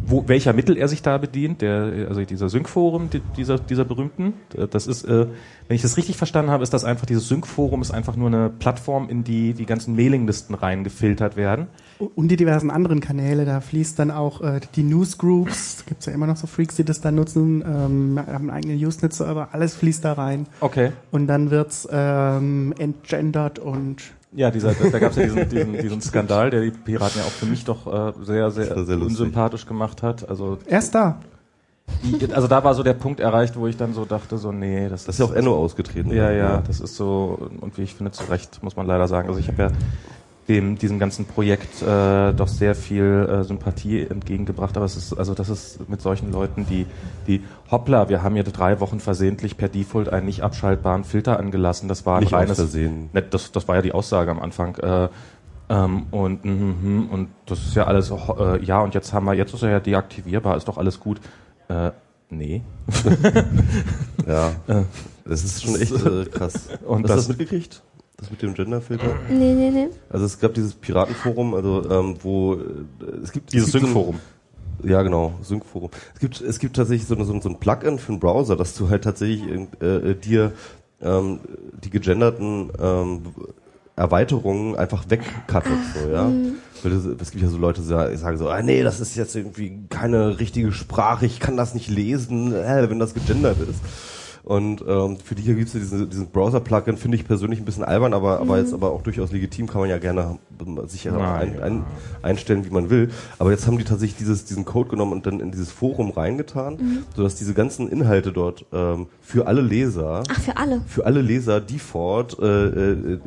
[0.03, 4.33] wo, welcher Mittel er sich da bedient, der, also dieser Sync-Forum, die, dieser, dieser berühmten,
[4.57, 5.27] äh, das ist, äh,
[5.67, 8.49] wenn ich das richtig verstanden habe, ist das einfach, dieses Sync-Forum ist einfach nur eine
[8.49, 11.67] Plattform, in die die ganzen Mailinglisten reingefiltert werden.
[12.15, 16.27] Und die diversen anderen Kanäle, da fließt dann auch äh, die Newsgroups, gibt's ja immer
[16.27, 20.13] noch so Freaks, die das dann nutzen, ähm, haben einen eigenen Usenet-Server, alles fließt da
[20.13, 20.47] rein.
[20.61, 20.91] Okay.
[21.11, 23.97] Und dann wird's ähm, entgendert und
[24.33, 27.31] Ja, dieser, da, gab es ja diesen, diesen, diesen Skandal, der die Piraten ja auch
[27.31, 30.27] für mich doch äh, sehr, sehr, sehr unsympathisch gemacht hat.
[30.29, 31.19] Also, erst da.
[32.03, 34.89] Die, also da war so der Punkt erreicht, wo ich dann so dachte, so nee,
[34.89, 36.11] das, Das ist ja auch Enno ausgetreten.
[36.11, 39.27] Ja, ja, das ist so, und wie ich finde, zu Recht, muss man leider sagen.
[39.27, 39.69] Also ich habe ja
[40.47, 45.33] dem, diesem ganzen Projekt äh, doch sehr viel äh, Sympathie entgegengebracht, aber es ist, also
[45.33, 46.85] das ist mit solchen Leuten, die,
[47.27, 51.87] die, hoppla, wir haben hier drei Wochen versehentlich per Default einen nicht abschaltbaren Filter angelassen,
[51.87, 53.09] das war ein Nicht reines, Versehen.
[53.13, 55.07] Ne, das, das war ja die Aussage am Anfang, äh,
[55.69, 59.53] ähm, und, mhm, und das ist ja alles, äh, ja, und jetzt haben wir, jetzt
[59.53, 61.21] ist er ja deaktivierbar, ist doch alles gut.
[61.69, 61.91] Äh,
[62.29, 62.61] nee.
[64.27, 64.53] Ja.
[65.25, 66.69] Das ist schon echt äh, krass.
[66.85, 67.81] Und Hast du das- mitgekriegt?
[68.17, 69.15] Das mit dem Genderfilter?
[69.29, 69.87] Nee, nee, nee.
[70.09, 72.59] Also es gab dieses Piratenforum, also ähm, wo äh,
[73.23, 74.19] es gibt Dieses Sync-Forum.
[74.83, 75.89] Ja, genau, Sync-Forum.
[76.13, 78.75] Es gibt, es gibt tatsächlich so, so, ein- so ein Plugin für einen Browser, dass
[78.75, 79.41] du halt tatsächlich
[79.81, 80.53] äh, äh, dir
[81.01, 81.39] ähm,
[81.83, 83.21] die gegenderten ähm,
[83.95, 85.71] Erweiterungen einfach wegcuttet,
[86.01, 86.31] so, ja.
[86.83, 89.35] Weil das, es gibt ja so Leute, die sagen so, ah, nee, das ist jetzt
[89.35, 93.79] irgendwie keine richtige Sprache, ich kann das nicht lesen, äh, wenn das gegendert ist.
[94.43, 97.85] Und ähm, für die hier gibt's ja diesen, diesen Browser-Plugin, finde ich persönlich ein bisschen
[97.85, 100.37] albern, aber, aber jetzt aber auch durchaus legitim, kann man ja gerne
[100.85, 101.85] sich Na, ein, ein,
[102.21, 103.09] einstellen, wie man will.
[103.39, 107.05] Aber jetzt haben die tatsächlich dieses, diesen Code genommen und dann in dieses Forum reingetan,
[107.15, 110.81] sodass diese ganzen Inhalte dort ähm, für alle Leser, Ach, für alle.
[110.87, 113.19] für alle Leser default äh, äh, äh,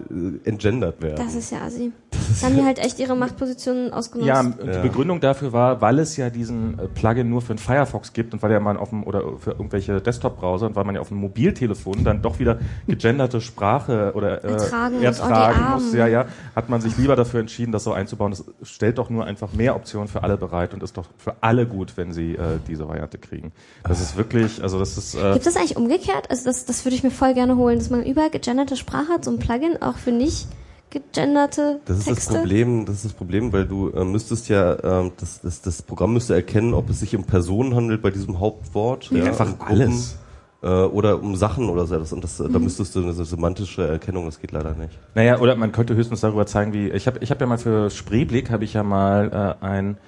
[0.45, 1.17] entgendert werden.
[1.17, 1.93] Das ist ja assi.
[2.41, 4.29] Da haben die halt echt ihre Machtpositionen ausgenutzt.
[4.29, 4.73] Ja, und Ja.
[4.83, 8.33] die Begründung dafür war, weil es ja diesen äh, Plugin nur für den Firefox gibt
[8.35, 11.09] und weil ja man auf dem oder für irgendwelche Desktop-Browser und weil man ja auf
[11.09, 15.85] dem Mobiltelefon dann doch wieder gegenderte Sprache oder äh, Ertragen muss, ertragen Armen.
[15.85, 18.33] muss, ja, ja, hat man sich lieber dafür entschieden, das so einzubauen.
[18.33, 21.67] Das stellt doch nur einfach mehr Optionen für alle bereit und ist doch für alle
[21.67, 23.53] gut, wenn sie äh, diese Variante kriegen.
[23.85, 26.31] Das ist wirklich, also das ist äh, Gibt es eigentlich umgekehrt?
[26.31, 29.25] Also das, das würde ich mir voll gerne holen, dass man überall gegenderte Sprache hat,
[29.25, 30.47] so ein Plugin auch für nicht
[30.91, 32.35] gegenderte Das ist das Texte.
[32.35, 36.13] Problem, das ist das Problem, weil du äh, müsstest ja, ähm, das, das, das Programm
[36.13, 39.11] müsste erkennen, ob es sich um Personen handelt bei diesem Hauptwort.
[39.11, 40.19] Ja, Einfach um Gruppen, alles.
[40.63, 41.99] Äh, oder um Sachen oder so.
[41.99, 42.53] Das, und das, äh, Mhm.
[42.53, 44.99] da müsstest du eine semantische Erkennung, das geht leider nicht.
[45.15, 47.91] Naja, oder man könnte höchstens darüber zeigen, wie ich habe ich hab ja mal für
[47.91, 49.99] Spreeblick habe ich ja mal äh, ein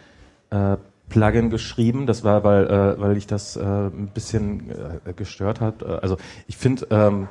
[0.51, 0.77] äh,
[1.11, 2.07] Plugin geschrieben.
[2.07, 4.71] Das war, weil äh, weil ich das äh, ein bisschen
[5.05, 5.83] äh, gestört hat.
[5.83, 6.17] Äh, Also
[6.47, 7.29] ich finde, ähm,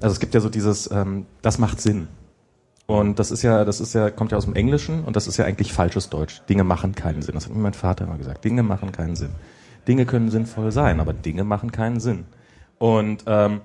[0.00, 2.08] also es gibt ja so dieses, ähm, das macht Sinn.
[2.90, 5.36] Und das ist ja, das ist ja, kommt ja aus dem Englischen und das ist
[5.36, 6.40] ja eigentlich falsches Deutsch.
[6.48, 7.34] Dinge machen keinen Sinn.
[7.34, 8.42] Das hat mir mein Vater immer gesagt.
[8.46, 9.28] Dinge machen keinen Sinn.
[9.86, 12.24] Dinge können sinnvoll sein, aber Dinge machen keinen Sinn.
[12.78, 13.60] Und ähm,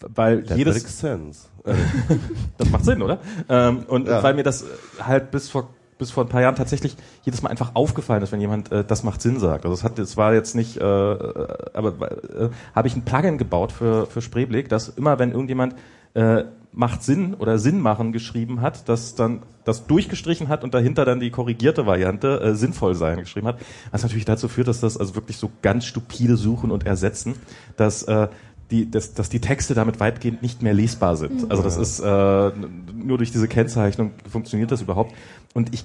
[0.00, 1.48] weil That jedes makes sense.
[2.56, 3.18] Das macht Sinn, oder?
[3.50, 4.22] Ähm, und Ja.
[4.22, 4.64] weil mir das
[4.98, 5.68] halt bis vor
[5.98, 9.02] bis vor ein paar Jahren tatsächlich jedes Mal einfach aufgefallen ist, wenn jemand äh, das
[9.02, 9.64] macht Sinn sagt.
[9.66, 13.36] Also es hat, es war jetzt nicht, äh, äh, aber äh, habe ich ein Plugin
[13.36, 15.74] gebaut für für Spreeblick, dass immer wenn irgendjemand
[16.14, 21.04] äh, macht Sinn oder Sinn machen geschrieben hat, dass dann das durchgestrichen hat und dahinter
[21.04, 23.58] dann die korrigierte Variante äh, sinnvoll sein geschrieben hat,
[23.90, 27.34] was natürlich dazu führt, dass das also wirklich so ganz stupide Suchen und Ersetzen,
[27.76, 28.28] dass äh,
[28.70, 31.50] die, dass, dass die Texte damit weitgehend nicht mehr lesbar sind.
[31.50, 32.52] Also das ist äh,
[32.94, 35.14] nur durch diese Kennzeichnung funktioniert das überhaupt.
[35.54, 35.84] Und ich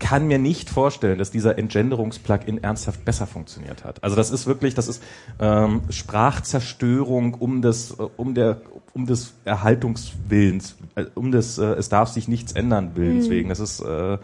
[0.00, 4.02] kann mir nicht vorstellen, dass dieser Entgenderungs-Plugin ernsthaft besser funktioniert hat.
[4.02, 5.02] Also das ist wirklich, das ist
[5.38, 8.60] ähm, Sprachzerstörung um des, äh, um der,
[8.94, 13.50] um des Erhaltungswillens, äh, um des, äh, es darf sich nichts ändern Willens wegen.
[13.50, 14.18] Das ist äh,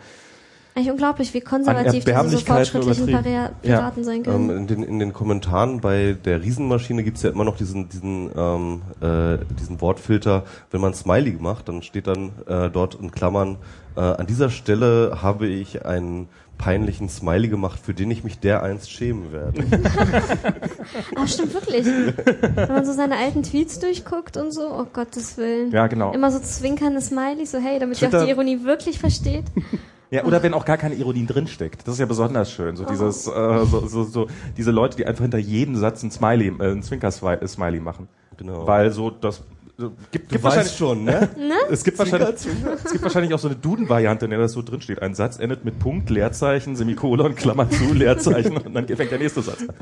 [0.76, 3.08] Eigentlich unglaublich, wie konservativ diese so fortschrittlichen.
[3.08, 3.50] Pari- Ja.
[3.62, 4.50] Piraten sein Ähm, können.
[4.50, 8.82] in, den, in den Kommentaren bei der Riesenmaschine gibt's ja immer noch diesen, diesen, ähm,
[9.00, 10.44] äh, diesen Wortfilter.
[10.70, 13.56] Wenn man Smiley macht, dann steht dann äh, dort in Klammern,
[13.96, 18.90] äh, an dieser Stelle habe ich einen peinlichen Smiley gemacht, für den ich mich dereinst
[18.90, 19.64] schämen werde.
[21.16, 21.84] Ah, stimmt wirklich.
[21.86, 25.70] Wenn man so seine alten Tweets durchguckt und so, oh Gottes Willen.
[25.72, 26.12] ja genau.
[26.12, 29.44] Immer so zwinkernde Smiley, so hey, damit ihr Twitter- auch die Ironie wirklich versteht.
[30.10, 31.86] Ja, oder wenn auch gar keine Ironie drinsteckt.
[31.86, 32.76] Das ist ja besonders schön.
[32.76, 34.26] So dieses, äh, so, so, so,
[34.56, 38.08] diese Leute, die einfach hinter jedem Satz ein Smiley, äh, ein Zwinker-Smiley machen.
[38.36, 38.66] Genau.
[38.66, 39.42] Weil so das
[40.10, 41.28] gibt, gibt wahrscheinlich schon, ne?
[41.70, 44.80] es gibt wahrscheinlich es gibt wahrscheinlich auch so eine Duden-Variante, in der das so drin
[44.80, 45.02] steht.
[45.02, 49.42] Ein Satz endet mit Punkt, Leerzeichen, Semikolon, Klammer zu, Leerzeichen und dann fängt der nächste
[49.42, 49.74] Satz an.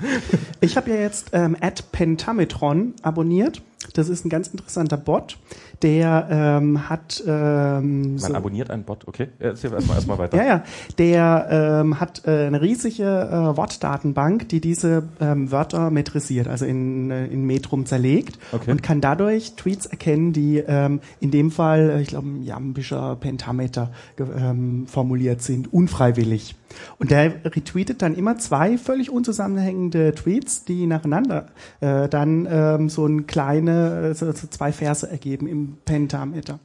[0.60, 1.56] Ich habe ja jetzt ähm,
[1.92, 3.62] Pentametron abonniert.
[3.92, 5.36] Das ist ein ganz interessanter Bot,
[5.84, 9.28] der ähm, hat ähm, Man so, abonniert einen Bot, okay?
[9.38, 10.38] Erzähl erstmal erstmal weiter.
[10.38, 10.64] ja, ja,
[10.96, 17.10] der ähm, hat äh, eine riesige äh, Wortdatenbank, die diese ähm, Wörter metrisiert, also in,
[17.10, 18.70] äh, in Metrum zerlegt Okay.
[18.70, 23.90] und kann dadurch Tweets erkennen, die ähm, in dem Fall, äh, ich glaube, jambischer Pentameter
[24.18, 26.56] ähm, formuliert sind, unfreiwillig.
[26.98, 31.46] Und der retweetet dann immer zwei völlig unzusammenhängende Tweets, die nacheinander
[31.80, 36.58] äh, dann ähm, so ein kleine, äh, so, so zwei Verse ergeben im Pentameter.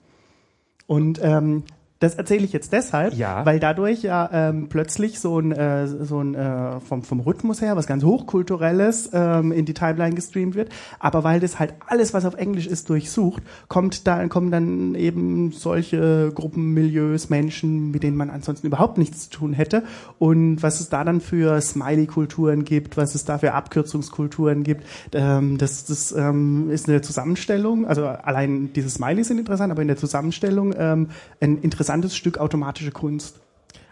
[0.87, 1.63] Und ähm,
[1.99, 3.45] das erzähle ich jetzt deshalb, Ja.
[3.45, 7.75] weil dadurch ja ähm, plötzlich so ein, äh, so ein äh, vom, vom Rhythmus her
[7.75, 10.69] was ganz hochkulturelles ähm, in die Timeline gestreamt wird,
[10.99, 15.51] aber weil das halt alles, was auf Englisch ist, durchsucht, kommt da kommen dann eben
[15.51, 19.83] solche Gruppen, Milieus, Menschen, mit denen man ansonsten überhaupt nichts zu tun hätte.
[20.19, 25.57] Und was es da dann für Smiley-Kulturen gibt, was es da für Abkürzungskulturen gibt, ähm,
[25.57, 29.97] das, das ähm, ist eine Zusammenstellung, also allein diese Smileys sind interessant, aber in der
[29.97, 31.09] Zusammenstellung ähm,
[31.41, 33.39] ein interessantes Stück automatische Kunst.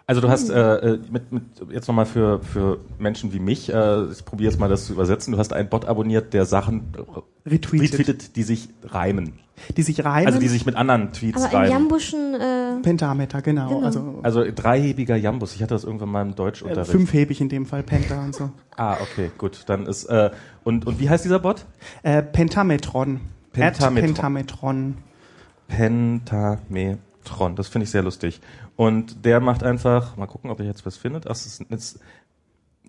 [0.09, 4.05] Also du hast äh, äh, mit, mit jetzt nochmal für für Menschen wie mich, äh,
[4.05, 5.33] ich probiere jetzt mal das zu übersetzen.
[5.33, 6.93] Du hast einen Bot abonniert, der Sachen
[7.45, 7.91] Retweetet.
[7.99, 9.33] retweetet, die sich reimen.
[9.75, 10.27] Die sich reimen.
[10.27, 11.71] Also die sich mit anderen Tweets Aber im reimen.
[11.71, 13.67] Jambuschen, äh, Pentameter, genau.
[13.67, 13.81] Genau.
[13.85, 15.55] Also, Also dreihebiger Jambus.
[15.55, 16.89] Ich hatte das irgendwann mal im äh, Deutschunterricht.
[16.89, 18.49] fünfhebig in dem Fall, Penta und so.
[18.77, 19.63] Ah, okay, gut.
[19.65, 20.29] Dann ist äh,
[20.63, 21.65] und und wie heißt dieser Bot?
[22.03, 23.19] Äh, Pentametron.
[23.51, 23.97] Pentametron.
[23.97, 24.95] At Pentametron.
[27.27, 27.55] Pentametron.
[27.55, 28.41] Das finde ich sehr lustig.
[28.75, 31.27] Und der macht einfach, mal gucken, ob er jetzt was findet.
[31.27, 31.99] Ach, ist, es,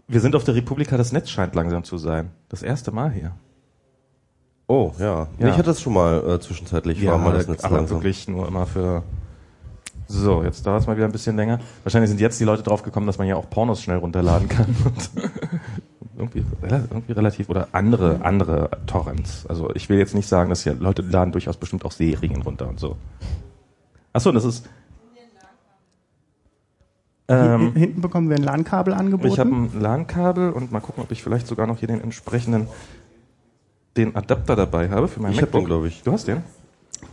[0.06, 2.30] wir sind auf der Republika, das Netz scheint langsam zu sein.
[2.48, 3.32] Das erste Mal hier.
[4.66, 5.28] Oh, ja.
[5.38, 5.48] Ja.
[5.48, 7.04] ich hatte das schon mal äh, zwischenzeitlich.
[7.06, 7.98] war mal das Netz aber langsam.
[7.98, 9.02] wirklich nur immer für.
[10.10, 11.58] So, jetzt dauert es mal wieder ein bisschen länger.
[11.82, 14.74] Wahrscheinlich sind jetzt die Leute drauf gekommen, dass man ja auch Pornos schnell runterladen kann.
[14.84, 15.10] Und
[16.16, 19.46] irgendwie, irgendwie relativ oder andere andere Torrents.
[19.46, 22.68] Also ich will jetzt nicht sagen, dass ja Leute laden durchaus bestimmt auch Serien runter
[22.68, 22.96] und so.
[24.18, 24.68] Achso, das ist.
[27.28, 29.32] Ähm, Hinten- bekommen wir ein LAN-Kabel angeboten.
[29.32, 32.66] ich habe ein LAN-Kabel und mal gucken, ob ich vielleicht sogar noch hier den entsprechenden
[33.96, 35.60] den Adapter dabei habe für mein Ich MacBook.
[35.60, 36.02] den, glaub ich.
[36.02, 36.42] Du hast den?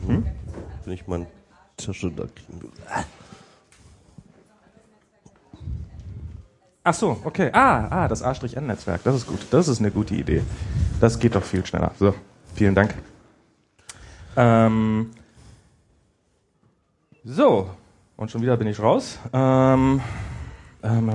[0.07, 0.23] Wenn
[0.93, 1.27] ich meine
[1.77, 2.71] Tasche da kriegen will.
[6.83, 7.51] Ach so, okay.
[7.53, 9.03] Ah, ah, das A-N-Netzwerk.
[9.03, 9.45] Das ist gut.
[9.51, 10.41] Das ist eine gute Idee.
[10.99, 11.91] Das geht doch viel schneller.
[11.99, 12.15] So,
[12.55, 12.95] vielen Dank.
[14.35, 15.11] Ähm,
[17.27, 17.71] so,
[18.17, 19.17] und schon wieder bin ich raus.
[19.33, 19.99] Ähm,
[20.83, 21.07] ähm,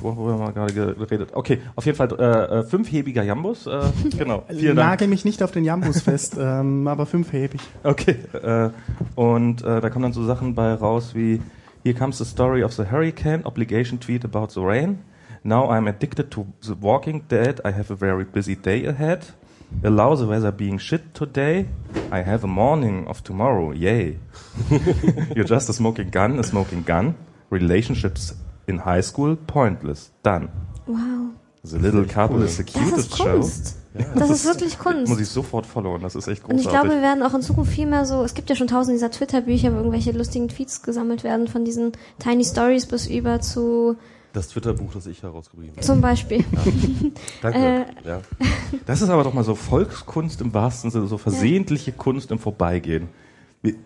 [0.00, 1.30] worüber haben wir gerade geredet?
[1.32, 3.66] Okay, auf jeden Fall äh, fünfhebiger Jambus.
[3.66, 3.80] Äh,
[4.16, 4.44] genau.
[4.48, 4.90] Vielen Dank.
[4.90, 7.60] Nagel mich nicht auf den Jambus fest, ähm, aber fünfhebig.
[7.82, 8.70] Okay, äh,
[9.16, 11.42] und äh, da kommen dann so Sachen bei raus wie
[11.82, 15.00] Here comes the story of the hurricane, obligation tweet about the rain.
[15.42, 17.60] Now I'm addicted to the walking dead.
[17.64, 19.34] I have a very busy day ahead.
[19.84, 21.66] Allow the weather being shit today.
[22.10, 23.72] I have a morning of tomorrow.
[23.72, 24.18] Yay.
[25.34, 27.14] You're just a smoking gun, a smoking gun.
[27.50, 28.34] Relationships
[28.68, 30.10] in high school pointless.
[30.22, 30.48] Done.
[30.86, 31.30] Wow.
[31.64, 33.24] The little couple is the Das cutest ist show.
[33.24, 33.76] Kunst.
[34.16, 35.08] das ist wirklich Kunst.
[35.08, 36.00] Muss ich sofort followen.
[36.02, 36.80] Das ist echt Und ich großartig.
[36.90, 39.10] glaube, wir werden auch in Zukunft viel mehr so, es gibt ja schon tausend dieser
[39.10, 43.96] Twitter-Bücher, wo irgendwelche lustigen Tweets gesammelt werden, von diesen Tiny Stories bis über zu,
[44.32, 45.86] Das Twitter-Buch, das ich herausgeblieben habe.
[45.86, 46.44] zum Beispiel.
[47.42, 47.58] Danke.
[47.58, 48.20] Äh, ja.
[48.86, 53.08] Das ist aber doch mal so Volkskunst im wahrsten Sinne, so versehentliche Kunst im Vorbeigehen.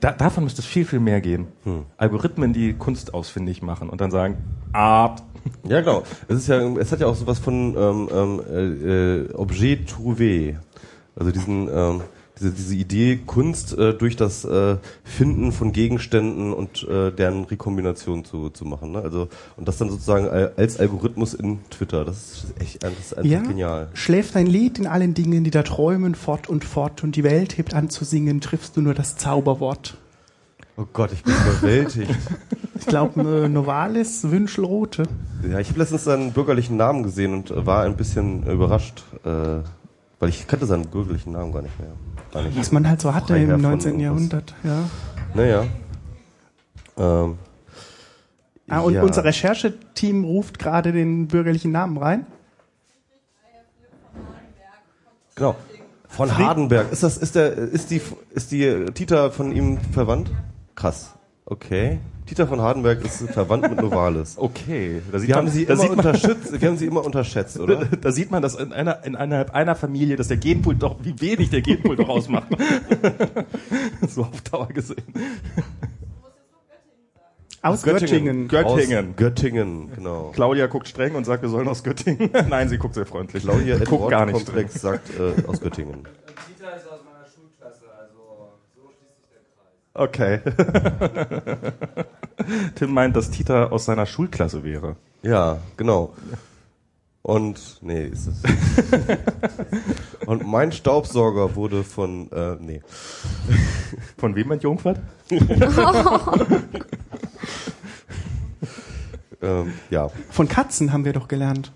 [0.01, 1.49] Da, davon müsste es viel, viel mehr geben.
[1.97, 4.39] Algorithmen, die Kunst ausfindig machen und dann sagen,
[4.73, 5.23] Art.
[5.65, 6.03] ja, genau.
[6.29, 10.57] Es ist ja, es hat ja auch sowas von ähm, ähm, äh, äh, Objet trouvé.
[11.15, 12.03] Also diesen, ähm,
[12.39, 18.25] diese, diese Idee, Kunst äh, durch das äh, Finden von Gegenständen und äh, deren Rekombination
[18.25, 18.93] zu, zu machen.
[18.93, 19.01] Ne?
[19.03, 22.05] Also und das dann sozusagen al- als Algorithmus in Twitter.
[22.05, 23.89] Das ist echt das ist einfach Ja, genial.
[23.95, 27.57] schläft dein Lied in allen Dingen, die da träumen, fort und fort und die Welt
[27.59, 29.97] hebt an zu singen, triffst du nur das Zauberwort.
[30.77, 32.11] Oh Gott, ich bin überwältigt.
[32.79, 35.05] Ich glaube, äh, Novalis Wünschelrote.
[35.51, 39.29] Ja, ich habe letztens seinen bürgerlichen Namen gesehen und war ein bisschen überrascht, äh,
[40.21, 41.89] weil ich kannte seinen bürgerlichen Namen gar nicht mehr.
[42.33, 44.01] Was man halt so hatte im von 19.
[44.01, 44.03] irgendwas.
[44.05, 44.55] Jahrhundert.
[44.63, 44.91] Ja.
[45.35, 45.67] Naja.
[46.99, 47.39] Ähm,
[48.69, 49.03] Ah, und ja.
[49.03, 52.27] unser Rechercheteam ruft gerade den bürgerlichen Namen rein.
[55.37, 55.55] Genau.
[56.09, 56.91] Von Hardenberg.
[56.91, 58.01] Ist das, ist der, ist die,
[58.31, 60.31] ist die Tita von ihm verwandt?
[60.75, 61.15] Krass.
[61.45, 62.01] Okay.
[62.27, 64.37] Tita von Hardenberg ist verwandt mit Novalis.
[64.47, 67.59] Okay, da sieht Wir man, haben sie da immer unterschätzt, wir haben sie immer unterschätzt,
[67.59, 67.85] oder?
[68.01, 71.21] da sieht man, dass in einer, in innerhalb einer Familie, dass der Genpool doch, wie
[71.21, 72.49] wenig der Genpool doch ausmacht.
[74.09, 75.03] so auf Dauer gesehen.
[77.63, 78.49] Aus Göttingen.
[78.49, 79.11] Göttingen.
[79.11, 80.31] Aus Göttingen, genau.
[80.35, 82.31] Claudia guckt streng und sagt, wir sollen aus Göttingen.
[82.49, 83.43] Nein, sie guckt sehr freundlich.
[83.43, 84.67] Claudia guckt gar nicht streng.
[84.67, 86.07] Komplex sagt äh, aus Göttingen.
[86.47, 89.75] Tita ist aus meiner Schulklasse, also so schließt sich der Kreis.
[89.99, 90.41] Okay.
[92.75, 94.97] Tim meint, dass Tita aus seiner Schulklasse wäre.
[95.23, 96.13] Ja, genau.
[97.23, 98.43] Und nee, ist es.
[100.27, 102.83] Und mein Staubsauger wurde von äh, nee.
[104.19, 105.01] Von wem entjungfert?
[109.43, 110.09] Ähm, ja.
[110.31, 111.71] Von Katzen haben wir doch gelernt.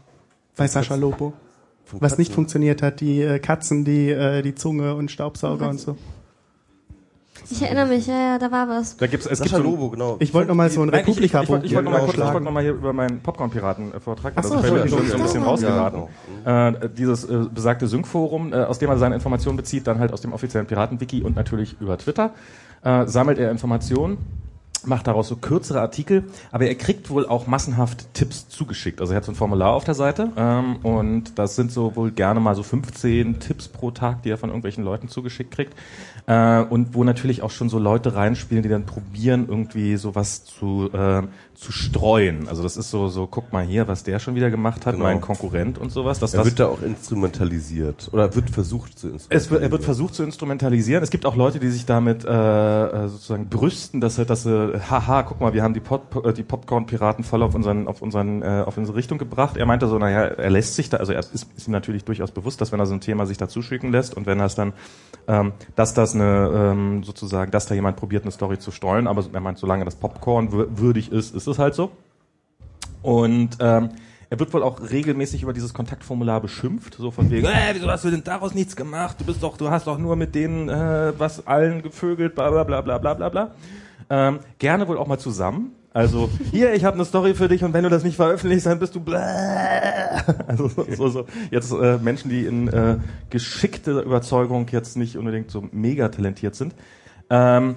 [0.56, 1.34] Bei Sascha Lobo.
[1.92, 5.98] Was nicht funktioniert hat, die äh, Katzen, die äh, die Zunge und Staubsauger und so.
[7.50, 8.96] Ich erinnere mich, ja, ja, da war was.
[8.96, 10.16] Da gibt's, es Sascha gibt so Lobo, genau.
[10.20, 12.14] Ich wollte noch mal so ein Nein, ich, ich, ich, ich wollte noch mal kurz,
[12.14, 15.06] ich wollte noch mal hier über meinen Popcorn-Piraten-Vortrag, Ach so, also ich bin ja, schon
[15.06, 15.24] so ein ja.
[15.24, 16.02] bisschen Ja, rausgeraten.
[16.44, 16.68] genau.
[16.68, 20.20] Äh, dieses äh, besagte Sync-Forum, äh, aus dem er seine Informationen bezieht, dann halt aus
[20.20, 22.30] dem offiziellen Piraten-Wiki und natürlich über Twitter,
[22.84, 24.18] äh, sammelt er Informationen,
[24.84, 29.00] macht daraus so kürzere Artikel, aber er kriegt wohl auch massenhaft Tipps zugeschickt.
[29.00, 32.10] Also er hat so ein Formular auf der Seite ähm, und das sind so wohl
[32.10, 35.74] gerne mal so 15 Tipps pro Tag, die er von irgendwelchen Leuten zugeschickt kriegt.
[36.26, 40.90] Äh, und wo natürlich auch schon so Leute reinspielen, die dann probieren, irgendwie sowas zu,
[40.92, 41.22] äh,
[41.60, 42.48] zu streuen.
[42.48, 45.04] Also das ist so, so, guck mal hier, was der schon wieder gemacht hat, Genau.
[45.04, 46.18] mein Konkurrent und sowas.
[46.18, 48.08] Dass Er das, wird da auch instrumentalisiert.
[48.12, 49.50] Oder wird versucht zu instrumentalisieren.
[49.50, 51.02] wird, er wird versucht zu instrumentalisieren.
[51.02, 52.28] Es gibt auch Leute, die sich damit äh,
[53.04, 56.42] äh, sozusagen brüsten, dass, dass sie, haha, guck mal, wir haben die, Pop, äh, die
[56.42, 59.56] Popcorn-Piraten voll auf unseren, auf unseren, äh, auf unsere Richtung gebracht.
[59.56, 62.30] Er meinte so, naja, er lässt sich da, also er ist, ist ihm natürlich durchaus
[62.30, 64.54] bewusst, dass wenn er so ein Thema sich dazu schicken lässt und wenn er es
[64.54, 64.72] dann,
[65.28, 69.24] ähm, dass das eine, ähm, sozusagen, dass da jemand probiert, eine Story zu streuen, aber
[69.32, 71.90] er meint, solange das Popcorn wür- würdig ist, ist es halt so.
[73.02, 73.90] Und ähm,
[74.30, 78.04] er wird wohl auch regelmäßig über dieses Kontaktformular beschimpft, so von wegen, äh, wieso hast
[78.04, 79.16] du denn daraus nichts gemacht?
[79.18, 82.62] Du bist doch, du hast doch nur mit denen äh, was allen gevögelt, bla bla
[82.62, 83.50] bla bla bla bla bla.
[84.08, 85.72] Ähm, gerne wohl auch mal zusammen.
[85.92, 88.78] Also, hier, ich habe eine Story für dich und wenn du das nicht veröffentlichst, dann
[88.78, 89.18] bist du bläh.
[90.46, 92.98] Also so, so jetzt äh, Menschen, die in äh,
[93.30, 96.74] geschickter Überzeugung jetzt nicht unbedingt so mega talentiert sind.
[97.30, 97.76] Ähm,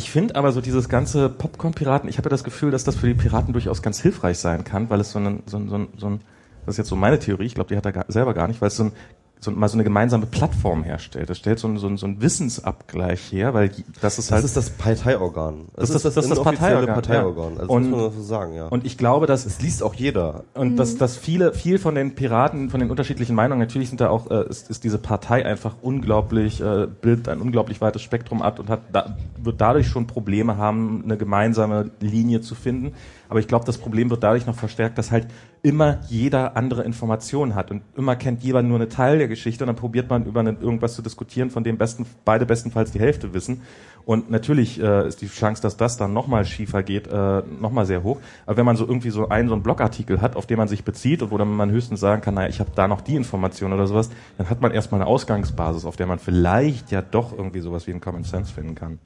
[0.00, 3.06] ich finde aber so dieses ganze Popcorn-Piraten, ich habe ja das Gefühl, dass das für
[3.06, 5.88] die Piraten durchaus ganz hilfreich sein kann, weil es so ein, so ein, so ein,
[5.98, 6.20] so ein
[6.64, 8.62] das ist jetzt so meine Theorie, ich glaube, die hat er gar, selber gar nicht,
[8.62, 8.92] weil es so ein
[9.40, 11.30] so, mal so eine gemeinsame Plattform herstellt.
[11.30, 13.70] Das stellt so, ein, so, ein, so ein Wissensabgleich her, weil
[14.00, 14.44] das ist halt.
[14.44, 15.68] Das ist das Parteiorgan.
[15.74, 16.94] Das, das ist das, das, das Parteiorgan.
[16.94, 17.54] Parteiorgan.
[17.54, 17.60] Ja.
[17.60, 18.66] Also und, muss man so sagen, ja.
[18.66, 20.44] Und ich glaube, dass es liest auch jeder.
[20.54, 20.76] Und mhm.
[20.76, 24.30] dass, dass viele, viel von den Piraten, von den unterschiedlichen Meinungen, natürlich sind da auch,
[24.30, 28.68] äh, ist, ist diese Partei einfach unglaublich, äh, bildet ein unglaublich weites Spektrum ab und
[28.68, 32.92] hat, da, wird dadurch schon Probleme haben, eine gemeinsame Linie zu finden.
[33.30, 35.28] Aber ich glaube, das Problem wird dadurch noch verstärkt, dass halt
[35.62, 39.68] immer jeder andere Informationen hat und immer kennt jeder nur eine Teil der Geschichte und
[39.68, 43.62] dann probiert man über irgendwas zu diskutieren, von dem besten, beide bestenfalls die Hälfte wissen.
[44.04, 48.02] Und natürlich äh, ist die Chance, dass das dann nochmal schiefer geht, äh, nochmal sehr
[48.02, 48.18] hoch.
[48.46, 50.82] Aber wenn man so irgendwie so einen so einen Blogartikel hat, auf den man sich
[50.82, 53.72] bezieht und wo dann man höchstens sagen kann, naja, ich habe da noch die Information
[53.72, 57.60] oder sowas, dann hat man erstmal eine Ausgangsbasis, auf der man vielleicht ja doch irgendwie
[57.60, 58.98] sowas wie einen Common Sense finden kann.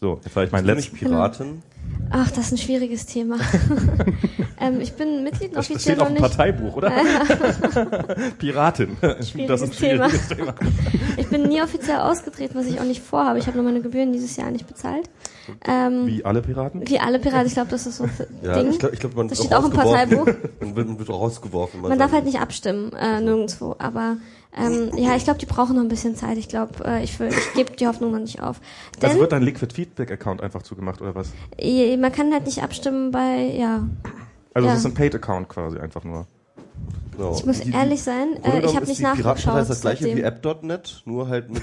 [0.00, 1.62] So, jetzt war ich mein letzter Piraten.
[2.10, 3.36] Ach, das ist ein schwieriges Thema.
[4.60, 6.18] ähm, ich bin Mitglied das offiziell steht auf dem.
[6.18, 6.90] Parteibuch, oder?
[8.38, 8.96] Piratin.
[9.00, 10.54] das ist ein schwieriges Thema.
[11.16, 13.40] Ich bin nie offiziell ausgetreten, was ich auch nicht vorhabe.
[13.40, 15.10] Ich habe nur meine Gebühren dieses Jahr nicht bezahlt.
[15.66, 16.88] Ähm, wie alle Piraten?
[16.88, 17.46] Wie alle Piraten.
[17.48, 18.10] Ich glaube, das ist so ein
[18.42, 18.70] ja, Ding.
[18.70, 20.26] Ich glaube, ich glaub, man das steht auch im Parteibuch.
[20.60, 21.80] Man wird, man rausgeworfen.
[21.80, 23.74] Man darf halt nicht abstimmen, äh, nirgendwo.
[23.78, 24.16] Aber
[24.58, 26.38] ähm, ja, ich glaube, die brauchen noch ein bisschen Zeit.
[26.38, 28.60] Ich glaube, äh, ich, ich gebe die Hoffnung noch nicht auf.
[29.00, 31.32] Denn, also wird dein Liquid Feedback Account einfach zugemacht oder was?
[31.58, 33.88] Man kann halt nicht abstimmen bei, ja.
[34.54, 34.74] Also ja.
[34.74, 36.26] es ist ein Paid Account quasi einfach nur.
[37.18, 37.34] Genau.
[37.36, 39.56] Ich muss die, ehrlich sein, äh, ich habe nicht nachgeschaut.
[39.56, 41.62] Das ist das gleiche wie App.net, nur halt mit.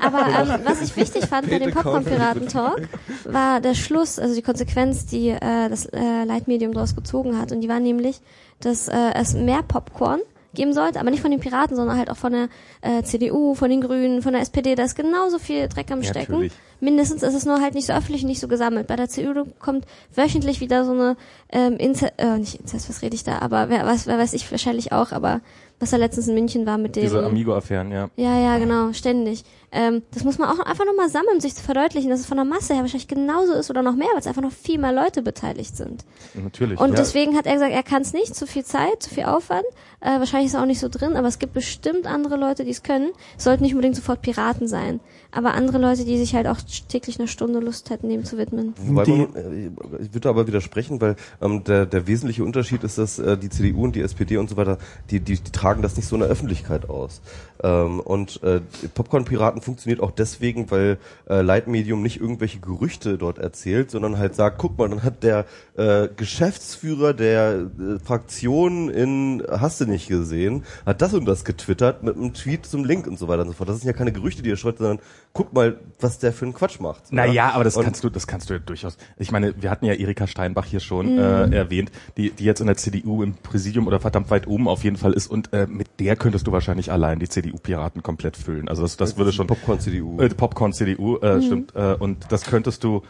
[0.00, 2.82] Aber ähm, was ich wichtig fand bei dem Popcorn-Piraten-Talk,
[3.24, 7.50] war der Schluss, also die Konsequenz, die äh, das äh, Leitmedium daraus gezogen hat.
[7.50, 8.20] Und die war nämlich,
[8.60, 10.20] dass äh, es mehr Popcorn
[10.58, 12.48] geben sollte, aber nicht von den Piraten, sondern halt auch von der
[12.82, 14.74] äh, CDU, von den Grünen, von der SPD.
[14.74, 16.32] Da ist genauso viel Dreck am Stecken.
[16.32, 16.52] Natürlich.
[16.80, 18.86] Mindestens ist es nur halt nicht so öffentlich, nicht so gesammelt.
[18.86, 21.16] Bei der CDU kommt wöchentlich wieder so eine
[21.50, 24.50] ähm, Inzest, äh, nicht Inzest, was rede ich da, aber wer, was, wer weiß ich
[24.50, 25.40] wahrscheinlich auch, aber
[25.80, 27.02] was da letztens in München war mit dem.
[27.02, 28.10] Diese Amigo-Affären, ja.
[28.16, 29.44] Ja, ja, genau, ständig.
[29.70, 32.38] Ähm, das muss man auch einfach nochmal sammeln, um sich zu verdeutlichen, dass es von
[32.38, 34.92] der Masse her wahrscheinlich genauso ist oder noch mehr, weil es einfach noch viel mehr
[34.92, 36.04] Leute beteiligt sind.
[36.34, 36.80] Natürlich.
[36.80, 36.96] Und ja.
[36.96, 39.66] deswegen hat er gesagt, er kann es nicht, zu viel Zeit, zu viel Aufwand.
[40.00, 42.70] Äh, wahrscheinlich ist er auch nicht so drin, aber es gibt bestimmt andere Leute, die
[42.70, 43.10] es können.
[43.36, 45.00] Es sollten nicht unbedingt sofort Piraten sein,
[45.30, 46.58] aber andere Leute, die sich halt auch
[46.88, 48.72] täglich eine Stunde Lust hätten, dem zu widmen.
[48.78, 49.70] Wobei man, äh,
[50.02, 53.84] ich würde aber widersprechen, weil ähm, der, der wesentliche Unterschied ist, dass äh, die CDU
[53.84, 54.78] und die SPD und so weiter,
[55.10, 57.20] die, die, die tragen das nicht so in der Öffentlichkeit aus.
[57.62, 58.60] Ähm, und äh,
[58.94, 60.98] Popcorn-Piraten funktioniert auch deswegen, weil
[61.28, 65.44] äh, Leitmedium nicht irgendwelche Gerüchte dort erzählt, sondern halt sagt, guck mal, dann hat der
[65.76, 72.02] äh, Geschäftsführer der äh, Fraktion in Hast du nicht gesehen, hat das und das getwittert
[72.02, 73.68] mit einem Tweet zum Link und so weiter und so fort.
[73.68, 75.00] Das sind ja keine Gerüchte, die er schreibt, sondern
[75.38, 77.12] guck mal, was der für einen Quatsch macht.
[77.12, 78.96] Naja, aber das und kannst du, das kannst du ja durchaus.
[79.18, 81.52] Ich meine, wir hatten ja Erika Steinbach hier schon mhm.
[81.52, 84.82] äh, erwähnt, die, die jetzt in der CDU im Präsidium oder verdammt weit oben auf
[84.82, 88.68] jeden Fall ist und äh, mit der könntest du wahrscheinlich allein die CDU-Piraten komplett füllen.
[88.68, 90.20] Also das, das würde schon Popcorn-CDU.
[90.20, 91.42] Äh, Popcorn-CDU, äh, mhm.
[91.42, 91.76] stimmt.
[91.76, 93.00] Äh, und das könntest du äh,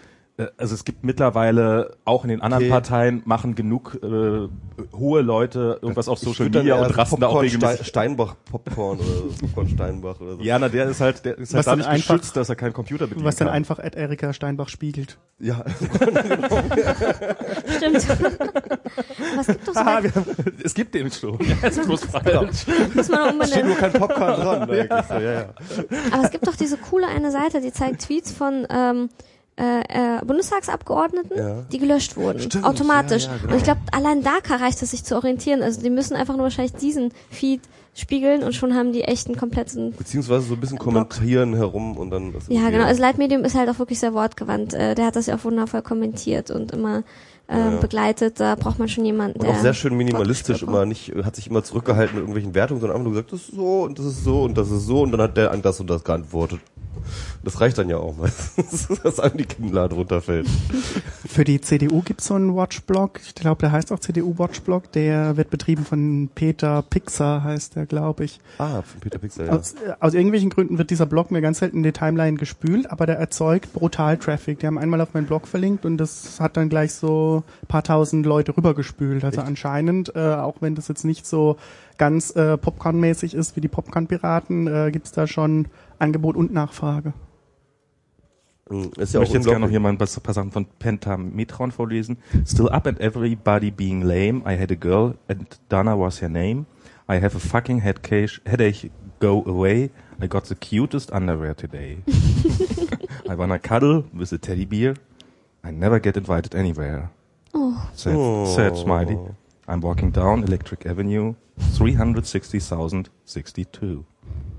[0.57, 2.71] also es gibt mittlerweile auch in den anderen okay.
[2.71, 4.49] Parteien machen genug äh,
[4.97, 7.89] hohe Leute irgendwas auf Social Media und rasten da auch regelmäßig.
[7.89, 10.43] Steinbach Popcorn oder Popcorn Steinbach oder so.
[10.43, 13.09] Ja, na der ist halt der ist halt dadurch einfach, geschützt, dass er keinen Computer
[13.09, 13.25] bedient.
[13.25, 15.19] Was dann einfach at Erika Steinbach spiegelt.
[15.41, 15.65] Ja.
[17.77, 18.09] Stimmt.
[19.37, 20.13] Was gibt doch so Aha, wir,
[20.63, 21.39] es gibt den schon.
[21.41, 22.67] Ja, es ist bloß falsch.
[22.95, 23.47] Muss man umbenennen.
[23.47, 24.69] Steht nur kein Popcorn dran.
[24.79, 25.03] Ja.
[25.03, 25.55] So, ja, ja.
[26.13, 29.09] Aber es gibt doch diese coole eine Seite, die zeigt Tweets von ähm,
[29.59, 29.81] äh,
[30.19, 31.63] äh, Bundestagsabgeordneten, ja.
[31.73, 33.25] die gelöscht wurden, Stimmt, automatisch.
[33.25, 33.53] Ja, ja, genau.
[33.53, 35.63] Und ich glaube, allein da reicht es sich zu orientieren.
[35.63, 37.61] Also die müssen einfach nur wahrscheinlich diesen Feed
[37.95, 41.61] spiegeln und schon haben die echten kompletten beziehungsweise so ein bisschen kommentieren Block.
[41.61, 45.07] herum und dann ja genau also Leitmedium ist halt auch wirklich sehr wortgewandt äh, der
[45.07, 47.03] hat das ja auch wundervoll kommentiert und immer
[47.49, 47.77] ähm, ja.
[47.81, 51.35] begleitet da braucht man schon jemanden und der auch sehr schön minimalistisch immer nicht hat
[51.35, 54.07] sich immer zurückgehalten mit irgendwelchen Wertungen sondern einfach nur gesagt das ist so und das
[54.07, 56.61] ist so und das ist so und dann hat der an das und das geantwortet
[57.43, 60.47] Das reicht dann ja auch meistens, dass einem die Kinnlade runterfällt.
[61.27, 65.37] Für die CDU gibt's so einen Watchblog, ich glaube, der heißt auch CDU Watchblog, der
[65.37, 68.41] wird betrieben von Peter Pixar, heißt der, glaube ich.
[68.59, 69.53] Ah, von Peter Pixar, ja.
[69.53, 72.91] Aus, äh, aus irgendwelchen Gründen wird dieser Blog mir ganz selten in die Timeline gespült,
[72.91, 74.59] aber der erzeugt brutal Traffic.
[74.61, 78.27] Die haben einmal auf meinen Blog verlinkt und das hat dann gleich so paar tausend
[78.27, 79.25] Leute rübergespült.
[79.25, 79.49] Also Echt?
[79.49, 81.57] anscheinend, äh, auch wenn das jetzt nicht so
[81.99, 85.67] ganz äh, Popcorn-mäßig ist wie die Popcorn-Piraten, äh, gibt's da schon
[85.99, 87.13] Angebot und Nachfrage.
[88.69, 90.67] Hm, Ist Ich ja auch möchte jetzt gerne noch hier mal ein paar Sachen von
[90.79, 92.19] Pentametron vorlesen.
[92.47, 94.43] Still up and everybody being lame.
[94.47, 96.67] I had a girl and Dana was her name.
[97.09, 98.91] I have a fucking headache.
[99.21, 99.91] Go away.
[100.21, 101.99] I got the cutest underwear today.
[103.29, 104.95] I wanna cuddle with a teddy bear.
[105.65, 107.11] I never get invited anywhere.
[107.95, 108.45] Sad, Oh.
[108.55, 109.19] sad smiley.
[109.67, 114.05] I'm walking down Electric Avenue, 360,062.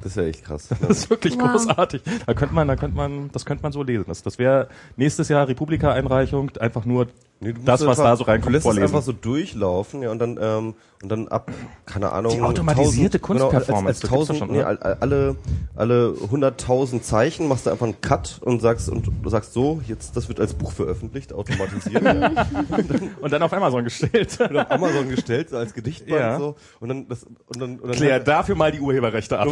[0.02, 0.70] Das ist ja echt krass.
[0.82, 1.52] Das ist wirklich Wow.
[1.52, 2.02] großartig.
[2.26, 4.06] Da könnte man, da könnte man, das könnte man so lesen.
[4.08, 7.08] Das, das wäre nächstes Jahr Republika-Einreichung, einfach nur
[7.42, 8.84] Nee, du das, was einfach- da so Du reinkommt, es vorlesen.
[8.84, 11.50] einfach so durchlaufen, ja, und dann, ähm, und dann ab,
[11.86, 12.34] keine Ahnung.
[12.34, 15.36] Die automatisierte 1000 genau, Kunstperformance, als, als gibt's doch 1000, schon, nee, alle,
[15.78, 20.18] alle 100.000 Zeichen machst du einfach einen Cut und sagst, und du sagst so, jetzt,
[20.18, 22.04] das wird als Buch veröffentlicht, automatisiert.
[23.22, 24.38] Und dann auf Amazon gestellt.
[24.42, 26.38] und auf Amazon gestellt, so als Gedichtband, Ja.
[26.38, 26.56] so.
[26.82, 29.48] Und dann, das, und dann, und dann Klär dafür mal die Urheberrechte ab.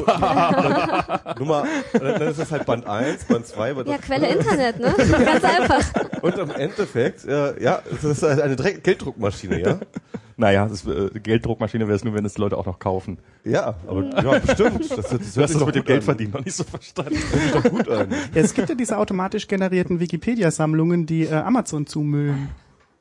[1.40, 4.94] Nummer, und dann ist es halt Band 1, Band 2, Band Ja, Quelle Internet, ne?
[4.98, 5.84] Ganz einfach.
[6.22, 9.80] Und im Endeffekt, äh, ja, es ist eine Dreck Gelddruckmaschine, ja?
[10.40, 13.18] Naja, das, äh, Gelddruckmaschine wäre es nur, wenn es Leute auch noch kaufen.
[13.44, 14.82] Ja, aber ja, bestimmt.
[14.92, 16.06] Das, das, das hört Das mit dem gut Geld an.
[16.06, 17.16] verdienen noch nicht so verstanden.
[17.16, 18.12] Das hört sich doch gut an.
[18.12, 22.50] Ja, es gibt ja diese automatisch generierten Wikipedia-Sammlungen, die äh, Amazon zumüllen.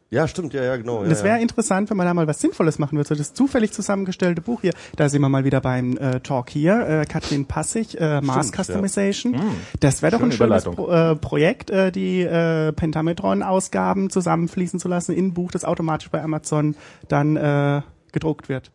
[0.09, 0.99] Ja, stimmt, ja, ja, genau.
[0.99, 1.43] Und Ja, es wäre ja.
[1.43, 3.09] interessant, wenn man da mal was Sinnvolles machen würde.
[3.09, 6.87] So das zufällig zusammengestellte Buch hier, da sind wir mal wieder beim äh, Talk hier,
[6.89, 8.65] äh, Katrin Passig, äh, Mars Stimmt, ja.
[8.65, 9.41] Customization.
[9.81, 10.65] Das wäre doch Schöne ein schönes.
[10.65, 16.09] Pro, äh, Projekt, äh, die äh, Pentametron-Ausgaben zusammenfließen zu lassen in ein Buch, das automatisch
[16.11, 16.77] bei Amazon
[17.09, 17.83] dann äh,
[18.13, 18.71] gedruckt wird.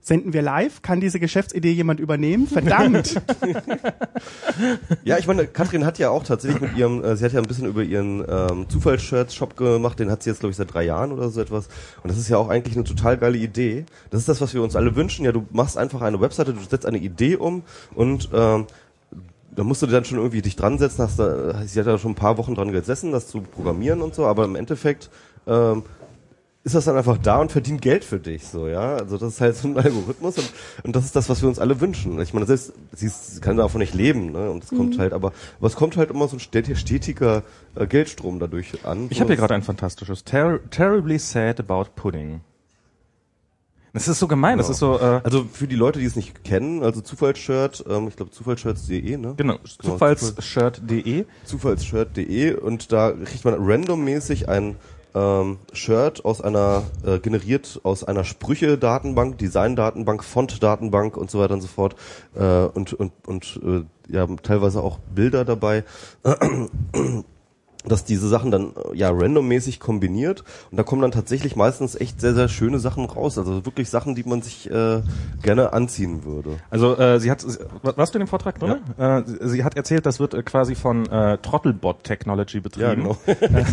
[0.00, 0.80] Senden wir live?
[0.80, 2.46] Kann diese Geschäftsidee jemand übernehmen?
[2.46, 3.20] Verdammt!
[5.04, 7.46] ja, ich meine, Katrin hat ja auch tatsächlich mit ihrem, äh, sie hat ja ein
[7.46, 11.12] bisschen über ihren ähm, Zufallsshirts-Shop gemacht, den hat sie jetzt, glaube ich, seit drei Jahren
[11.12, 11.68] oder so etwas.
[12.02, 13.84] Und das ist ja auch eigentlich eine total geile Idee.
[14.10, 15.24] Das ist das, was wir uns alle wünschen.
[15.24, 17.62] Ja, du machst einfach eine Webseite, du setzt eine Idee um
[17.94, 18.66] und ähm,
[19.58, 22.12] da musst du dann schon irgendwie dich dran setzen, hast da, sie hat da schon
[22.12, 25.10] ein paar Wochen dran gesessen, das zu programmieren und so, aber im Endeffekt
[25.48, 25.82] ähm,
[26.68, 28.94] ist das dann einfach da und verdient Geld für dich, so, ja.
[28.96, 30.52] Also das ist halt so ein Algorithmus und,
[30.84, 32.20] und das ist das, was wir uns alle wünschen.
[32.20, 34.50] Ich meine, selbst, sie, ist, sie kann davon nicht leben, ne?
[34.50, 37.42] Und es kommt halt, aber, aber es kommt halt immer so ein steti- stetiger
[37.74, 39.06] äh, Geldstrom dadurch an.
[39.10, 40.24] Ich habe hier gerade ein fantastisches.
[40.24, 42.40] Ter terribly sad about pudding.
[43.94, 44.58] Das ist so gemein.
[44.58, 44.72] Das Ja.
[44.72, 48.16] ist so, äh, Also für die Leute, die es nicht kennen, also Zufallsshirt, ähm, ich
[48.16, 49.34] glaube Zufallsshirts.de, ne?
[49.36, 51.24] genau, zufallsshirt.de.
[51.44, 54.76] Zufallsshirt.de und da kriegt man randommäßig ein
[55.14, 61.60] ähm, Shirt aus einer äh, generiert aus einer Sprüche-Datenbank, Design-Datenbank, Font-Datenbank und so weiter und
[61.60, 61.96] so fort
[62.34, 65.84] äh, und und und äh, ja teilweise auch Bilder dabei.
[67.88, 72.20] Dass diese Sachen dann äh, ja randommäßig kombiniert und da kommen dann tatsächlich meistens echt
[72.20, 75.02] sehr sehr schöne Sachen raus, also wirklich Sachen, die man sich äh,
[75.42, 76.58] gerne anziehen würde.
[76.70, 77.44] Also äh, sie hat,
[77.82, 78.78] warst du in dem Vortrag drin?
[78.96, 82.88] Äh, sie, hat erzählt, das wird äh, quasi von äh, Trottlebot Technology betrieben.
[82.88, 83.16] Ja, genau.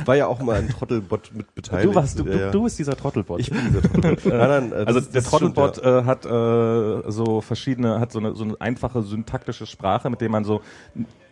[0.00, 1.90] ich war ja auch mal an Trottelbot mit beteiligt.
[1.90, 2.46] Du warst, du, ja, ja.
[2.46, 3.40] du, du bist dieser Trottelbot.
[3.40, 4.24] Ich bin dieser Trottelbot.
[4.24, 6.00] nein, nein, äh, also das- der das stimmt, Trottelbot ja.
[6.00, 10.32] äh, hat äh, so verschiedene, hat so eine, so eine einfache syntaktische Sprache, mit dem
[10.32, 10.60] man so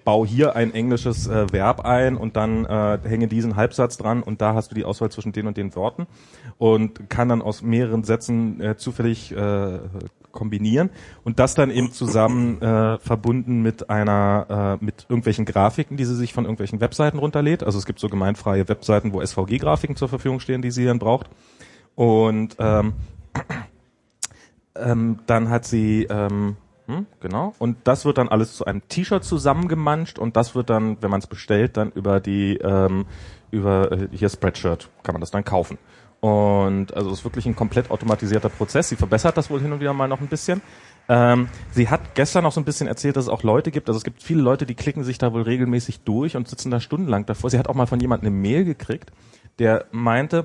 [0.04, 4.40] bau hier ein englisches äh, Verb ein und dann äh, hänge diesen Halbsatz dran und
[4.40, 6.06] da hast du die Auswahl zwischen den und den Worten
[6.58, 9.78] und kann dann aus mehreren Sätzen äh, zufällig äh,
[10.32, 10.90] kombinieren
[11.24, 16.16] und das dann eben zusammen äh, verbunden mit einer äh, mit irgendwelchen Grafiken, die sie
[16.16, 17.62] sich von irgendwelchen Webseiten runterlädt.
[17.62, 21.28] Also es gibt so gemeinfreie Webseiten, wo SVG-Grafiken zur Verfügung stehen, die sie dann braucht.
[21.94, 22.94] Und ähm,
[24.74, 26.56] ähm, dann hat sie ähm,
[26.86, 30.96] hm, genau und das wird dann alles zu einem T-Shirt zusammengemanscht und das wird dann,
[31.00, 33.06] wenn man es bestellt, dann über die ähm,
[33.50, 35.78] über äh, hier Spreadshirt kann man das dann kaufen.
[36.20, 38.88] Und also es ist wirklich ein komplett automatisierter Prozess.
[38.88, 40.62] Sie verbessert das wohl hin und wieder mal noch ein bisschen.
[41.08, 43.98] Ähm, sie hat gestern noch so ein bisschen erzählt, dass es auch Leute gibt, also
[43.98, 47.26] es gibt viele Leute, die klicken sich da wohl regelmäßig durch und sitzen da stundenlang
[47.26, 47.50] davor.
[47.50, 49.10] Sie hat auch mal von jemandem eine Mail gekriegt,
[49.58, 50.44] der meinte,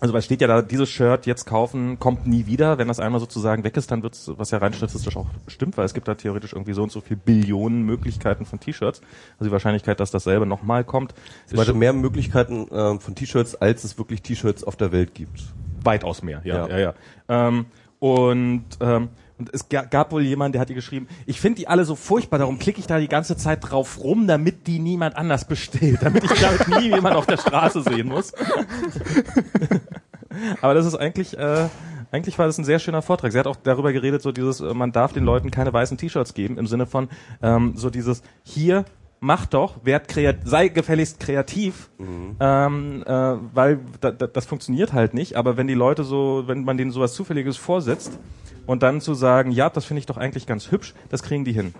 [0.00, 2.78] also weil steht ja da, dieses Shirt jetzt kaufen, kommt nie wieder.
[2.78, 5.84] Wenn das einmal sozusagen weg ist, dann wird's, was ja rein statistisch auch stimmt, weil
[5.86, 9.00] es gibt da theoretisch irgendwie so und so viel Billionen Möglichkeiten von T-Shirts.
[9.38, 11.14] Also die Wahrscheinlichkeit, dass dasselbe nochmal kommt,
[11.46, 15.42] Sie meinte mehr Möglichkeiten ähm, von T-Shirts, als es wirklich T-Shirts auf der Welt gibt.
[15.82, 16.40] weitaus mehr.
[16.44, 16.78] Ja, ja, Ja.
[16.78, 16.94] ja.
[17.48, 17.66] Ähm,
[17.98, 21.66] und ähm, Und es ga- gab wohl jemanden, der hat die geschrieben, ich finde die
[21.68, 25.16] alle so furchtbar, darum klicke ich da die ganze Zeit drauf rum, damit die niemand
[25.16, 28.32] anders bestellt, damit ich damit nie jemand auf der Straße sehen muss.
[30.60, 31.68] Aber das ist eigentlich, äh,
[32.10, 33.32] eigentlich war das ein sehr schöner Vortrag.
[33.32, 36.34] Sie hat auch darüber geredet, so dieses, äh, man darf den Leuten keine weißen T-Shirts
[36.34, 37.08] geben, im Sinne von
[37.42, 38.84] ähm, so dieses, hier,
[39.20, 41.90] mach doch, werd kreat sei gefälligst kreativ,
[42.40, 43.10] ähm, äh,
[43.54, 45.36] weil da, da, das funktioniert halt nicht.
[45.36, 48.18] Aber wenn die Leute so, wenn man denen sowas Zufälliges vorsetzt
[48.66, 51.52] und dann zu sagen, ja, das finde ich doch eigentlich ganz hübsch, das kriegen die
[51.52, 51.74] hin.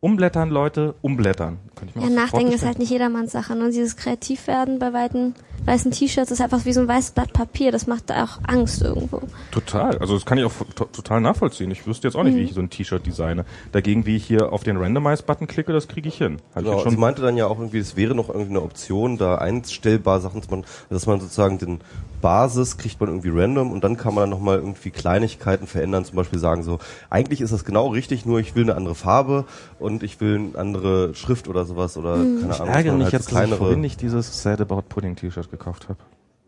[0.00, 1.58] Umblättern, Leute, umblättern.
[1.74, 3.56] Könnte ich mir Ja, Nachdenken ist halt nicht jedermanns Sache.
[3.56, 3.64] Ne?
[3.64, 5.34] Und dieses Kreativwerden bei weiten
[5.64, 7.72] weißen T-Shirts ist einfach wie so ein weißes Blatt Papier.
[7.72, 9.22] Das macht auch Angst irgendwo.
[9.50, 9.98] Total.
[9.98, 11.70] Also das kann ich auch to total nachvollziehen.
[11.70, 13.44] Ich wüsste jetzt auch nicht, wie ich so ein T-Shirt designe.
[13.72, 16.38] Dagegen, wie ich hier auf den Randomize-Button klicke, das kriege ich hin.
[16.54, 18.62] Hab ich Genau, sie schon meinte dann ja auch irgendwie, es wäre noch irgendwie eine
[18.62, 21.80] Option, da einstellbar Sachen zu machen, dass man sozusagen den
[22.20, 26.16] Basis kriegt man irgendwie random und dann kann man dann nochmal irgendwie Kleinigkeiten verändern, zum
[26.16, 26.78] Beispiel sagen so,
[27.10, 29.44] eigentlich ist das genau richtig, nur ich will eine andere Farbe
[29.86, 32.50] und ich will eine andere Schrift oder sowas oder keine Ahnung.
[32.52, 35.16] ich ärgere mich halt jetzt, so dass ich kleinere, vorhin nicht dieses Sad About Pudding
[35.16, 35.98] T-Shirt gekauft habe.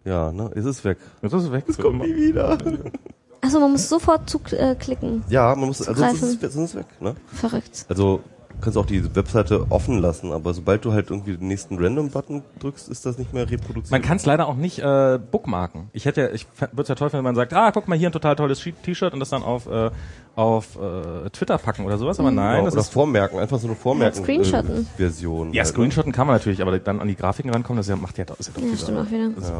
[0.04, 0.98] Ja, ne, ist es weg.
[1.22, 1.64] Ist es weg.
[1.66, 2.06] für Kommt immer.
[2.06, 2.58] nie wieder.
[3.40, 4.66] Achso, man muss sofort zuklicken.
[4.70, 5.24] Äh, klicken.
[5.28, 7.14] Ja, man muss, also sonst ist, es, sonst ist es weg, ne?
[7.32, 7.86] Verrückt.
[7.88, 11.78] Also, du kannst auch die Webseite offen lassen, aber sobald du halt irgendwie den nächsten
[11.78, 13.92] Random-Button drückst, ist das nicht mehr reproduziert.
[13.92, 15.88] Man kann es leider auch nicht äh, bookmarken.
[15.92, 17.96] Ich hätte, ja- ich würde es ja toll finden, wenn man sagt, ah, guck mal
[17.96, 19.90] hier ein total tolles T-Shirt und das dann auf äh,
[20.38, 22.20] auf äh, Twitter packen oder sowas.
[22.20, 24.82] Aber nein, Genau, das oder ist vormerken, einfach so eine vormerken Screenshotten.
[24.82, 25.52] äh, Version.
[25.52, 25.72] ja halt?
[25.74, 28.24] Screenshotten kann man natürlich, aber dann an die Grafiken rankommen, das ist ja, macht ja,
[28.24, 29.06] das ist ja doch Ja, Arbeit.
[29.06, 29.28] auch wieder.
[29.30, 29.52] Das-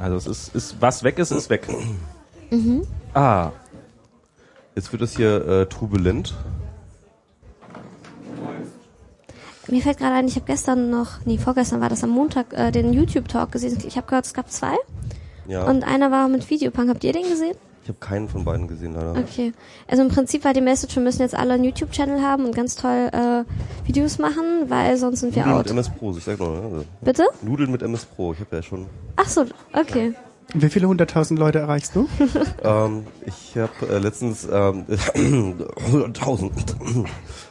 [0.00, 1.68] Also es ist, ist was weg ist, ist weg.
[3.14, 3.50] Ah,
[4.74, 6.34] Jetzt wird das hier äh, turbulent.
[9.70, 12.70] Mir fällt gerade ein, ich habe gestern noch, nee, vorgestern war das am Montag, äh,
[12.70, 13.76] den YouTube-Talk gesehen.
[13.86, 14.74] Ich habe gehört, es gab zwei.
[15.46, 15.64] Ja.
[15.64, 16.88] Und einer war mit Videopunk.
[16.88, 17.54] Habt ihr den gesehen?
[17.88, 19.12] Ich habe keinen von beiden gesehen leider.
[19.12, 19.54] Okay.
[19.86, 22.74] Also im Prinzip war die Message, wir müssen jetzt alle einen YouTube-Channel haben und ganz
[22.74, 23.44] toll äh,
[23.86, 25.64] Videos machen, weil sonst sind wir Nudeln out.
[25.64, 26.50] mit MS Pro, ich sag nur.
[26.50, 26.62] ne?
[26.62, 27.24] Also, Bitte?
[27.40, 28.88] Nudeln mit MS Pro, ich habe ja schon.
[29.16, 30.12] Ach so, okay.
[30.52, 32.06] Wie viele hunderttausend Leute erreichst du?
[32.62, 37.06] ähm, ich habe äh, letztens ähm, 100.000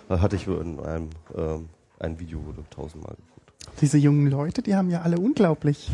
[0.08, 3.16] da hatte ich in einem ähm, ein Video wurde tausendmal.
[3.82, 5.90] Diese jungen Leute, die haben ja alle unglaublich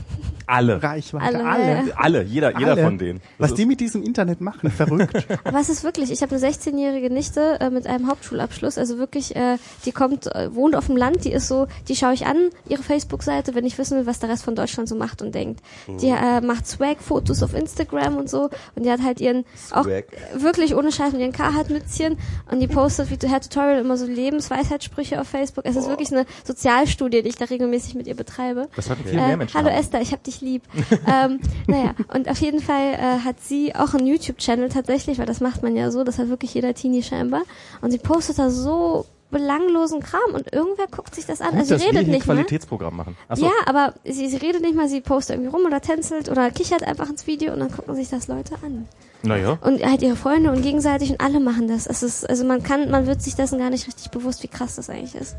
[0.47, 0.81] alle.
[0.81, 1.25] Reichweite.
[1.25, 1.45] Alle.
[1.45, 1.97] Alle.
[1.97, 2.83] Alle, jeder, jeder Alle.
[2.83, 3.21] von denen.
[3.37, 5.25] Das Was die mit diesem Internet machen, verrückt.
[5.43, 9.35] Aber es ist wirklich, ich habe eine 16-jährige Nichte äh, mit einem Hauptschulabschluss, also wirklich,
[9.35, 12.49] äh, die kommt, äh, wohnt auf dem Land, die ist so, die schaue ich an,
[12.67, 15.61] ihre Facebook-Seite, wenn ich wissen will, was der Rest von Deutschland so macht und denkt.
[15.87, 20.05] Die äh, macht Swag-Fotos auf Instagram und so und die hat halt ihren, auch Swag.
[20.35, 22.17] wirklich ohne Scheiß mit ihren Carhartt-Mützchen
[22.51, 25.65] und die postet wie Herr Tutorial immer so Lebensweisheitssprüche auf Facebook.
[25.65, 28.69] Es ist wirklich eine Sozialstudie, die ich da regelmäßig mit ihr betreibe.
[28.75, 29.79] Das sollten viel mehr Äh, Menschen hallo haben.
[29.79, 30.63] Esther, ich hab dich lieb.
[31.07, 35.39] ähm, naja, und auf jeden Fall äh, hat sie auch einen YouTube-Channel tatsächlich, weil das
[35.41, 37.43] macht man ja so, das hat wirklich jeder Teenie scheinbar.
[37.81, 41.51] Und sie postet da so belanglosen Kram und irgendwer guckt sich das an.
[41.51, 42.35] Gut, also sie redet nicht mal.
[42.35, 43.17] Qualitätsprogramm machen.
[43.27, 46.51] Achso, Ja, aber sie, sie redet nicht mal, sie postet irgendwie rum oder tänzelt oder
[46.51, 48.87] kichert einfach ins Video und dann gucken sich das Leute an.
[49.23, 49.57] naja.
[49.61, 51.87] Und halt ihre Freunde und gegenseitig und alle machen das.
[51.87, 54.75] Es ist, also man kann, man wird sich dessen gar nicht richtig bewusst, wie krass
[54.75, 55.35] das eigentlich ist.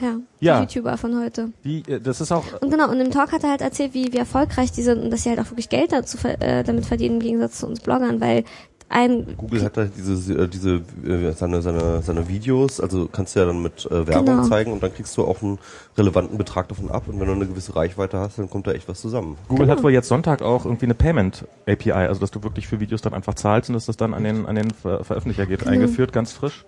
[0.00, 0.56] Ja, Ja.
[0.64, 1.50] die YouTuber von heute.
[1.64, 4.12] Die, äh, das ist auch, Und genau, und im Talk hat er halt erzählt, wie,
[4.12, 6.86] wie erfolgreich die sind und dass sie halt auch wirklich Geld dazu, ver- äh, damit
[6.86, 8.44] verdienen im Gegensatz zu uns Bloggern, weil
[8.88, 13.40] ein Google hat da diese, äh, diese äh, seine, seine, seine Videos, also kannst du
[13.40, 14.42] ja dann mit äh, Werbung Genau.
[14.44, 15.58] zeigen und dann kriegst du auch einen
[15.98, 18.86] relevanten Betrag davon ab und wenn du eine gewisse Reichweite hast, dann kommt da echt
[18.88, 19.38] was zusammen.
[19.48, 22.78] Google hat wohl jetzt Sonntag auch irgendwie eine Payment API, also dass du wirklich für
[22.78, 25.66] Videos dann einfach zahlst und dass das dann an den, an den Ver Veröffentlicher geht,
[25.66, 26.64] eingeführt, ganz frisch.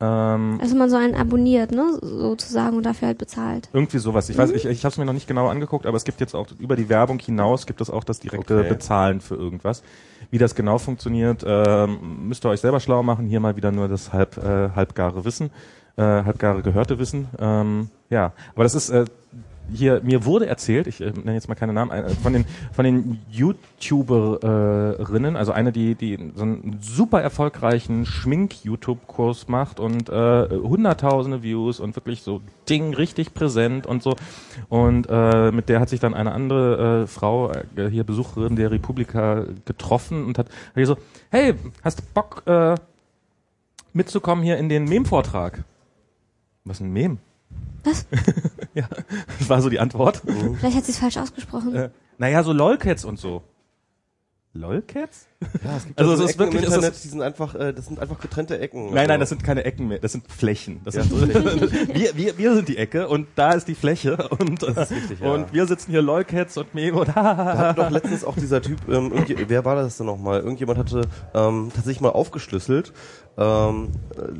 [0.00, 3.68] Ähm, also man so einen abonniert, ne, sozusagen und dafür halt bezahlt.
[3.72, 4.28] irgendwie sowas.
[4.28, 6.34] Ich weiß, ich, ich habe es mir noch nicht genau angeguckt, aber es gibt jetzt
[6.34, 8.68] auch über die Werbung hinaus gibt es auch das direkte Okay.
[8.68, 9.82] Bezahlen für irgendwas.
[10.30, 13.26] Wie das genau funktioniert, ähm, müsst ihr euch selber schlau machen.
[13.26, 15.50] Hier mal wieder nur das halb äh, halbgare Wissen,
[15.96, 17.28] äh, halbgare gehörte Wissen.
[17.38, 19.04] Ähm, ja, aber das ist äh,
[19.72, 22.84] hier mir wurde erzählt, ich äh, nenne jetzt mal keine Namen, äh, von den von
[22.84, 31.42] den YouTuberinnen, also eine, die die so einen super erfolgreichen Schmink-YouTube-Kurs macht und äh, hunderttausende
[31.42, 34.16] Views und wirklich so Ding richtig präsent und so
[34.68, 38.70] und äh, mit der hat sich dann eine andere äh, Frau äh, hier Besucherin der
[38.70, 40.96] Republika getroffen und hat, hat so,
[41.30, 42.74] hey, hast du Bock äh,
[43.92, 45.64] mitzukommen hier in den Mem-Vortrag?
[46.64, 47.18] Was ist ein Mem?
[47.84, 48.06] Was?
[48.74, 48.88] ja,
[49.38, 50.22] das war so die Antwort.
[50.58, 51.74] Vielleicht hat sie es falsch ausgesprochen.
[51.74, 53.42] Äh, naja, so Lolcats und so.
[54.54, 55.26] Lolcats?
[55.62, 57.22] Ja, es gibt Also also es so ist Ecken wirklich- im Internet, ist- die sind
[57.22, 58.86] einfach, äh, das sind einfach getrennte Ecken.
[58.86, 60.80] Nein, Also- nein, das sind keine Ecken mehr, das sind Flächen.
[60.84, 61.28] Das Ja, sind,
[61.94, 65.20] wir, wir, wir sind die Ecke und da ist die Fläche und, Das ist richtig,
[65.20, 65.30] ja.
[65.32, 67.14] und wir sitzen hier Lolcats und Memo und Da
[67.68, 70.40] hat doch letztens auch dieser Typ, ähm, irgendwie- wer war das denn nochmal?
[70.40, 71.02] Irgendjemand hatte
[71.34, 72.92] ähm, tatsächlich mal aufgeschlüsselt,
[73.36, 73.90] ähm,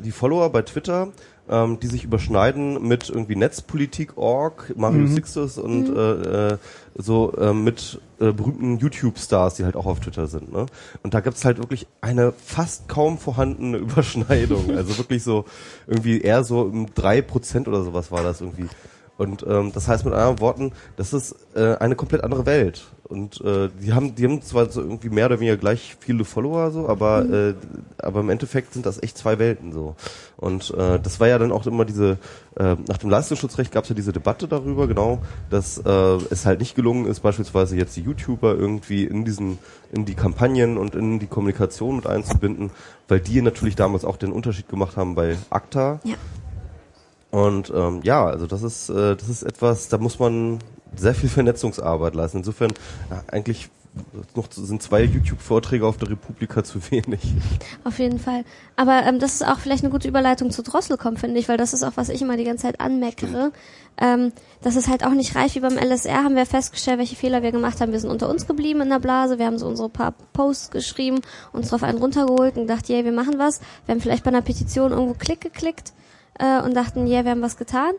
[0.03, 1.09] die Follower bei Twitter,
[1.49, 6.57] ähm, die sich überschneiden mit irgendwie Netzpolitik.org, Mario Sixtus und äh, äh,
[6.95, 10.51] so äh, mit äh, berühmten YouTube-Stars, die halt auch auf Twitter sind.
[10.51, 10.65] Ne?
[11.03, 14.75] Und da gibt's halt wirklich eine fast kaum vorhandene Überschneidung.
[14.75, 15.45] also wirklich so
[15.87, 18.67] irgendwie eher so im 3% oder sowas war das irgendwie.
[19.19, 22.85] Und ähm, das heißt mit anderen Worten, das ist äh, eine komplett andere Welt.
[23.03, 26.71] Und äh, die haben, die haben zwar so irgendwie mehr oder weniger gleich viele Follower
[26.71, 27.53] so, aber äh,
[27.97, 29.97] aber im Endeffekt sind das echt zwei Welten so.
[30.37, 32.17] Und äh, das war ja dann auch immer diese
[32.55, 36.61] äh, nach dem Leistungsschutzrecht gab es ja diese Debatte darüber, genau, dass äh, es halt
[36.61, 39.57] nicht gelungen ist, beispielsweise jetzt die YouTuber irgendwie in diesen
[39.91, 42.71] in die Kampagnen und in die Kommunikation mit einzubinden,
[43.09, 45.99] weil die natürlich damals auch den Unterschied gemacht haben bei ACTA.
[46.05, 46.15] Ja.
[47.31, 50.59] Und ähm, ja, also das ist äh, das ist etwas, da muss man
[50.95, 52.37] sehr viel Vernetzungsarbeit leisten.
[52.39, 52.73] Insofern
[53.09, 53.69] ja, eigentlich
[54.35, 57.19] noch sind zwei YouTube-Vorträge auf der Republika zu wenig.
[57.83, 58.45] Auf jeden Fall.
[58.75, 61.73] Aber ähm, das ist auch vielleicht eine gute Überleitung zu Drosselcom, finde ich, weil das
[61.73, 63.51] ist auch, was ich immer die ganze Zeit anmeckere.
[63.97, 67.43] Ähm, das ist halt auch nicht reif wie beim LSR, haben wir festgestellt, welche Fehler
[67.43, 67.91] wir gemacht haben.
[67.91, 71.21] Wir sind unter uns geblieben in der Blase, wir haben so unsere paar Posts geschrieben,
[71.51, 73.59] uns drauf einen runtergeholt und gedacht, yeah, wir machen was.
[73.85, 75.93] Wir haben vielleicht bei einer Petition irgendwo Klick geklickt
[76.39, 77.91] äh, und dachten, yeah, wir haben was getan.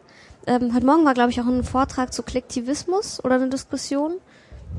[0.46, 4.14] Ähm, heute Morgen war, glaube ich, auch ein Vortrag zu Klicktivismus oder eine Diskussion.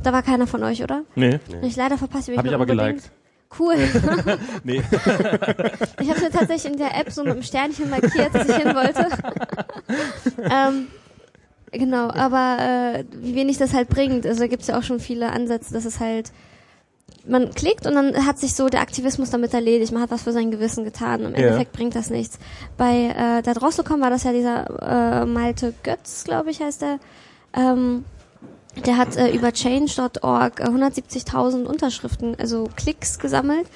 [0.03, 1.03] Da war keiner von euch, oder?
[1.15, 2.27] Nee, Hab Ich leider verpasst.
[2.29, 3.11] habe ich noch aber unbedingt- geliked.
[3.59, 3.75] Cool.
[4.63, 4.81] Nee.
[5.99, 8.73] Ich habe mir tatsächlich in der App so mit einem Sternchen markiert, dass ich hin
[8.73, 9.05] wollte.
[10.49, 10.87] ähm,
[11.71, 12.57] genau, aber
[12.99, 14.25] äh, wie wenig das halt bringt.
[14.25, 16.31] Also da gibt's ja auch schon viele Ansätze, dass es halt
[17.25, 19.91] man klickt und dann hat sich so der Aktivismus damit erledigt.
[19.91, 21.21] Man hat was für sein Gewissen getan.
[21.21, 21.35] Im.
[21.35, 22.39] Endeffekt bringt das nichts.
[22.77, 26.99] Bei äh, der Drosselcom war das ja dieser äh, Malte Götz, glaube ich, heißt der.
[27.53, 28.05] Ähm,
[28.85, 33.67] der hat äh, über change.org äh, 170.000 Unterschriften, also Klicks gesammelt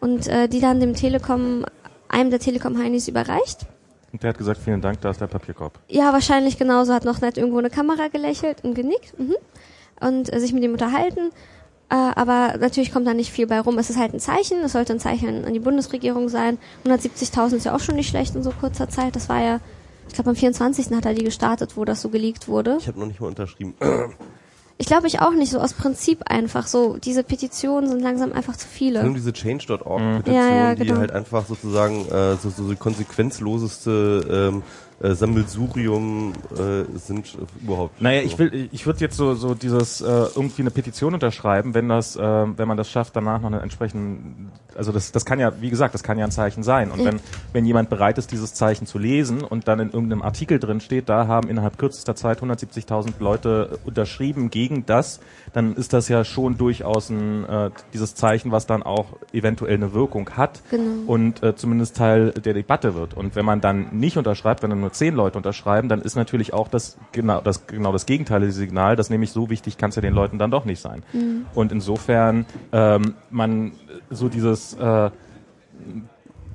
[0.00, 1.64] und äh, die dann dem Telekom,
[2.08, 3.66] einem der Telekom-Heinis überreicht.
[4.12, 5.78] Und der hat gesagt, vielen Dank, da ist der Papierkorb.
[5.88, 9.36] Ja, wahrscheinlich genauso, hat noch nett irgendwo eine Kamera gelächelt und genickt mhm.
[10.00, 11.30] und äh, sich mit ihm unterhalten.
[11.90, 13.76] Äh, aber natürlich kommt da nicht viel bei rum.
[13.78, 16.58] Es ist halt ein Zeichen, es sollte ein Zeichen an die Bundesregierung sein.
[16.86, 19.16] 170.000 ist ja auch schon nicht schlecht in so kurzer Zeit.
[19.16, 19.58] Das war ja,
[20.08, 20.90] ich glaube am 24.
[20.96, 22.76] hat er die gestartet, wo das so geleakt wurde.
[22.78, 23.74] Ich habe noch nicht mal unterschrieben.
[24.78, 26.66] Ich glaube ich auch nicht, so aus Prinzip einfach.
[26.66, 29.02] So, diese Petitionen sind langsam einfach zu viele.
[29.12, 31.00] diese Change.org-Petition, Ja, ja, die genau.
[31.00, 34.62] halt einfach sozusagen äh, so, so die konsequenzloseste ähm,
[35.00, 38.00] äh, Sammelsurium äh, sind äh, überhaupt.
[38.02, 38.26] Naja, so.
[38.26, 42.16] ich will, ich würde jetzt so, so dieses äh, irgendwie eine Petition unterschreiben, wenn das,
[42.16, 45.68] äh, wenn man das schafft, danach noch eine entsprechende, also das, das kann ja, wie
[45.68, 46.90] gesagt, das kann ja ein Zeichen sein.
[46.90, 47.20] Und wenn,
[47.52, 51.10] wenn jemand bereit ist, dieses Zeichen zu lesen und dann in irgendeinem Artikel drin steht,
[51.10, 55.20] da haben innerhalb kürzester Zeit 170.000 Leute unterschrieben gegen das,
[55.52, 59.92] dann ist das ja schon durchaus ein äh, dieses Zeichen, was dann auch eventuell eine
[59.92, 61.12] Wirkung hat Genau.
[61.12, 63.12] und äh, zumindest Teil der Debatte wird.
[63.12, 66.54] Und wenn man dann nicht unterschreibt, wenn dann nur zehn Leute unterschreiben, dann ist natürlich
[66.54, 70.02] auch das genau das genau das gegenteilige Signal, dass nämlich so wichtig kann es ja
[70.02, 71.02] den Leuten dann doch nicht sein.
[71.54, 73.72] Und insofern ähm, man
[74.08, 75.10] so dieses äh,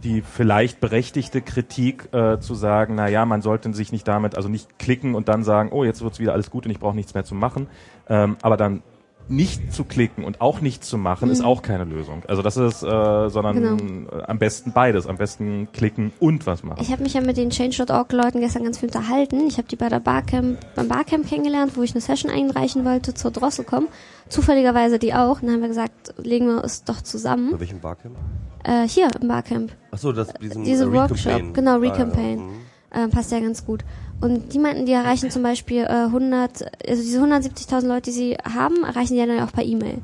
[0.04, 4.50] die vielleicht berechtigte Kritik äh, zu sagen, na ja, man sollte sich nicht damit, also
[4.50, 7.16] nicht klicken und dann sagen, oh, jetzt wird's wieder alles gut und ich brauche nichts
[7.16, 7.68] mehr zu machen,
[8.08, 8.84] ähm, aber dann
[9.28, 12.24] nicht zu klicken und auch nichts zu machen, ist auch keine Lösung.
[12.28, 16.80] Also das ist, äh, sondern äh, am besten beides, am besten klicken und was machen.
[16.82, 19.48] Ich habe mich ja mit den Change.org-Leuten gestern ganz viel unterhalten.
[19.48, 23.14] Ich habe die bei der Barcamp, beim Barcamp kennengelernt, wo ich eine Session einreichen wollte
[23.16, 23.88] zur Drosselcom.
[24.30, 25.42] Zufälligerweise die auch.
[25.42, 27.52] Und dann haben wir gesagt, legen wir es doch zusammen.
[27.52, 28.16] Bei welchem Barcamp?
[28.64, 29.72] Äh, hier im Barcamp.
[29.92, 31.54] Achso, das diesem Diese äh, Workshop, Recampaign.
[31.54, 32.40] genau, Ah, ja, Recampaign.
[32.40, 32.52] mhm.
[32.92, 33.84] Äh, passt ja ganz gut.
[34.22, 38.38] Und die meinten, die erreichen zum Beispiel äh, 100, also diese 170.000 Leute, die sie
[38.44, 39.98] haben, erreichen die ja dann auch per E-Mail.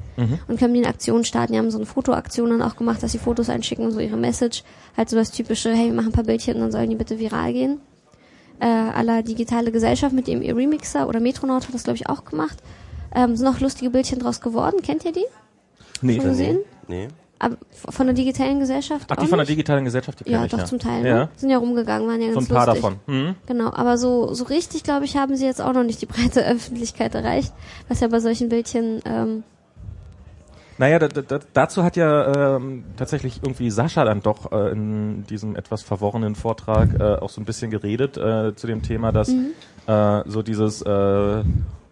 [0.47, 1.53] Und können die in Aktion starten.
[1.53, 4.17] Die haben so eine Fotoaktion dann auch gemacht, dass sie Fotos einschicken und so ihre
[4.17, 4.63] Message.
[4.97, 7.19] Halt so das typische, hey, wir machen ein paar Bildchen und dann sollen die bitte
[7.19, 7.79] viral gehen.
[8.59, 12.57] Äh, aller digitale Gesellschaft mit dem E-Remixer oder Metronaut hat das, glaube ich, auch gemacht.
[13.15, 14.81] Ähm, sind auch lustige Bildchen draus geworden.
[14.83, 15.25] Kennt ihr die?
[16.01, 16.17] Nee.
[16.17, 16.59] Schon gesehen?
[16.87, 17.07] Nee.
[17.43, 17.57] Aber
[17.89, 20.65] von der digitalen Gesellschaft Ach, die von der digitalen Gesellschaft, die Ja, ich doch ja.
[20.65, 21.03] zum Teil.
[21.03, 21.29] Ja, Ne?
[21.35, 22.83] Sind ja rumgegangen, waren ja so ganz ein paar lustig.
[22.83, 22.99] davon.
[23.07, 23.35] Mhm.
[23.47, 26.45] Genau, aber so, so richtig, glaube ich, haben sie jetzt auch noch nicht die breite
[26.45, 27.51] Öffentlichkeit erreicht,
[27.87, 29.43] was ja bei solchen Bildchen, ähm,
[30.77, 35.55] Naja, da, da, dazu hat ja ähm, tatsächlich irgendwie Sascha dann doch äh, in diesem
[35.55, 39.51] etwas verworrenen Vortrag äh, auch so ein bisschen geredet äh, zu dem Thema, dass Mhm.
[39.87, 41.43] äh, so dieses äh,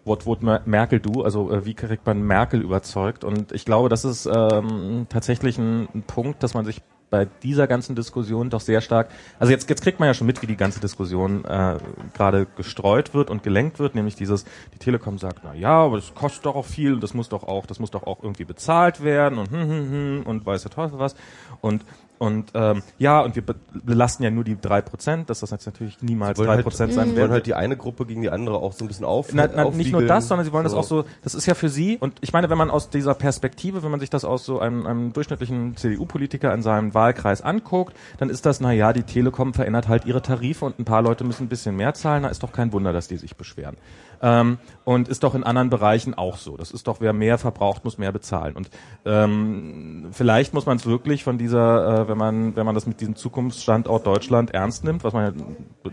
[0.04, 1.22] what would Merkel do?
[1.22, 3.24] Also äh, wie kriegt man Merkel überzeugt?
[3.24, 7.66] Und ich glaube, das ist ähm, tatsächlich ein, ein Punkt, dass man sich bei dieser
[7.66, 10.56] ganzen Diskussion doch sehr stark, also jetzt, jetzt kriegt man ja schon mit, wie die
[10.56, 11.76] ganze Diskussion äh,
[12.14, 16.14] gerade gestreut wird und gelenkt wird, nämlich dieses, die Telekom sagt, na ja, aber das
[16.14, 19.02] kostet doch auch viel und das muss doch auch, das muss doch auch irgendwie bezahlt
[19.02, 21.16] werden und hm, hm, hm, und weiß der Teufel was.
[21.60, 21.84] Und
[22.20, 23.42] und ähm, ja, und wir
[23.82, 27.06] belasten ja nur die drei Prozent, dass das jetzt natürlich niemals drei halt, Prozent sein
[27.06, 27.16] wird.
[27.16, 29.32] Sie wollen halt die eine Gruppe gegen die andere auch so ein bisschen auf.
[29.32, 30.76] Na, na, nicht nur das, sondern sie wollen so.
[30.76, 31.04] das auch so.
[31.22, 31.96] Das ist ja für sie.
[31.96, 34.86] Und ich meine, wenn man aus dieser Perspektive, wenn man sich das aus so einem,
[34.86, 39.88] einem durchschnittlichen CDU-Politiker in seinem Wahlkreis anguckt, dann ist das, na ja, die Telekom verändert
[39.88, 42.24] halt ihre Tarife und ein paar Leute müssen ein bisschen mehr zahlen.
[42.24, 43.78] Da ist doch kein Wunder, dass die sich beschweren.
[44.22, 46.56] Ähm, und ist doch in anderen Bereichen auch so.
[46.56, 48.56] Das ist doch, wer mehr verbraucht, muss mehr bezahlen.
[48.56, 48.70] Und
[49.04, 53.00] ähm, vielleicht muss man es wirklich von dieser, äh, wenn man, wenn man das mit
[53.00, 55.34] diesem Zukunftsstandort Deutschland ernst nimmt, was man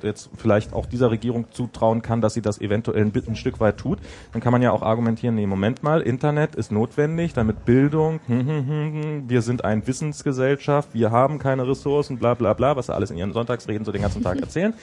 [0.02, 3.78] jetzt vielleicht auch dieser Regierung zutrauen kann, dass sie das eventuell ein, ein Stück weit
[3.78, 4.00] tut,
[4.34, 8.40] dann kann man ja auch argumentieren, nee, Moment mal, Internet ist notwendig, damit Bildung, hm,
[8.40, 12.88] hm, hm, hm wir sind eine Wissensgesellschaft, wir haben keine Ressourcen, bla bla bla, was
[12.88, 14.74] sie alles in ihren Sonntagsreden so den ganzen Tag erzählen.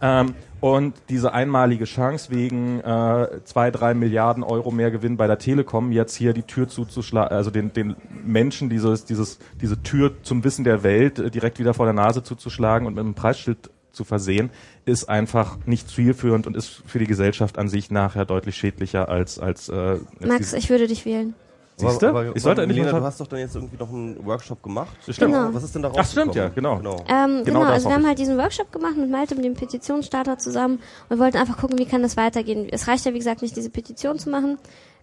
[0.00, 5.38] Ähm, und diese einmalige Chance wegen äh, zwei, drei Milliarden Euro mehr Gewinn bei der
[5.38, 7.94] Telekom jetzt hier die Tür zuzuschlagen, also den, den
[8.24, 12.22] Menschen dieses, dieses, diese Tür zum Wissen der Welt äh, direkt wieder vor der Nase
[12.22, 14.50] zuzuschlagen und mit einem Preisschild zu versehen,
[14.84, 19.38] ist einfach nicht zielführend und ist für die Gesellschaft an sich nachher deutlich schädlicher als
[19.38, 19.68] als.
[19.68, 21.34] Äh, als Max, ich würde dich wählen.
[21.78, 22.32] Siehst du?
[22.34, 24.96] Ich sollte nicht Lena, du hast doch dann jetzt irgendwie noch einen Workshop gemacht.
[25.02, 25.34] Stimmt.
[25.34, 25.52] Genau.
[25.52, 26.78] Was ist denn da Ach, stimmt, ja, genau.
[26.78, 29.54] Genau, ähm, genau, genau also wir haben halt diesen Workshop gemacht mit Malte, mit dem
[29.54, 32.66] Petitionsstarter zusammen und wollten einfach gucken, wie kann das weitergehen.
[32.70, 34.58] Es reicht ja, wie gesagt, nicht diese Petition zu machen.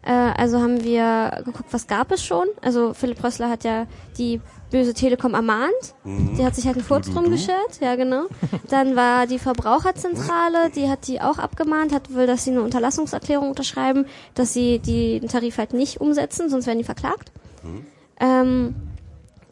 [0.05, 2.47] Äh, also haben wir geguckt, was gab es schon.
[2.61, 3.87] Also Philipp Rössler hat ja
[4.17, 4.41] die
[4.71, 5.95] böse Telekom ermahnt.
[6.03, 6.35] Mhm.
[6.37, 8.25] Die hat sich halt einen Furz drum geschert, ja genau.
[8.69, 13.49] Dann war die Verbraucherzentrale, die hat die auch abgemahnt, hat will, dass sie eine Unterlassungserklärung
[13.49, 17.31] unterschreiben, dass sie die, den Tarif halt nicht umsetzen, sonst werden die verklagt.
[17.61, 17.85] Mhm.
[18.19, 18.75] Ähm,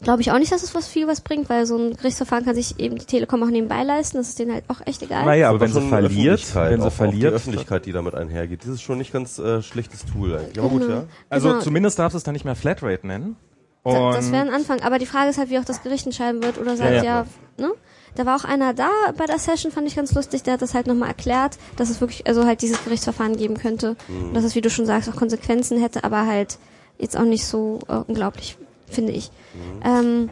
[0.02, 2.54] Glaube ich auch nicht, dass es was viel was bringt, weil so ein Gerichtsverfahren kann
[2.54, 4.16] sich eben die Telekom auch nebenbei leisten.
[4.16, 5.24] Das ist denen halt auch echt egal.
[5.24, 8.82] Naja, aber wenn sie verliert, wenn sie verliert, die Öffentlichkeit, die damit einhergeht, das ist
[8.82, 10.58] schon nicht ganz äh, schlechtes Tool eigentlich.
[10.58, 11.04] Aber gut, ja.
[11.28, 11.60] Also genau.
[11.60, 13.36] zumindest darfst du es dann nicht mehr Flatrate nennen.
[13.84, 14.80] Und das wäre ein Anfang.
[14.82, 17.02] Aber die Frage ist halt, wie auch das Gericht entscheiden wird oder sagt ja, ja,
[17.04, 17.26] ja
[17.58, 17.72] ne?
[18.14, 20.74] Da war auch einer da bei der Session, fand ich ganz lustig, der hat das
[20.74, 23.96] halt nochmal erklärt, dass es wirklich, also halt dieses Gerichtsverfahren geben könnte.
[24.06, 24.28] Mhm.
[24.28, 26.58] Und dass es, wie du schon sagst, auch Konsequenzen hätte, aber halt
[26.98, 28.58] jetzt auch nicht so äh, unglaublich,
[28.92, 29.30] finde ich.
[29.54, 29.80] Mhm.
[29.84, 30.30] Ähm,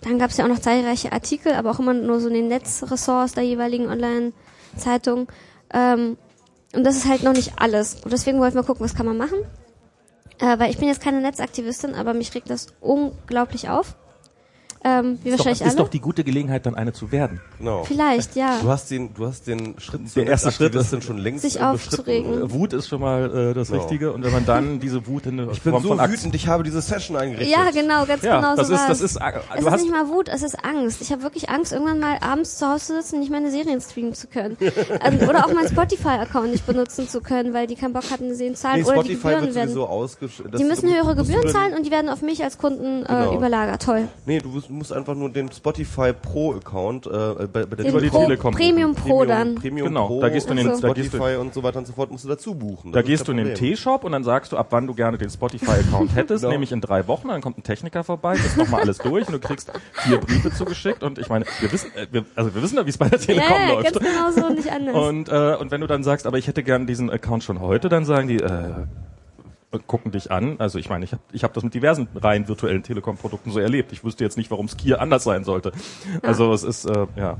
[0.00, 2.48] dann gab es ja auch noch zahlreiche Artikel, aber auch immer nur so in den
[2.48, 5.28] Netzressorts der jeweiligen Online-Zeitung.
[5.72, 6.16] Ähm,
[6.74, 7.94] und das ist halt noch nicht alles.
[8.04, 9.38] Und deswegen wollten wir gucken, was kann man machen.
[10.38, 13.96] Äh, weil ich bin jetzt keine Netzaktivistin, aber mich regt das unglaublich auf.
[14.84, 15.72] Ähm, wie ist wahrscheinlich doch, alle.
[15.74, 17.40] ist doch die gute Gelegenheit, dann eine zu werden.
[17.58, 17.84] Genau.
[17.84, 18.58] Vielleicht, ja.
[18.60, 21.60] Du hast den, du hast den Schritt Der erste Schritt ist dann schon längst sich
[21.60, 22.50] aufzuregen.
[22.52, 23.80] Wut ist schon mal äh, das genau.
[23.80, 26.62] Richtige und wenn man dann diese Wut in der Ich bin so wütend, ich habe
[26.62, 27.56] diese Session eingerichtet.
[27.56, 30.08] Ja, genau, ganz ja, genau das so ist, das ist, äh, es ist nicht mal
[30.08, 31.00] Wut, es ist Angst.
[31.00, 33.80] Ich habe wirklich Angst, irgendwann mal abends zu Hause zu sitzen und nicht meine Serien
[33.80, 34.56] streamen zu können.
[34.60, 38.54] ähm, oder auch meinen Spotify-Account nicht benutzen zu können, weil die keinen Bock hatten, Serien
[38.54, 38.82] zahlen.
[38.82, 39.74] Nee, oder die Gebühren werden.
[40.58, 43.34] Die müssen höhere Gebühren zahlen und die werden auf mich als Kunden äh, genau.
[43.34, 43.82] überlagert.
[43.82, 44.08] Toll.
[44.26, 48.24] Nee, du musst einfach nur den Spotify Pro Account äh, bei, bei der die Pro,
[48.24, 49.54] Telekom Premium Pro dann.
[49.56, 52.10] Premium genau, Pro, da gehst du in den Spotify und so weiter und so fort
[52.10, 52.92] musst du dazu buchen.
[52.92, 55.30] Da gehst du in den T-Shop und dann sagst du, ab wann du gerne den
[55.30, 56.52] Spotify Account hättest, genau.
[56.52, 59.40] nämlich in drei Wochen, dann kommt ein Techniker vorbei, ist nochmal alles durch und du
[59.40, 62.86] kriegst vier Briefe zugeschickt und ich meine, wir wissen, äh, wir, also wir wissen ja,
[62.86, 63.94] wie es bei der Telekom ja, läuft.
[63.94, 64.94] Ganz genau so, nicht anders.
[64.94, 67.88] Und, äh, und wenn du dann sagst, aber ich hätte gern diesen Account schon heute,
[67.88, 68.86] dann sagen die, äh,
[69.86, 70.56] gucken dich an.
[70.58, 73.92] Also ich meine, ich habe ich hab das mit diversen rein virtuellen Telekom-Produkten so erlebt.
[73.92, 75.72] Ich wüsste jetzt nicht, warum Skier anders sein sollte.
[76.12, 76.28] Ja.
[76.28, 77.36] Also es ist, äh, ja.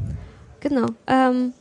[0.60, 0.86] Genau.
[1.06, 1.52] Ähm,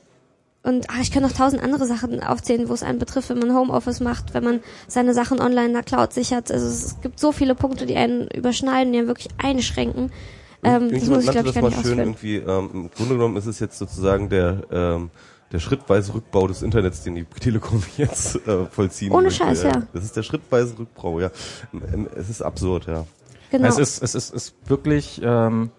[0.64, 3.56] und ach, ich kann noch tausend andere Sachen aufzählen, wo es einen betrifft, wenn man
[3.56, 6.52] Homeoffice macht, wenn man seine Sachen online in der Cloud sichert.
[6.52, 10.12] Also es gibt so viele Punkte, die einen überschneiden, die einen wirklich einschränken.
[10.64, 13.46] Ähm, das muss ich, glaube ich, gar nicht schön irgendwie, ähm, Im Grunde genommen ist
[13.46, 15.12] es jetzt sozusagen der ähm,
[15.52, 19.44] der schrittweise Rückbau des Internets, den die Telekom jetzt äh, vollziehen Ohne möchte.
[19.44, 19.84] Scheiß, ja.
[19.94, 21.32] Das ist der schrittweise Rückbau, ja.
[21.74, 23.06] Ähm, es ist absurd, ja.
[23.52, 23.68] Genau.
[23.68, 25.72] Es ist, es ist, ist wirklich, ähm,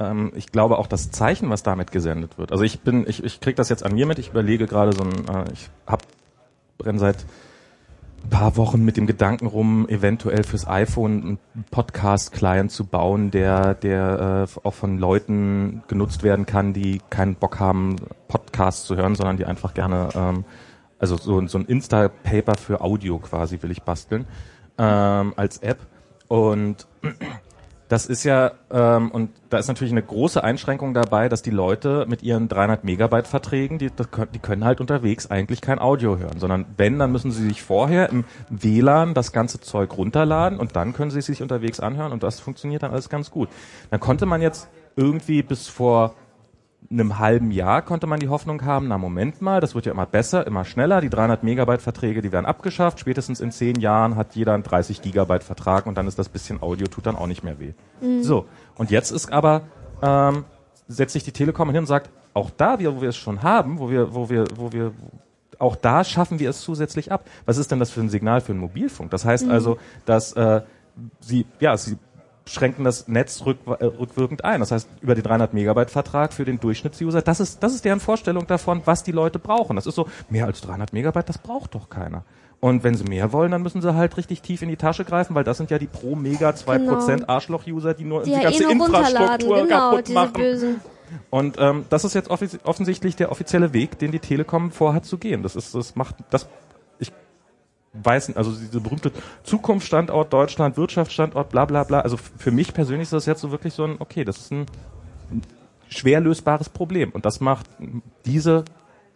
[0.00, 2.50] ähm, ich glaube auch das Zeichen, was damit gesendet wird.
[2.50, 4.18] Also ich bin, ich, ich krieg das jetzt an mir mit.
[4.18, 6.02] Ich überlege gerade so ein, äh, ich hab
[6.82, 7.24] renn seit
[8.28, 11.38] paar Wochen mit dem Gedanken rum, eventuell fürs iPhone einen
[11.70, 17.60] Podcast-Client zu bauen, der, der äh, auch von Leuten genutzt werden kann, die keinen Bock
[17.60, 17.96] haben,
[18.28, 20.44] Podcasts zu hören, sondern die einfach gerne, ähm,
[20.98, 24.26] also so, so ein Insta-Paper für Audio quasi will ich basteln
[24.78, 25.78] ähm, als App.
[26.28, 26.86] Und
[27.88, 32.04] Das ist ja, ähm, und da ist natürlich eine große Einschränkung dabei, dass die Leute
[32.08, 33.90] mit ihren 300 Megabyte Verträgen, die,
[34.34, 38.10] die können halt unterwegs eigentlich kein Audio hören, sondern wenn, dann müssen sie sich vorher
[38.10, 42.40] im WLAN das ganze Zeug runterladen und dann können sie sich unterwegs anhören und das
[42.40, 43.48] funktioniert dann alles ganz gut.
[43.90, 46.16] Dann konnte man jetzt irgendwie bis vor
[46.90, 50.06] einem halben Jahr konnte man die Hoffnung haben, na Moment mal, das wird ja immer
[50.06, 54.34] besser, immer schneller, die 300 Megabyte Verträge, die werden abgeschafft, spätestens in zehn Jahren hat
[54.34, 57.42] jeder einen 30 Gigabyte Vertrag und dann ist das bisschen Audio, tut dann auch nicht
[57.42, 57.72] mehr weh.
[58.00, 58.22] Mhm.
[58.22, 58.46] So,
[58.76, 59.62] und jetzt ist aber,
[60.02, 60.44] ähm,
[60.86, 63.90] setzt sich die Telekom hin und sagt, auch da, wo wir es schon haben, wo
[63.90, 64.92] wir, wo wir, wo wir,
[65.58, 67.24] auch da schaffen wir es zusätzlich ab.
[67.46, 69.10] Was ist denn das für ein Signal für einen Mobilfunk?
[69.10, 69.52] Das heißt mhm.
[69.52, 70.60] also, dass äh,
[71.20, 71.96] sie, ja, sie
[72.46, 74.60] schränken das Netz rück, äh, rückwirkend ein.
[74.60, 78.00] Das heißt, über den 300 Megabyte Vertrag für den Durchschnittsuser, das ist, das ist deren
[78.00, 79.76] Vorstellung davon, was die Leute brauchen.
[79.76, 82.24] Das ist so, mehr als 300 Megabyte, das braucht doch keiner.
[82.60, 85.34] Und wenn sie mehr wollen, dann müssen sie halt richtig tief in die Tasche greifen,
[85.34, 87.26] weil das sind ja die pro Mega 2% genau.
[87.26, 90.80] Arschloch-User, die nur die, die ganze eh Infrastruktur genau, kaputt machen.
[91.30, 95.42] Und ähm, das ist jetzt offensichtlich der offizielle Weg, den die Telekom vorhat zu gehen.
[95.42, 96.48] Das ist, das macht, das
[98.02, 99.12] weiß, also diese berühmte
[99.42, 102.00] Zukunftsstandort Deutschland, Wirtschaftsstandort, bla bla bla.
[102.00, 104.66] Also für mich persönlich ist das jetzt so wirklich so ein, okay, das ist ein
[105.88, 107.10] schwer lösbares Problem.
[107.10, 107.66] Und das macht
[108.24, 108.64] diese,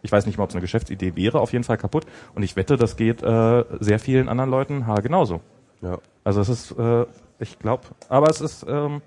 [0.01, 2.05] ich weiß nicht mal, ob es eine Geschäftsidee wäre, auf jeden Fall kaputt.
[2.35, 5.41] Und ich wette, das geht äh, sehr vielen anderen Leuten ha, genauso.
[5.81, 5.99] Ja.
[6.23, 7.05] Also es ist, äh,
[7.39, 9.01] ich glaube, aber es ist, ähm,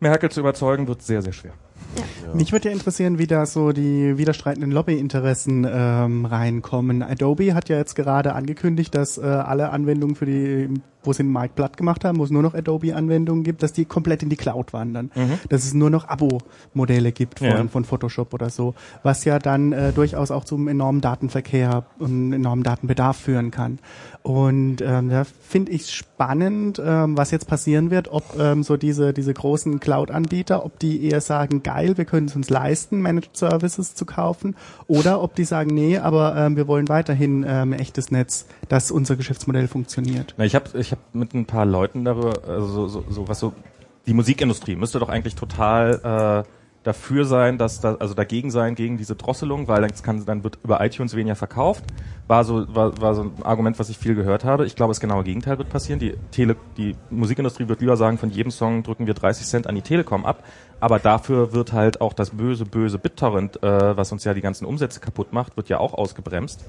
[0.00, 1.52] Merkel zu überzeugen, wird sehr, sehr schwer.
[1.96, 2.34] Ja.
[2.34, 7.02] Mich würde ja interessieren, wie da so die widerstreitenden Lobbyinteressen ähm, reinkommen.
[7.02, 10.68] Adobe hat ja jetzt gerade angekündigt, dass äh, alle Anwendungen für die
[11.06, 13.84] wo sie den Markt platt gemacht haben, wo es nur noch Adobe-Anwendungen gibt, dass die
[13.84, 15.10] komplett in die Cloud wandern.
[15.14, 15.38] Mhm.
[15.48, 17.66] Dass es nur noch Abo-Modelle gibt von, ja.
[17.68, 22.64] von Photoshop oder so, was ja dann äh, durchaus auch zum enormen Datenverkehr und enormen
[22.64, 23.78] Datenbedarf führen kann.
[24.26, 29.12] Und ähm, da finde ich spannend, ähm, was jetzt passieren wird, ob ähm, so diese,
[29.12, 33.94] diese großen Cloud-Anbieter, ob die eher sagen, geil, wir können es uns leisten, Managed Services
[33.94, 34.56] zu kaufen,
[34.86, 39.16] oder ob die sagen, nee, aber ähm, wir wollen weiterhin ähm, echtes Netz, dass unser
[39.16, 40.34] Geschäftsmodell funktioniert.
[40.38, 43.38] Na, ich habe ich habe mit ein paar Leuten darüber, also so, so, so was
[43.38, 43.52] so,
[44.06, 46.48] die Musikindustrie müsste doch eigentlich total äh,
[46.84, 50.58] dafür sein, dass da, also dagegen sein gegen diese Drosselung, weil dann kann, dann wird
[50.62, 51.84] über iTunes weniger verkauft.
[52.28, 54.66] War so, war, war so ein Argument, was ich viel gehört habe.
[54.66, 55.98] Ich glaube, das genaue Gegenteil wird passieren.
[55.98, 59.74] Die Tele, die Musikindustrie wird lieber sagen, von jedem Song drücken wir 30 Cent an
[59.74, 60.44] die Telekom ab.
[60.78, 64.66] Aber dafür wird halt auch das böse, böse BitTorrent, äh, was uns ja die ganzen
[64.66, 66.64] Umsätze kaputt macht, wird ja auch ausgebremst.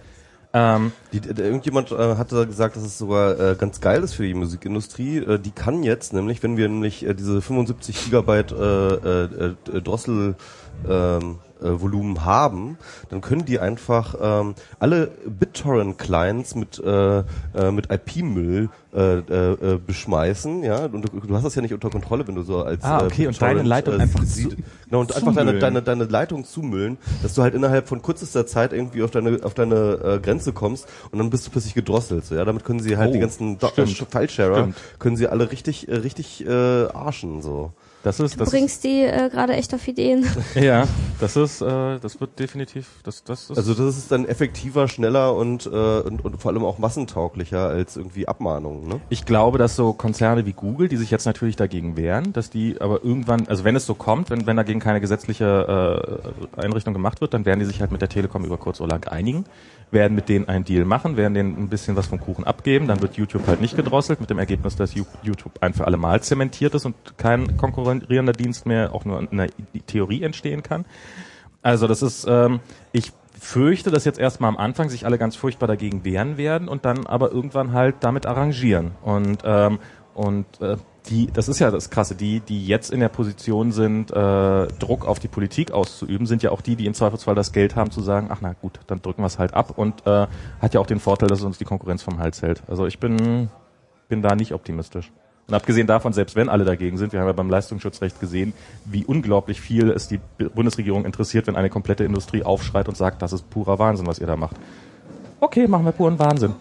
[0.54, 4.34] Ähm, die, irgendjemand äh, hatte gesagt, dass es sogar äh, ganz geil ist für die
[4.34, 5.18] Musikindustrie.
[5.18, 9.82] Äh, die kann jetzt nämlich, wenn wir nämlich äh, diese 75 Gigabyte äh, äh, äh,
[9.82, 10.36] Drossel
[10.88, 12.78] ähm, äh, Volumen haben,
[13.10, 17.24] dann können die einfach ähm, alle BitTorrent-Clients mit, äh, äh,
[17.72, 22.28] mit IP-Müll äh, äh, beschmeißen, ja, und du, du, hast das ja nicht unter Kontrolle,
[22.28, 25.02] wenn du so als ah, okay, äh, und deine Leitung äh, einfach sieht, zu, genau,
[25.02, 29.04] und einfach deine, deine, deine Leitung zumüllen, dass du halt innerhalb von kürzester Zeit irgendwie
[29.04, 32.46] auf deine auf deine äh, Grenze kommst und dann bist du plötzlich gedrosselt, so, ja,
[32.46, 34.70] damit können sie halt oh, die ganzen File-Sharer,
[35.00, 37.74] können sie alle richtig äh, richtig äh, arschen, so.
[38.06, 40.28] Das ist, das du bringst die äh, gerade echt auf Ideen.
[40.54, 40.88] Ja,
[41.20, 43.58] das ist, äh, das wird definitiv, das, das ist.
[43.58, 47.98] Also das ist dann effektiver, schneller und, äh, und, und vor allem auch massentauglicher als
[47.98, 48.88] irgendwie Abmahnungen.
[48.88, 49.02] Ne?
[49.10, 52.80] Ich glaube, dass so Konzerne wie Google, die sich jetzt natürlich dagegen wehren, dass die
[52.80, 56.22] aber irgendwann, also wenn es so kommt, wenn, wenn dagegen keine gesetzliche
[56.56, 58.92] äh, Einrichtung gemacht wird, dann werden die sich halt mit der Telekom über kurz oder
[58.92, 59.46] lang einigen
[59.92, 63.02] werden mit denen einen Deal machen, werden denen ein bisschen was vom Kuchen abgeben, dann
[63.02, 66.74] wird YouTube halt nicht gedrosselt, mit dem Ergebnis, dass YouTube ein für alle Mal zementiert
[66.76, 69.50] ist und kein konkurrierender Dienst mehr auch nur in der
[69.88, 70.86] Theorie entstehen kann.
[71.62, 72.60] Also das ist, ähm,
[72.92, 76.86] ich fürchte, dass jetzt erstmal am Anfang sich alle ganz furchtbar dagegen wehren werden und
[76.86, 78.92] dann aber irgendwann halt damit arrangieren.
[79.04, 79.80] Und, ähm,
[80.14, 80.78] und äh,
[81.10, 85.06] die, das ist ja das Krasse, die, die jetzt in der Position sind, äh, Druck
[85.06, 88.02] auf die Politik auszuüben, sind ja auch die, die im Zweifelsfall das Geld haben zu
[88.02, 90.28] sagen, ach na gut, dann drücken wir es halt ab und äh,
[90.62, 92.64] hat ja auch den Vorteil, dass es uns die Konkurrenz vom Hals hält.
[92.68, 93.50] Also ich bin,
[94.10, 95.12] bin da nicht optimistisch.
[95.48, 98.54] Und abgesehen davon, selbst wenn alle dagegen sind, wir haben ja beim Leistungsschutzrecht gesehen,
[98.86, 100.20] wie unglaublich viel es die
[100.56, 104.28] Bundesregierung interessiert, wenn eine komplette Industrie aufschreit und sagt, das ist purer Wahnsinn, was ihr
[104.28, 104.56] da macht.
[105.40, 106.56] Okay, machen wir puren Wahnsinn.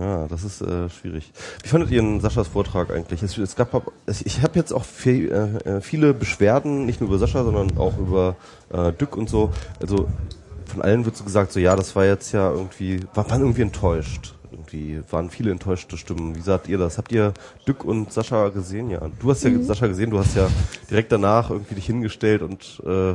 [0.00, 1.32] Ja, das ist äh, schwierig.
[1.62, 3.20] Wie fandet ihr den Saschas Vortrag eigentlich?
[3.24, 5.32] Es, es gab, ich habe jetzt auch viel,
[5.66, 8.36] äh, äh, viele Beschwerden, nicht nur über Sascha, sondern auch über
[8.72, 9.50] äh, Dück und so.
[9.80, 10.08] Also
[10.66, 13.62] von allen wird so gesagt, so ja, das war jetzt ja irgendwie, war, waren irgendwie
[13.62, 14.34] enttäuscht.
[14.52, 16.36] Irgendwie waren viele enttäuschte Stimmen.
[16.36, 16.96] Wie sagt ihr das?
[16.96, 17.34] Habt ihr
[17.66, 18.90] Dück und Sascha gesehen?
[18.90, 19.64] Ja, du hast ja mhm.
[19.64, 20.10] Sascha gesehen.
[20.10, 20.48] Du hast ja
[20.88, 23.14] direkt danach irgendwie dich hingestellt und äh,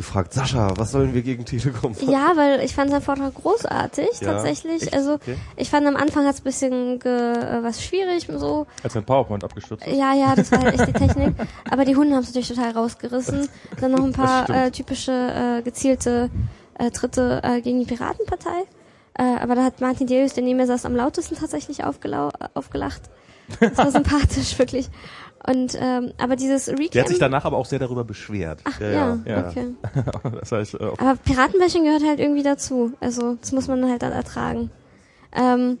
[0.00, 2.10] gefragt, Sascha, was sollen wir gegen Telekom machen?
[2.10, 4.32] Ja, weil ich fand seinen Vortrag großartig, Ja?
[4.32, 4.82] tatsächlich.
[4.82, 4.94] Echt?
[4.94, 5.36] Also Okay.
[5.56, 9.44] ich fand am Anfang hat's ein bisschen ge, äh, was schwierig, so Als ein PowerPoint
[9.44, 9.86] abgestürzt.
[9.86, 11.34] Ja, ja, das war halt echt die Technik.
[11.70, 13.48] Aber die Hunde haben es natürlich total rausgerissen.
[13.80, 15.12] Dann noch ein paar äh, typische
[15.58, 16.30] äh, gezielte
[16.78, 18.64] äh, Tritte äh, gegen die Piratenpartei.
[19.14, 23.02] Äh, aber da hat Martin Delius, der neben mir saß, am lautesten tatsächlich aufgelau aufgelacht.
[23.60, 24.88] Das war sympathisch, wirklich.
[25.46, 26.90] Und ähm, aber dieses Recap.
[26.92, 28.60] Der hat sich danach aber auch sehr darüber beschwert.
[28.64, 29.48] Ach, Ja, ja, ja, ja.
[29.48, 29.66] okay.
[30.40, 32.92] das heißt, äh, Aber Piratenbashing gehört halt irgendwie dazu.
[33.00, 34.70] Also das muss man halt dann ertragen.
[35.32, 35.78] Ähm,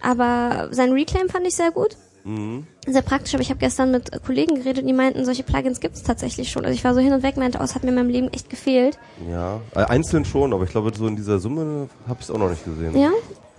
[0.00, 1.96] aber sein Reclaim fand ich sehr gut.
[2.24, 2.66] Mhm.
[2.86, 5.80] Sehr praktisch, aber ich habe gestern mit äh, Kollegen geredet und die meinten, solche Plugins
[5.80, 6.64] gibt's tatsächlich schon.
[6.64, 8.28] Also ich war so hin und weg, meinte, oh, es hat mir in meinem Leben
[8.32, 8.98] echt gefehlt.
[9.30, 12.38] Ja, äh, einzeln schon, aber ich glaube, so in dieser Summe habe ich es auch
[12.38, 12.96] noch nicht gesehen.
[12.98, 13.10] Ja?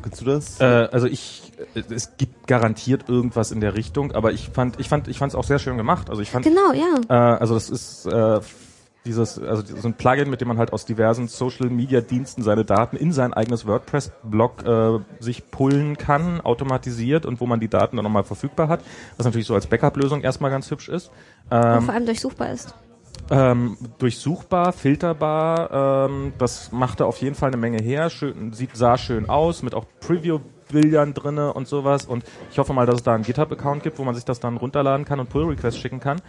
[0.01, 0.59] Kennst du das?
[0.61, 4.87] Äh, also ich, äh, es gibt garantiert irgendwas in der Richtung, aber ich fand, ich
[4.87, 6.09] fand, ich fand es auch sehr schön gemacht.
[6.09, 6.99] Also ich fand, Genau, ja.
[7.09, 8.39] äh, also das ist äh,
[9.05, 12.65] dieses, also so ein Plugin, mit dem man halt aus diversen Social Media Diensten seine
[12.65, 17.95] Daten in sein eigenes WordPress-Blog äh, sich pullen kann, automatisiert und wo man die Daten
[17.95, 18.81] dann nochmal verfügbar hat,
[19.17, 21.11] was natürlich so als Backup-Lösung erstmal ganz hübsch ist.
[21.49, 22.75] Und Ähm, vor allem durchsuchbar ist.
[23.31, 28.97] ähm, durchsuchbar, filterbar, ähm, das machte auf jeden Fall eine Menge her, schön, sieht, sah
[28.97, 33.15] schön aus, mit auch Preview-Bildern drinne und sowas und ich hoffe mal, dass es da
[33.15, 36.21] einen GitHub-Account gibt, wo man sich das dann runterladen kann und Pull-Requests schicken kann,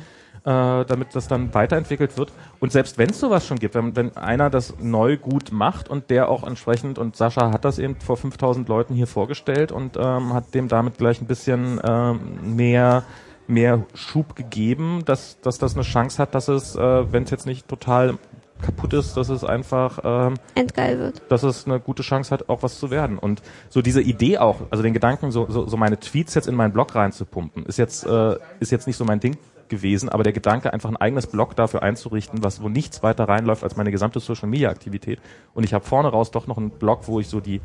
[0.44, 4.16] äh, damit das dann weiterentwickelt wird und selbst wenn es sowas schon gibt, wenn, wenn
[4.16, 8.16] einer das neu gut macht und der auch entsprechend, und Sascha hat das eben vor
[8.16, 13.04] 5000 Leuten hier vorgestellt und ähm, hat dem damit gleich ein bisschen ähm, mehr
[13.46, 17.46] mehr Schub gegeben, dass, dass das eine Chance hat, dass es, äh, wenn es jetzt
[17.46, 18.16] nicht total
[18.60, 21.22] kaputt ist, dass es einfach, ähm, Endgeil wird.
[21.28, 23.18] dass es eine gute Chance hat, auch was zu werden.
[23.18, 26.54] Und so diese Idee auch, also den Gedanken, so, so, so meine Tweets jetzt in
[26.54, 29.36] meinen Blog reinzupumpen, ist jetzt, äh, ist jetzt nicht so mein Ding
[29.70, 33.64] gewesen, aber der Gedanke, einfach ein eigenes Blog dafür einzurichten, was wo nichts weiter reinläuft
[33.64, 35.20] als meine gesamte Social Media Aktivität.
[35.54, 37.60] Und ich habe vorne raus doch noch einen Blog, wo ich so die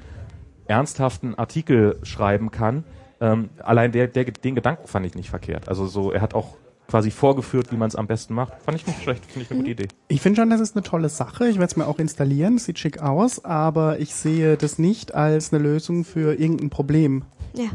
[0.68, 2.84] ernsthaften Artikel schreiben kann.
[3.19, 5.68] Ähm, allein der, der, den Gedanken fand ich nicht verkehrt.
[5.68, 6.56] Also so, er hat auch
[6.88, 8.53] quasi vorgeführt, wie man es am besten macht.
[8.61, 9.88] Fand ich nicht schlecht, finde ich eine gute Idee.
[10.07, 11.48] Ich finde schon, das ist eine tolle Sache.
[11.48, 15.53] Ich werde es mir auch installieren, sieht schick aus, aber ich sehe das nicht als
[15.53, 17.23] eine Lösung für irgendein Problem.
[17.53, 17.69] Ja.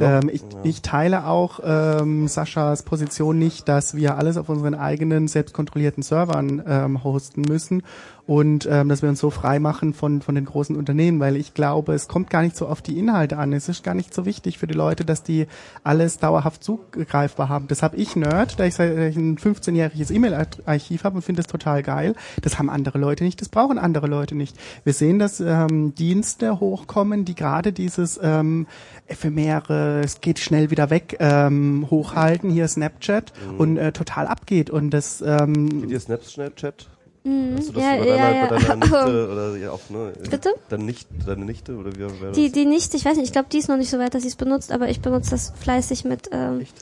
[0.00, 5.28] Ähm, ich, ich teile auch ähm, Saschas Position nicht, dass wir alles auf unseren eigenen
[5.28, 7.82] selbstkontrollierten Servern ähm, hosten müssen
[8.30, 11.52] und ähm, dass wir uns so frei machen von, von den großen Unternehmen, weil ich
[11.52, 13.52] glaube, es kommt gar nicht so auf die Inhalte an.
[13.52, 15.48] Es ist gar nicht so wichtig für die Leute, dass die
[15.82, 17.66] alles dauerhaft zugreifbar haben.
[17.66, 22.14] Das habe ich Nerd, da ich ein 15-jähriges E-Mail-Archiv habe und finde das total geil.
[22.40, 24.56] Das haben andere Leute nicht, das brauchen andere Leute nicht.
[24.84, 28.68] Wir sehen, dass ähm, Dienste hochkommen, die gerade dieses ähm,
[29.08, 34.70] ephemere, es geht schnell wieder weg, ähm, hochhalten, hier Snapchat und äh, total abgeht.
[34.70, 36.88] Und das ähm, Geht ihr Snapchat?
[37.22, 37.56] Mhm.
[37.58, 38.46] Hast du das ja, bei ja, deiner, ja.
[38.46, 40.12] bei deiner Nichte oder ja auch, ne?
[40.30, 40.54] Bitte?
[40.68, 42.52] Deine Nichte, deine Nichte oder wie wäre Die, das?
[42.52, 44.28] die nicht, ich weiß nicht, ich glaube, die ist noch nicht so weit, dass sie
[44.28, 46.74] es benutzt, aber ich benutze das fleißig mit ähm, Echt?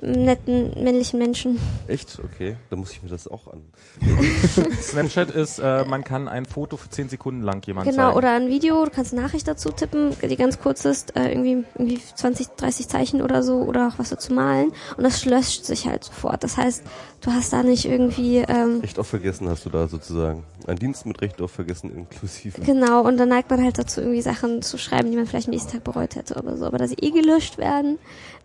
[0.00, 1.58] netten männlichen Menschen.
[1.88, 2.20] Echt?
[2.22, 3.62] Okay, dann muss ich mir das auch an.
[4.80, 8.16] Snapchat ist, äh, man kann ein Foto für 10 Sekunden lang jemand Genau, zeigen.
[8.16, 11.64] oder ein Video, du kannst eine Nachricht dazu tippen, die ganz kurz ist, äh, irgendwie,
[11.74, 14.72] irgendwie 20, 30 Zeichen oder so, oder auch was dazu malen.
[14.96, 16.44] Und das löscht sich halt sofort.
[16.44, 16.84] Das heißt,
[17.20, 20.44] du hast da nicht irgendwie, ähm, Recht auf vergessen hast du da sozusagen.
[20.66, 22.60] Ein Dienst mit Recht auf vergessen inklusive.
[22.60, 25.52] genau, und dann neigt man halt dazu, irgendwie Sachen zu schreiben, die man vielleicht am
[25.52, 26.66] nächsten Tag bereut hätte oder so.
[26.66, 27.98] Aber dass sie eh gelöscht werden,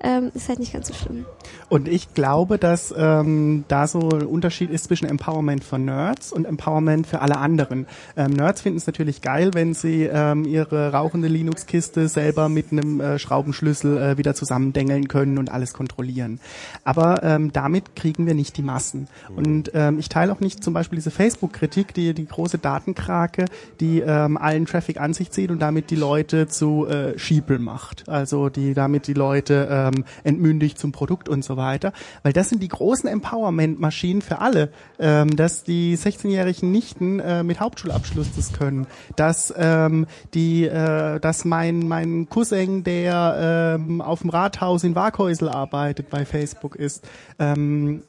[0.03, 1.25] ähm, ist halt nicht ganz so schlimm.
[1.69, 6.45] Und ich glaube, dass ähm, da so ein Unterschied ist zwischen Empowerment für Nerds und
[6.45, 7.87] Empowerment für alle anderen.
[8.17, 12.99] Ähm, Nerds finden es natürlich geil, wenn sie ähm, ihre rauchende Linux-Kiste selber mit einem
[12.99, 16.39] äh, Schraubenschlüssel äh, wieder zusammendengeln können und alles kontrollieren.
[16.83, 19.07] Aber ähm, damit kriegen wir nicht die Massen.
[19.35, 23.45] Und ähm, ich teile auch nicht zum Beispiel diese Facebook-Kritik, die die große Datenkrake,
[23.80, 28.10] die ähm, allen Traffic an sich zieht und damit die Leute zu äh, Schiepel macht.
[28.10, 31.94] Also die damit die Leute ähm, entmündigt zum Produkt und so weiter.
[32.23, 34.69] Weil das sind die großen Empowerment-Maschinen für alle.
[34.99, 38.88] Ähm, dass die 16-jährigen Nichten äh, mit Hauptschulabschluss das können.
[39.15, 45.49] Dass ähm, die, äh, dass mein mein Cousin, der ähm, auf dem Rathaus in Waghäusel
[45.49, 47.07] arbeitet, bei Facebook ist.
[47.40, 48.03] Ähm,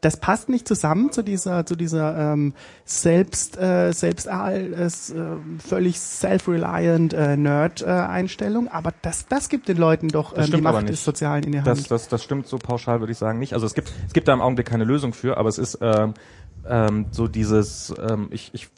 [0.00, 2.54] das passt nicht zusammen zu dieser zu dieser ähm,
[2.84, 5.00] selbst äh, selbst äh,
[5.58, 10.56] völlig self-reliant äh, Nerd äh, Einstellung, aber das das gibt den Leuten doch Das ähm,
[10.56, 11.90] die Macht des Sozialen in der Das, Hand.
[11.90, 13.54] das, das stimmt so pauschal, würde ich sagen, nicht.
[13.54, 16.14] Also es gibt, es gibt da im Augenblick keine Lösung für, aber es ist ähm,
[16.68, 18.68] ähm, so dieses, ähm, ich, ich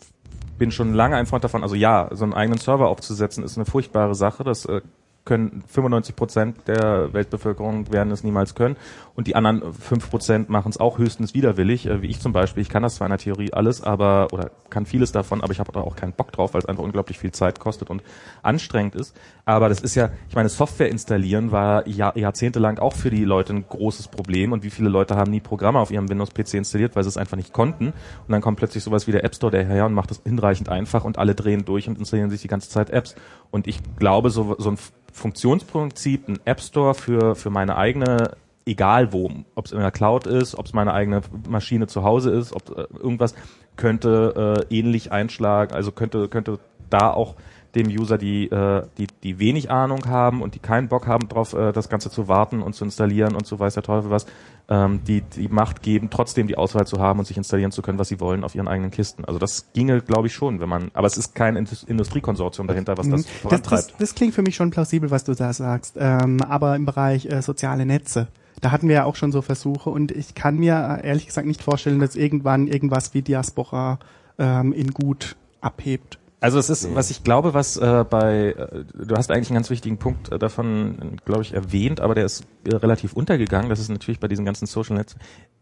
[0.59, 3.66] bin schon lange ein Freund davon, also ja, so einen eigenen Server aufzusetzen, ist eine
[3.66, 4.44] furchtbare Sache.
[4.44, 4.81] Das äh,
[5.24, 8.77] können 95 Prozent der Weltbevölkerung werden es niemals können
[9.15, 12.63] und die anderen 5 Prozent machen es auch höchstens widerwillig, äh, wie ich zum Beispiel.
[12.63, 15.61] Ich kann das zwar in der Theorie alles, aber oder kann vieles davon, aber ich
[15.61, 18.03] habe da auch keinen Bock drauf, weil es einfach unglaublich viel Zeit kostet und
[18.43, 19.17] anstrengend ist.
[19.45, 23.53] Aber das ist ja, ich meine, Software installieren war Jahr, jahrzehntelang auch für die Leute
[23.53, 27.03] ein großes Problem und wie viele Leute haben nie Programme auf ihrem Windows-PC installiert, weil
[27.03, 29.87] sie es einfach nicht konnten und dann kommt plötzlich sowas wie der App Store daher
[29.87, 32.91] und macht es hinreichend einfach und alle drehen durch und installieren sich die ganze Zeit
[32.91, 33.15] Apps.
[33.51, 34.79] Und ich glaube, so, so ein
[35.13, 38.37] Funktionsprinzip, ein App Store für, für meine eigene,
[38.67, 42.31] egal wo, ob es in der Cloud ist, ob es meine eigene Maschine zu Hause
[42.31, 43.35] ist, ob äh, irgendwas,
[43.77, 46.59] könnte äh, ähnlich einschlagen, also könnte, könnte
[46.91, 47.37] da auch
[47.75, 51.55] dem User, die, äh, die, die wenig Ahnung haben und die keinen Bock haben drauf,
[51.55, 54.27] äh, das Ganze zu warten und zu installieren und so weiß der Teufel was,
[54.69, 57.99] ähm, die die Macht geben, trotzdem die Auswahl zu haben und sich installieren zu können,
[57.99, 59.25] was sie wollen auf ihren eigenen Kisten.
[59.25, 63.09] Also das ginge, glaube ich, schon, wenn man, aber es ist kein Industriekonsortium dahinter, was
[63.09, 63.73] das vorantreibt.
[63.73, 65.97] Das, das, das klingt für mich schon plausibel, was du da sagst.
[65.99, 68.29] Ähm, aber im Bereich äh, soziale Netze,
[68.61, 71.47] da hatten wir ja auch schon so Versuche und ich kann mir äh, ehrlich gesagt
[71.47, 73.99] nicht vorstellen, dass irgendwann irgendwas wie Diaspora
[74.39, 76.19] ähm, in gut abhebt.
[76.41, 79.70] Also es ist, was ich glaube, was äh, bei, äh, du hast eigentlich einen ganz
[79.70, 83.69] wichtigen Punkt äh, davon, glaube ich, erwähnt, aber der ist äh, relativ untergegangen.
[83.70, 85.15] Das ist natürlich bei diesen ganzen Social Netz.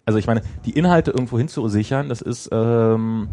[0.07, 3.29] Also ich meine, die Inhalte irgendwo hinzusichern, das ist, ähm,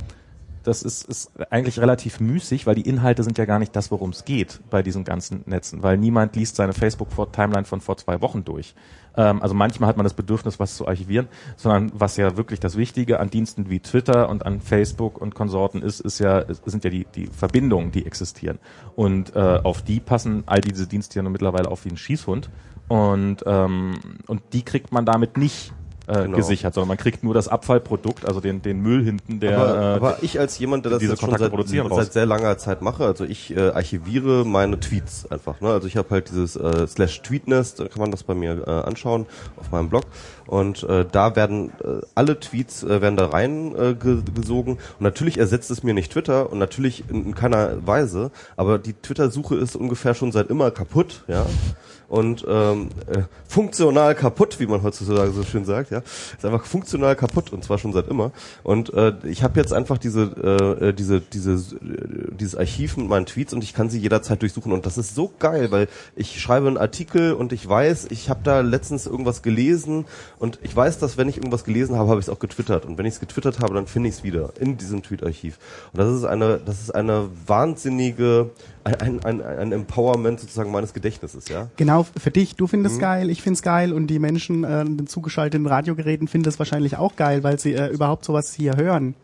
[0.67, 4.09] das ist, ist eigentlich relativ müßig, weil die Inhalte sind ja gar nicht das, worum
[4.09, 8.43] es geht bei diesen ganzen Netzen, weil niemand liest seine Facebook-Timeline von vor zwei Wochen
[8.43, 8.75] durch.
[9.15, 12.75] Ähm, also manchmal hat man das Bedürfnis, was zu archivieren, sondern was ja wirklich das
[12.75, 16.89] Wichtige an Diensten wie Twitter und an Facebook und Konsorten ist, ist ja, sind ja
[16.89, 18.59] die, die Verbindungen, die existieren.
[18.97, 22.49] Und äh, auf die passen all diese Dienste ja nur mittlerweile auf wie ein Schießhund.
[22.89, 25.73] Und, ähm, und die kriegt man damit nicht
[26.07, 26.37] äh, genau.
[26.37, 29.59] gesichert, sondern man kriegt nur das Abfallprodukt, also den, den Müll hinten, der.
[29.59, 32.81] Aber, äh, aber ich als jemand, der das diese schon seit, seit, sehr langer Zeit
[32.81, 35.61] mache, also ich äh, archiviere meine Tweets einfach.
[35.61, 35.69] Ne?
[35.69, 38.71] Also ich habe halt dieses äh, slash Tweetnest, da kann man das bei mir äh,
[38.87, 39.25] anschauen
[39.57, 40.05] auf meinem Blog.
[40.45, 44.73] Und äh, da werden äh, alle Tweets äh, werden da rein äh, gesogen.
[44.73, 48.93] Und natürlich ersetzt es mir nicht Twitter und natürlich in, in keiner Weise, aber die
[48.93, 51.45] Twitter-Suche ist ungefähr schon seit immer kaputt, ja
[52.09, 57.15] und ähm, äh, funktional kaputt, wie man heutzutage so schön sagt, ja, ist einfach funktional
[57.15, 58.31] kaputt und zwar schon seit immer.
[58.63, 60.21] Und äh, ich habe jetzt einfach diese
[60.81, 64.71] äh, diese diese äh, dieses Archiv mit meinen Tweets und ich kann sie jederzeit durchsuchen
[64.71, 68.39] und das ist so geil, weil ich schreibe einen Artikel und ich weiß, ich habe
[68.43, 70.05] da letztens irgendwas gelesen
[70.39, 72.97] und ich weiß, dass wenn ich irgendwas gelesen habe, habe ich es auch getwittert und
[72.97, 75.57] wenn ich es getwittert habe, dann finde ich es wieder in diesem Tweet-Archiv.
[75.91, 78.51] Und das ist eine das ist eine wahnsinnige
[78.95, 81.69] ein, ein, ein Empowerment sozusagen meines Gedächtnisses, ja.
[81.75, 83.01] Genau, für dich, du findest mhm.
[83.01, 87.15] geil, ich find's geil und die Menschen äh, den zugeschalteten Radiogeräten finden es wahrscheinlich auch
[87.15, 89.15] geil, weil sie äh, überhaupt sowas hier hören.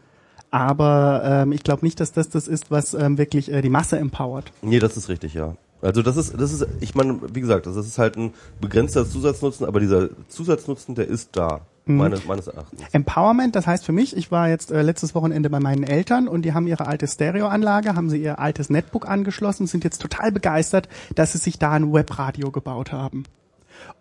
[0.51, 3.97] Aber ähm, ich glaube nicht, dass das das ist, was ähm, wirklich äh, die Masse
[3.97, 4.51] empowert.
[4.61, 5.55] Nee, das ist richtig, ja.
[5.81, 9.65] Also das ist, das ist, ich meine, wie gesagt, das ist halt ein begrenzter Zusatznutzen,
[9.65, 11.61] aber dieser Zusatznutzen, der ist da.
[11.85, 11.97] Mhm.
[11.97, 12.81] Meines, meines Erachtens.
[12.91, 16.43] Empowerment, das heißt für mich, ich war jetzt äh, letztes Wochenende bei meinen Eltern und
[16.43, 20.87] die haben ihre alte Stereoanlage, haben sie ihr altes Netbook angeschlossen, sind jetzt total begeistert,
[21.15, 23.25] dass sie sich da ein Webradio gebaut haben.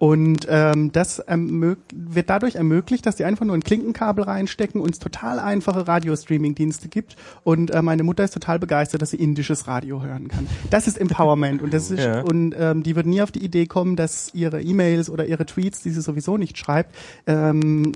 [0.02, 4.98] Und ähm, das wird dadurch ermöglicht, dass die einfach nur ein Klinkenkabel reinstecken und es
[4.98, 7.14] total einfache Radiostreaming-Dienste gibt.
[7.44, 10.48] Und äh, meine Mutter ist total begeistert, dass sie indisches Radio hören kann.
[10.70, 12.22] Das ist Empowerment und das ist ja.
[12.22, 15.84] und ähm, die wird nie auf die Idee kommen, dass ihre E-Mails oder ihre Tweets,
[15.84, 16.96] die sie sowieso nicht schreibt,
[17.28, 17.92] ähm,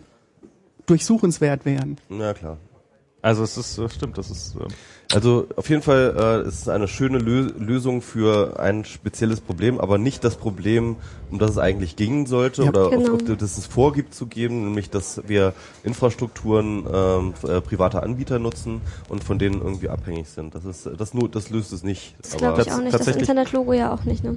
[0.86, 1.96] durchsuchenswert wären.
[2.08, 2.58] Ja klar.
[3.20, 4.68] Also es ist stimmt, das ist äh
[5.14, 9.78] also auf jeden Fall äh, ist es eine schöne Lö Lösung für ein spezielles Problem,
[9.78, 10.96] aber nicht das Problem,
[11.30, 13.14] um das es eigentlich gehen sollte ja, oder genau.
[13.14, 15.54] auf, auf, das es vorgibt zu geben, nämlich dass wir
[15.84, 20.54] Infrastrukturen ähm, äh, privater Anbieter nutzen und von denen irgendwie abhängig sind.
[20.54, 22.16] Das ist das nur das löst es nicht.
[22.22, 22.92] Das glaube ich auch nicht.
[22.92, 24.24] Das Internetlogo ja auch nicht.
[24.24, 24.36] Ne?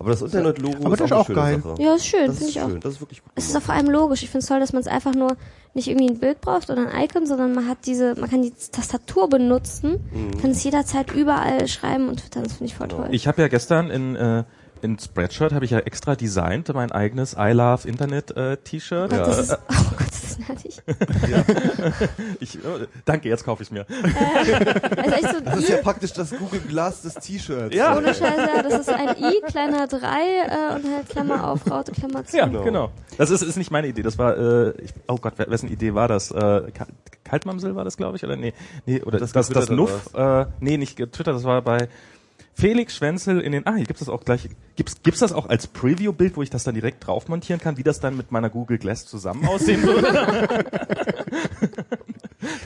[0.00, 1.60] Aber das Internet-Logo ist, ist auch, auch geil.
[1.60, 1.82] Sache.
[1.82, 2.68] Ja, ist schön, finde ich auch.
[2.68, 2.80] Schön.
[2.80, 3.32] Das ist wirklich gut.
[3.34, 4.22] Es ist auch vor allem logisch.
[4.22, 5.36] Ich finde es toll, dass man es einfach nur
[5.74, 8.52] nicht irgendwie ein Bild braucht oder ein Icon, sondern man hat diese, man kann die
[8.72, 10.40] Tastatur benutzen, mhm.
[10.40, 12.44] kann es jederzeit überall schreiben und twittern.
[12.44, 13.08] Das finde ich voll toll.
[13.10, 14.44] Ich habe ja gestern in äh,
[14.82, 19.12] in Spreadshirt habe ich ja extra designt, mein eigenes I Love Internet äh, T-Shirt.
[19.12, 19.26] Oh, ja.
[19.26, 20.82] Das ist, oh Gott, das ist nervig.
[21.28, 21.44] ja.
[22.40, 23.80] ich, oh, danke, jetzt kaufe ich mir.
[23.80, 27.74] Äh, also so das ist ja praktisch das Google Glass des T-Shirts.
[27.74, 27.96] Ja.
[27.96, 31.92] Ohne Scheiße, ja, das ist ein I, kleiner 3 äh, und halt Klammer auf, Raute,
[31.92, 32.36] Klammer zu.
[32.36, 32.64] Ja, genau.
[32.64, 32.90] genau.
[33.16, 36.08] Das ist, ist nicht meine Idee, das war, äh, ich, oh Gott, wessen Idee war
[36.08, 36.30] das?
[36.30, 36.62] Äh,
[37.24, 38.54] Kaltmamsel war das, glaube ich, oder nee,
[38.86, 41.88] nee oder das, das, das Nuff, äh, nee, nicht Twitter, das war bei
[42.58, 45.68] Felix Schwenzel in den, ah, hier gibt's das auch gleich, gibt's, gibt's das auch als
[45.68, 48.78] Preview-Bild, wo ich das dann direkt drauf montieren kann, wie das dann mit meiner Google
[48.78, 50.66] Glass zusammen aussehen würde?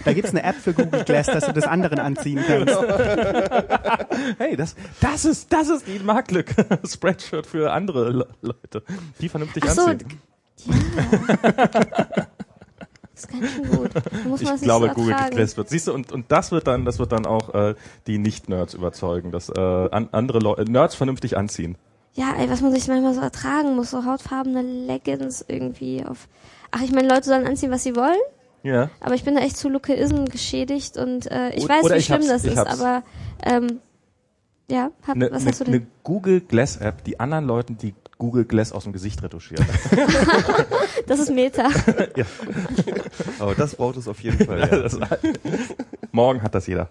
[0.04, 2.74] Da gibt's eine App für Google Glass, dass du das anderen anziehen kannst.
[4.38, 6.66] Hey, das, das ist, das ist die Marktlücke.
[6.86, 8.82] Spreadshirt für andere Le Leute,
[9.20, 10.20] die vernünftig Ach so, anziehen.
[10.66, 12.26] ja.
[13.24, 13.90] Ist ganz schön gut.
[14.40, 15.14] Ich glaube, so Google.
[15.30, 15.68] Glass wird.
[15.68, 17.74] Siehst du, und, und das wird dann, das wird dann auch äh,
[18.06, 21.76] die Nicht-Nerds überzeugen, dass äh, an, andere Leute, Nerds vernünftig anziehen.
[22.14, 26.28] Ja, ey, was man sich manchmal so ertragen muss, so hautfarbene Leggings irgendwie auf.
[26.70, 28.18] Ach, ich meine, Leute sollen anziehen, was sie wollen,
[28.62, 28.90] Ja.
[29.00, 32.06] aber ich bin da echt zu Lukeism geschädigt und äh, ich weiß, oder wie ich
[32.06, 32.80] schlimm das ist, hab's.
[32.80, 33.02] aber
[33.44, 33.80] ähm,
[34.70, 35.74] ja, hab, Eine was ne, hast du denn?
[35.74, 39.60] ne Google Glass App, die anderen Leuten die Google Glass aus dem Gesicht retuschiert.
[41.08, 41.68] Das ist Meta.
[43.40, 44.60] Aber das braucht es auf jeden Fall.
[44.60, 44.66] Ja.
[44.66, 44.98] Das-
[46.12, 46.90] Morgen hat das jeder.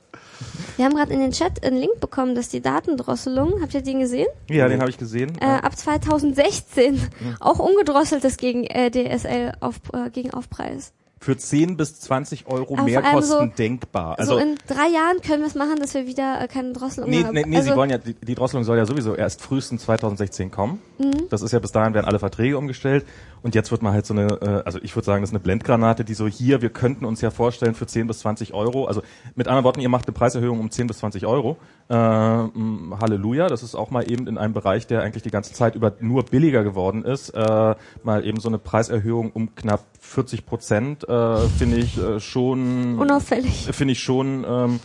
[0.76, 4.00] Wir haben gerade in den Chat einen Link bekommen, dass die Datendrosselung, habt ihr den
[4.00, 4.28] gesehen?
[4.50, 5.32] Ja, den habe ich gesehen.
[5.40, 7.00] Äh, ab 2016
[7.40, 10.92] auch ungedrosseltes gegen äh, DSL auf, äh, gegen Aufpreis.
[11.24, 14.18] Für 10 bis 20 Euro Aber mehr Kosten so- denkbar.
[14.18, 17.12] Also so in drei Jahren können wir es machen, dass wir wieder äh, keine Drosselung
[17.12, 17.36] Nee, haben.
[17.36, 20.50] nee, nee also, sie wollen ja, die, die Drosselung soll ja sowieso erst frühestens 2016
[20.50, 20.82] kommen.
[20.98, 21.28] Mhm.
[21.30, 23.06] Das ist ja bis dahin werden alle Verträge umgestellt.
[23.44, 25.42] Und jetzt wird man halt so eine, äh, also ich würde sagen, das ist eine
[25.44, 28.86] Blendgranate, die so hier, wir könnten uns ja vorstellen für 10 bis 20 Euro.
[28.86, 29.04] Also
[29.36, 31.58] mit anderen Worten, ihr macht eine Preiserhöhung um 10 bis 20 Euro.
[31.88, 35.76] Äh, Halleluja, das ist auch mal eben in einem Bereich, der eigentlich die ganze Zeit
[35.76, 39.82] über nur billiger geworden ist, äh, mal eben so eine Preiserhöhung um knapp
[40.12, 43.68] 40 Prozent, äh, finde ich äh, schon Unauffällig.
[43.72, 44.80] finde ich schon ähm,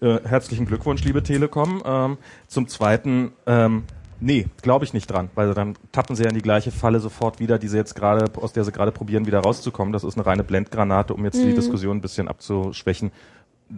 [0.00, 1.82] äh, herzlichen Glückwunsch, liebe Telekom.
[1.84, 2.16] Ähm,
[2.46, 3.84] zum Zweiten, ähm,
[4.20, 7.40] nee, glaube ich nicht dran, weil dann tappen sie ja in die gleiche Falle sofort
[7.40, 9.92] wieder, die sie jetzt gerade, aus der sie gerade probieren, wieder rauszukommen.
[9.92, 11.48] Das ist eine reine Blendgranate, um jetzt Mhm.
[11.48, 13.10] die Diskussion ein bisschen abzuschwächen.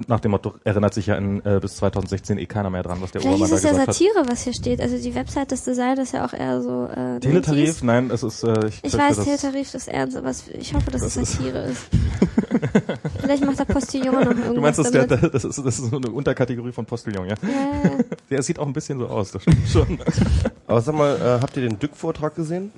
[0.07, 3.11] Nach dem Motto, erinnert sich ja in, äh, bis 2016 eh keiner mehr dran, was
[3.13, 3.95] der Vielleicht Obermann ist da ja gesagt hat.
[3.95, 4.81] Satire, was hier steht.
[4.81, 7.83] Also die Website des Designs ist ja auch eher so äh, Teletarif?
[7.83, 7.85] 90s.
[7.85, 11.03] Nein, es ist, äh, ich, Ich weiß, das- Teletarif ist ernst, aber ich hoffe, dass
[11.03, 11.83] Das es ist- Satire ist.
[13.21, 15.35] Vielleicht macht der Postillon noch irgendwas Du meinst, das, ist der, damit.
[15.35, 17.35] das, ist, das ist so eine Unterkategorie von Postillon, ja?
[17.43, 18.05] Ja, ja, ja.
[18.31, 19.99] Der sieht auch ein bisschen so aus, das stimmt schon.
[20.67, 22.73] Aber sag mal, äh, habt ihr den Dück-Vortrag gesehen?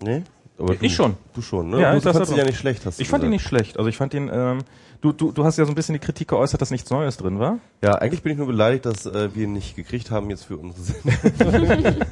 [0.00, 0.22] Nee?
[0.58, 1.14] Aber du, Ich schon.
[1.34, 1.80] Du schon, ne?
[1.80, 3.42] Ja, du ich fandst da ihn ja nicht schlecht, hast du Ich fand ihn gesagt.
[3.42, 3.78] nicht schlecht.
[3.78, 4.58] Also ich fand ihn, ähm,
[5.00, 7.38] du, du, du hast ja so ein bisschen die Kritik geäußert, dass nichts Neues drin
[7.38, 7.58] war.
[7.82, 10.56] Ja, eigentlich bin ich nur beleidigt, dass äh, wir ihn nicht gekriegt haben jetzt für
[10.56, 11.96] unsere Sendung.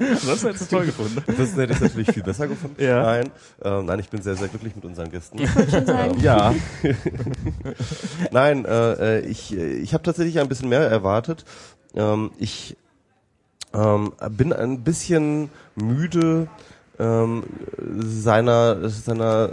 [0.00, 1.22] Das hättest du toll gefunden.
[1.26, 2.82] Das hätte ich natürlich viel besser gefunden.
[2.82, 3.02] Ja.
[3.02, 3.30] Nein,
[3.62, 5.38] ähm, nein, ich bin sehr, sehr glücklich mit unseren Gästen.
[5.86, 6.18] sagen.
[6.20, 6.54] Ja.
[8.30, 11.44] Nein, äh, äh, ich, äh, ich habe tatsächlich ein bisschen mehr erwartet.
[11.94, 12.76] Ähm, ich
[13.74, 16.48] ähm, bin ein bisschen müde
[17.00, 17.42] ähm,
[17.98, 19.50] seiner, seiner,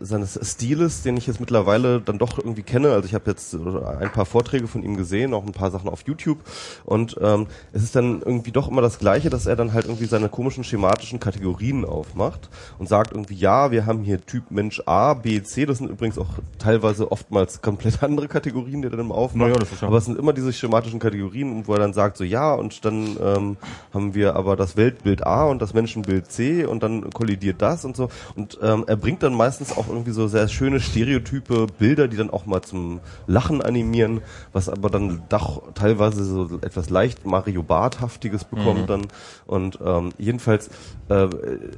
[0.00, 2.90] seines Stiles, den ich jetzt mittlerweile dann doch irgendwie kenne.
[2.92, 6.02] Also ich habe jetzt ein paar Vorträge von ihm gesehen, auch ein paar Sachen auf
[6.06, 6.38] YouTube.
[6.84, 10.06] Und ähm, es ist dann irgendwie doch immer das Gleiche, dass er dann halt irgendwie
[10.06, 12.48] seine komischen schematischen Kategorien aufmacht
[12.78, 15.66] und sagt irgendwie, ja, wir haben hier Typ Mensch A, B, C.
[15.66, 19.48] Das sind übrigens auch teilweise oftmals komplett andere Kategorien, die er dann aufmacht.
[19.48, 19.54] Ja-
[19.88, 23.16] Aber es sind immer diese schematischen Kategorien, wo er dann sagt, so ja, und dann
[23.22, 23.56] ähm,
[23.94, 27.96] haben wir aber das Weltbild A und das Menschenbild C und dann kollidiert das und
[27.96, 28.08] so.
[28.36, 32.30] Und ähm, er bringt dann meistens auch irgendwie so sehr schöne stereotype Bilder, die dann
[32.30, 34.20] auch mal zum Lachen animieren,
[34.52, 39.06] was aber dann doch teilweise so etwas leicht Mario Barthaftiges bekommt dann.
[39.46, 40.68] Und ähm, jedenfalls,
[41.08, 41.28] äh,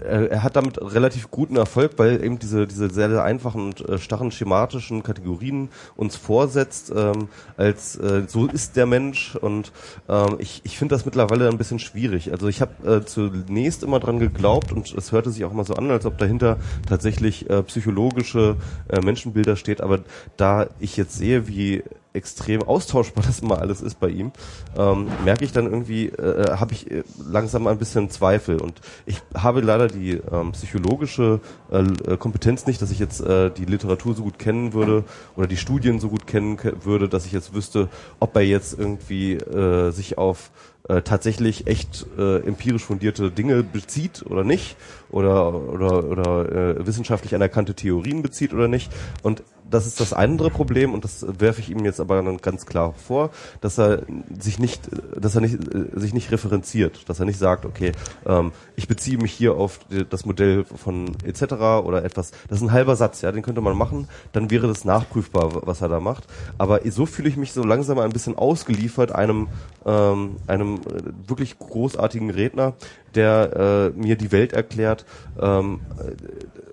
[0.04, 3.88] er, er hat damit relativ guten Erfolg, weil eben diese, diese sehr, sehr einfachen und
[3.88, 9.36] äh, starren schematischen Kategorien uns vorsetzt, ähm, als äh, so ist der Mensch.
[9.36, 9.72] Und
[10.08, 12.32] ähm, ich, ich finde das mittlerweile ein bisschen schwierig.
[12.32, 15.74] Also ich habe äh, zunächst immer dran geglaubt und es hörte sich auch immer so
[15.74, 16.58] an, als ob dahinter
[16.88, 18.56] tatsächlich äh, psychologische
[18.88, 19.80] äh, Menschenbilder steht.
[19.80, 20.00] Aber
[20.36, 21.82] da ich jetzt sehe, wie
[22.12, 24.32] extrem austauschbar das immer alles ist bei ihm,
[24.76, 29.20] ähm, merke ich dann irgendwie, äh, habe ich äh, langsam ein bisschen Zweifel und ich
[29.34, 31.40] habe leider die ähm, psychologische
[31.70, 35.04] äh, Kompetenz nicht, dass ich jetzt äh, die Literatur so gut kennen würde
[35.36, 38.76] oder die Studien so gut kennen ke- würde, dass ich jetzt wüsste, ob er jetzt
[38.78, 40.50] irgendwie äh, sich auf
[40.90, 44.76] äh, tatsächlich echt äh, empirisch fundierte Dinge bezieht oder nicht?
[45.10, 48.90] Oder oder oder äh, wissenschaftlich anerkannte Theorien bezieht oder nicht?
[49.22, 52.66] Und das ist das andere Problem und das werfe ich ihm jetzt aber dann ganz
[52.66, 53.30] klar vor,
[53.60, 54.02] dass er
[54.38, 55.58] sich nicht, dass er nicht,
[55.94, 57.92] sich nicht referenziert, dass er nicht sagt, okay,
[58.26, 61.52] ähm, ich beziehe mich hier auf das Modell von etc.
[61.84, 62.32] oder etwas.
[62.48, 65.80] Das ist ein halber Satz, ja, den könnte man machen, dann wäre das nachprüfbar, was
[65.80, 66.24] er da macht.
[66.58, 69.48] Aber so fühle ich mich so langsam ein bisschen ausgeliefert einem
[69.86, 72.74] ähm, einem äh, wirklich großartigen Redner,
[73.14, 75.04] der äh, mir die Welt erklärt.
[75.40, 75.80] Ähm,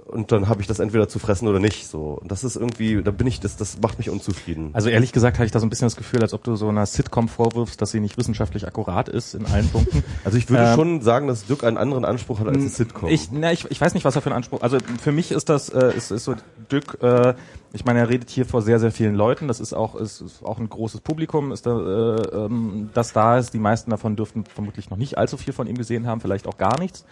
[0.08, 1.88] und dann habe ich das entweder zu fressen oder nicht.
[1.88, 4.70] So, und das ist irgendwie, da bin ich, das, das macht mich unzufrieden.
[4.74, 6.70] Also ehrlich gesagt habe ich da so ein bisschen das Gefühl, als ob du so
[6.70, 10.04] einer Sitcom vorwirfst, dass sie nicht wissenschaftlich akkurat ist in allen Punkten.
[10.24, 13.10] Also ich würde Ähm, schon sagen, dass Dirk einen anderen Anspruch hat als eine Sitcom.
[13.10, 14.62] Ich, na, ich, ich weiß nicht, was er für einen Anspruch.
[14.62, 16.36] Also für mich ist das äh, ist, ist so
[16.72, 17.34] Dück, äh,
[17.74, 19.48] ich meine, er redet hier vor sehr, sehr vielen Leuten.
[19.48, 23.38] Das ist auch, ist, ist auch ein großes Publikum, ist da, äh, ähm, das da
[23.38, 23.54] ist.
[23.54, 26.58] Die meisten davon dürften vermutlich noch nicht allzu viel von ihm gesehen haben, vielleicht auch
[26.58, 27.06] gar nichts.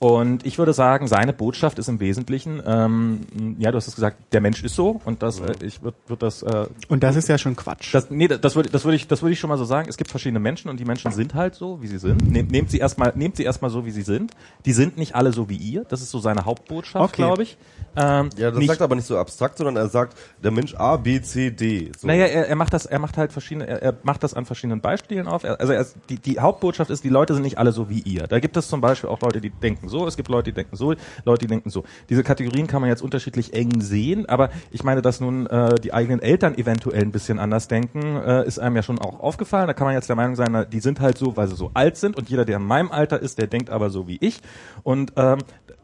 [0.00, 3.20] Und ich würde sagen, seine Botschaft ist im Wesentlichen, ähm,
[3.58, 6.22] ja, du hast es gesagt, der Mensch ist so und das, äh, ich würde würd
[6.22, 6.42] das.
[6.42, 7.92] Äh, und das ist ja schon Quatsch.
[7.94, 9.90] Das, nee, das würde das würd ich, das würde ich schon mal so sagen.
[9.90, 12.30] Es gibt verschiedene Menschen und die Menschen sind halt so, wie sie sind.
[12.30, 14.32] Nehmt, nehmt sie erstmal, nehmt sie erstmal so, wie sie sind.
[14.64, 15.84] Die sind nicht alle so wie ihr.
[15.84, 17.16] Das ist so seine Hauptbotschaft, Okay.
[17.22, 17.58] glaube ich.
[17.94, 20.74] Ähm, Ja, das nicht, sagt er aber nicht so abstrakt, sondern er sagt, der Mensch
[20.76, 21.92] A, B, C, D.
[21.98, 22.06] So.
[22.06, 24.80] Naja, er, er macht das, er macht halt verschiedene, er, er macht das an verschiedenen
[24.80, 25.44] Beispielen auf.
[25.44, 28.26] Er, also er, die, die Hauptbotschaft ist, die Leute sind nicht alle so wie ihr.
[28.28, 30.76] Da gibt es zum Beispiel auch Leute, die denken so, es gibt Leute, die denken
[30.76, 30.94] so,
[31.24, 31.84] Leute, die denken so.
[32.08, 35.92] Diese Kategorien kann man jetzt unterschiedlich eng sehen, aber ich meine, dass nun äh, die
[35.92, 39.66] eigenen Eltern eventuell ein bisschen anders denken, äh, ist einem ja schon auch aufgefallen.
[39.66, 41.70] Da kann man jetzt der Meinung sein, na, die sind halt so, weil sie so
[41.74, 44.40] alt sind und jeder, der in meinem Alter ist, der denkt aber so wie ich.
[44.82, 45.38] Und ähm,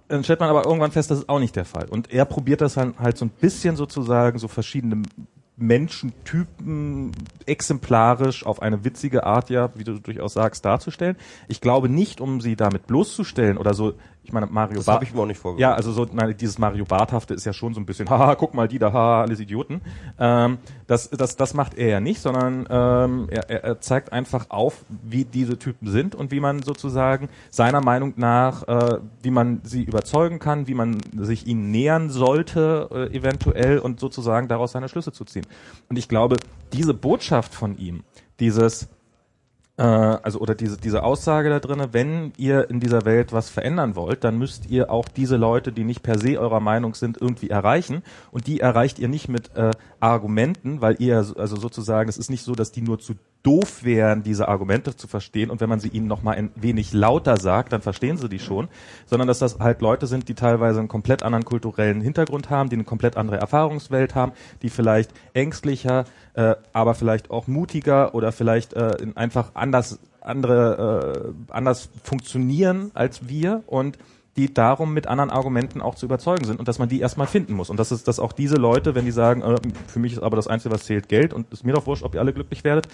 [0.09, 1.87] dann stellt man aber irgendwann fest, das ist auch nicht der Fall.
[1.89, 5.03] Und er probiert das dann halt so ein bisschen sozusagen, so verschiedene
[5.57, 7.13] Menschentypen
[7.47, 11.17] exemplarisch auf eine witzige Art, ja, wie du durchaus sagst, darzustellen.
[11.49, 13.95] Ich glaube nicht, um sie damit bloßzustellen oder so,
[14.27, 15.71] ich meine, Mario Das Barth- habe ich mir auch nicht vorgestellt.
[15.71, 18.55] ja, also so nein, dieses Mario Barthafte ist ja schon so ein bisschen, haha, guck
[18.55, 19.81] mal, die da, haha, alles Idioten.
[20.19, 24.47] Ähm, das, das, das macht er ja nicht, sondern ähm, er, er- er zeigt einfach
[24.51, 29.61] auf, wie diese Typen sind und wie man sozusagen seiner Meinung nach, äh, wie man
[29.63, 34.89] sie überzeugen kann, wie man sich ihnen nähern sollte, äh, eventuell und sozusagen daraus seine
[34.89, 35.47] Schlüsse zu ziehen.
[35.89, 36.37] Und ich glaube,
[36.73, 38.03] diese Botschaft von ihm,
[38.41, 38.89] dieses
[39.79, 43.97] äh, also oder diese diese Aussage da drinne, wenn ihr in dieser Welt was verändern
[43.97, 47.51] wollt, dann müsst ihr auch diese Leute, die nicht per se eurer Meinung sind, irgendwie
[47.51, 48.03] erreichen.
[48.31, 49.71] Und die erreicht ihr nicht mit äh,
[50.01, 53.85] Argumenten, weil ihr so- also sozusagen, es ist nicht so, dass die nur zu doof
[53.85, 55.51] wären, diese Argumente zu verstehen.
[55.51, 58.41] Und wenn man sie ihnen noch mal ein wenig lauter sagt, dann verstehen sie die
[58.41, 58.69] schon,
[59.07, 62.77] sondern dass das halt Leute sind, die teilweise einen komplett anderen kulturellen Hintergrund haben, die
[62.77, 64.33] eine komplett andere Erfahrungswelt haben,
[64.63, 71.33] die vielleicht ängstlicher, äh, aber vielleicht auch mutiger oder vielleicht äh, in einfach anders andere
[71.49, 73.63] äh, anders funktionieren als wir.
[73.67, 73.97] Und
[74.37, 77.55] die darum mit anderen Argumenten auch zu überzeugen sind und dass man die erstmal finden
[77.55, 77.71] muss.
[77.71, 79.57] Und das ist, dass auch diese Leute, wenn die sagen, äh,
[79.87, 82.15] für mich ist aber das Einzige, was zählt, Geld und ist mir doch wurscht, ob
[82.15, 82.89] ihr alle glücklich werdet,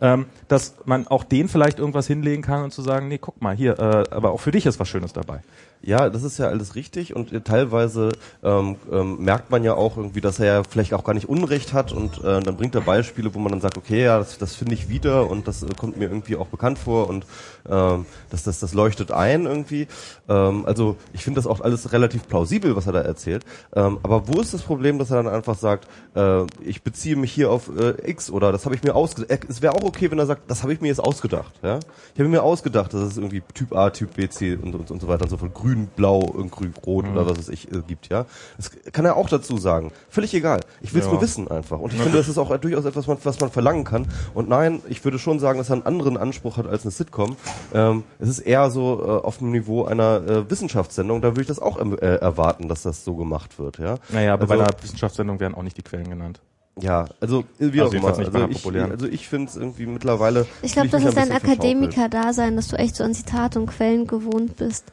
[0.00, 3.56] ähm, dass man auch denen vielleicht irgendwas hinlegen kann und zu sagen, nee, guck mal,
[3.56, 5.40] hier, äh, aber auch für dich ist was Schönes dabei.
[5.80, 8.10] Ja, das ist ja alles richtig und äh, teilweise
[8.42, 11.72] ähm, ähm, merkt man ja auch irgendwie, dass er ja vielleicht auch gar nicht Unrecht
[11.72, 14.56] hat und äh, dann bringt er Beispiele, wo man dann sagt, okay, ja, das, das
[14.56, 17.26] finde ich wieder und das äh, kommt mir irgendwie auch bekannt vor und
[17.68, 19.86] ähm, das, das, das leuchtet ein irgendwie.
[20.28, 23.44] Ähm, also ich finde das auch alles relativ plausibel, was er da erzählt.
[23.74, 25.86] Ähm, aber wo ist das Problem, dass er dann einfach sagt,
[26.16, 29.46] äh, ich beziehe mich hier auf äh, X oder das habe ich mir ausgedacht.
[29.48, 31.54] Es wäre auch okay, wenn er sagt, das habe ich mir jetzt ausgedacht.
[31.62, 31.78] Ja?
[32.14, 35.00] Ich habe mir ausgedacht, dass es irgendwie Typ A, Typ B, C und, und, und
[35.00, 37.82] so weiter und so fort, grün, blau, und grün, rot oder was es ich äh,
[37.86, 38.08] gibt.
[38.08, 38.26] Ja,
[38.56, 39.92] Das kann er auch dazu sagen.
[40.08, 40.60] Völlig egal.
[40.80, 41.12] Ich will es Ja.
[41.12, 41.78] nur wissen einfach.
[41.78, 44.06] Und ich finde, das ist auch durchaus etwas, was man, was man verlangen kann.
[44.34, 47.36] Und nein, ich würde schon sagen, dass er einen anderen Anspruch hat als eine Sitcom.
[47.74, 51.20] Ähm, es ist eher so äh, auf dem Niveau einer äh, Wissenschaftssendung.
[51.20, 53.78] Da würde ich das auch ähm, äh, erwarten, dass das so gemacht wird.
[53.78, 53.96] Ja.
[54.10, 56.40] Naja, aber Also- bei einer Wissenschaftssendung werden auch nicht die Quellen genannt.
[56.80, 58.08] Ja, also äh, wie Also auch immer.
[58.16, 60.46] Also einer ich, also ich finde es irgendwie mittlerweile.
[60.62, 61.36] Ich glaube, das ist ein dein.
[61.36, 64.84] Akademiker-Dasein, dass du echt so an Zitate und Quellen gewohnt bist.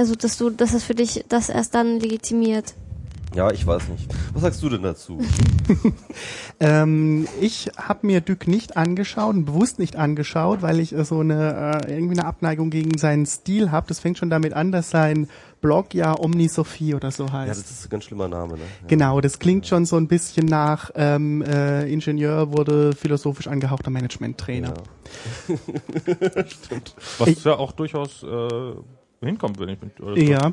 [0.00, 2.72] Also, dass du, dass es für dich das erst dann legitimiert.
[3.34, 4.08] Ja, ich weiß nicht.
[4.32, 5.18] Was sagst du denn dazu?
[6.62, 11.80] Ähm, ich habe mir Dück nicht angeschaut, und bewusst nicht angeschaut, weil ich so eine
[11.86, 13.86] äh, irgendwie eine Abneigung gegen seinen Stil habe.
[13.88, 15.30] Das fängt schon damit an, dass sein
[15.62, 17.48] Blog ja Omnisophie oder so heißt.
[17.48, 18.58] ja, das ist ein ganz schlimmer Name, ne?
[18.82, 18.88] Ja.
[18.88, 24.74] Genau, das klingt schon so ein bisschen nach ähm, äh, Ingenieur wurde philosophisch angehauchter Management-Trainer.
[27.18, 28.74] Was Ich- ja auch durchaus äh,
[29.26, 30.00] hinkommt, wenn ich mit.
[30.00, 30.20] oder so.
[30.20, 30.52] Ja.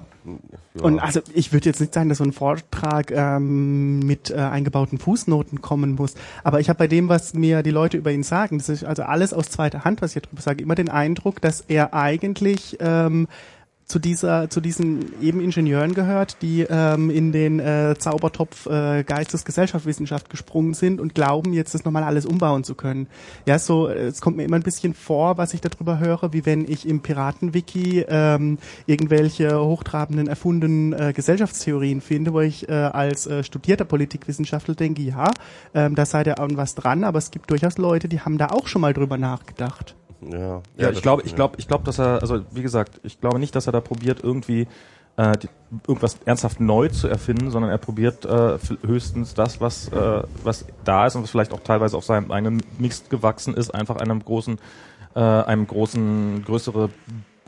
[0.75, 0.83] Ja.
[0.83, 4.97] Und also ich würde jetzt nicht sagen, dass so ein Vortrag ähm, mit äh, eingebauten
[4.97, 8.57] Fußnoten kommen muss, aber ich habe bei dem, was mir die Leute über ihn sagen,
[8.57, 11.61] das ist also alles aus zweiter Hand, was ich darüber sage, immer den Eindruck, dass
[11.61, 13.27] er eigentlich ähm,
[13.87, 20.29] zu dieser, zu diesen eben Ingenieuren gehört, die ähm, in den äh, Zaubertopf äh, Geistesgesellschaftswissenschaft
[20.29, 23.07] gesprungen sind und glauben, jetzt das nochmal alles umbauen zu können.
[23.45, 26.69] Ja, so, es kommt mir immer ein bisschen vor, was ich darüber höre, wie wenn
[26.69, 28.57] ich im Piratenwiki ähm,
[28.87, 35.31] irgendwelche hochtrabenden, erfundenen äh, Gesellschaftstheorien finde, wo ich äh, als äh, studierter Politikwissenschaftler denke, ja,
[35.73, 38.47] ähm, da sei da an was dran, aber es gibt durchaus Leute, die haben da
[38.47, 39.95] auch schon mal drüber nachgedacht.
[40.21, 43.39] Ja, Ja, ich glaube, ich glaube, ich glaube, dass er, also wie gesagt, ich glaube
[43.39, 44.67] nicht, dass er da probiert irgendwie
[45.17, 45.49] äh, die,
[45.87, 51.05] irgendwas ernsthaft neu zu erfinden, sondern er probiert äh, höchstens das, was äh, was da
[51.07, 54.59] ist und was vielleicht auch teilweise auf seinem eigenen Mist gewachsen ist, einfach einem großen,
[55.15, 56.89] äh, einem großen, größere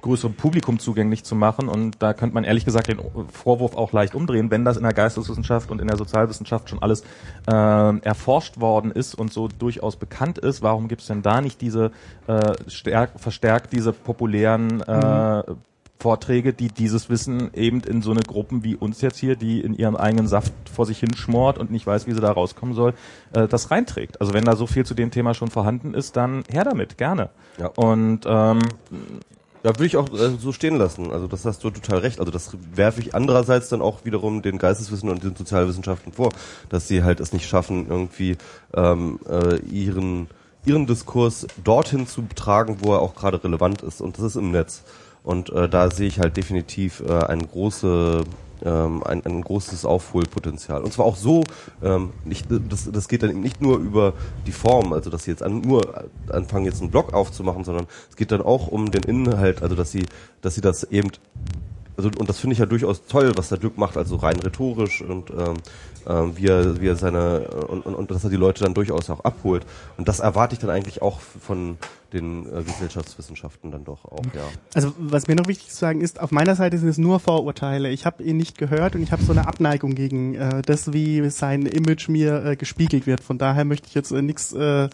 [0.01, 1.67] größerem Publikum zugänglich zu machen.
[1.67, 2.99] Und da könnte man ehrlich gesagt den
[3.31, 7.03] Vorwurf auch leicht umdrehen, wenn das in der Geisteswissenschaft und in der Sozialwissenschaft schon alles
[7.47, 10.61] äh, erforscht worden ist und so durchaus bekannt ist.
[10.61, 11.91] Warum gibt es denn da nicht diese
[12.27, 15.57] äh, stärk, verstärkt diese populären äh, mhm.
[15.99, 19.73] Vorträge, die dieses Wissen eben in so eine Gruppen wie uns jetzt hier, die in
[19.73, 22.93] ihrem eigenen Saft vor sich hinschmort und nicht weiß, wie sie da rauskommen soll,
[23.33, 24.21] äh, das reinträgt.
[24.21, 27.29] Also wenn da so viel zu dem Thema schon vorhanden ist, dann her damit, gerne.
[27.57, 27.67] Ja.
[27.75, 28.59] Und ähm,
[29.63, 31.11] ja, würde ich auch äh, so stehen lassen.
[31.11, 32.19] Also das hast du total recht.
[32.19, 36.31] Also das werfe ich andererseits dann auch wiederum den Geisteswissen und den Sozialwissenschaften vor,
[36.69, 38.37] dass sie halt es nicht schaffen, irgendwie
[38.73, 40.27] ähm, äh, ihren
[40.65, 44.01] ihren Diskurs dorthin zu tragen, wo er auch gerade relevant ist.
[44.01, 44.83] Und das ist im Netz.
[45.29, 48.23] Und äh, da sehe ich halt definitiv äh, eine große
[48.65, 50.81] ähm, ein, ein großes Aufholpotenzial.
[50.81, 51.43] Und zwar auch so,
[51.83, 54.13] ähm, nicht, das, das geht dann eben nicht nur über
[54.47, 58.15] die Form, also dass sie jetzt an, nur anfangen, jetzt einen Blog aufzumachen, sondern es
[58.15, 60.07] geht dann auch um den Inhalt, also dass sie,
[60.41, 61.11] dass sie das eben
[61.95, 65.01] also und das finde ich ja durchaus toll, was der Glück macht, also rein rhetorisch
[65.01, 65.57] und ähm,
[66.09, 69.09] ähm, wie, er, wie er seine und, und, und dass er die Leute dann durchaus
[69.09, 69.65] auch abholt.
[69.97, 71.77] Und das erwarte ich dann eigentlich auch von
[72.11, 74.41] den äh, Gesellschaftswissenschaften dann doch auch, ja.
[74.73, 77.89] Also was mir noch wichtig zu sagen ist, auf meiner Seite sind es nur Vorurteile.
[77.91, 81.29] Ich habe ihn nicht gehört und ich habe so eine Abneigung gegen äh, das, wie
[81.29, 83.21] sein Image mir äh, gespiegelt wird.
[83.21, 84.89] Von daher möchte ich jetzt äh, nichts äh,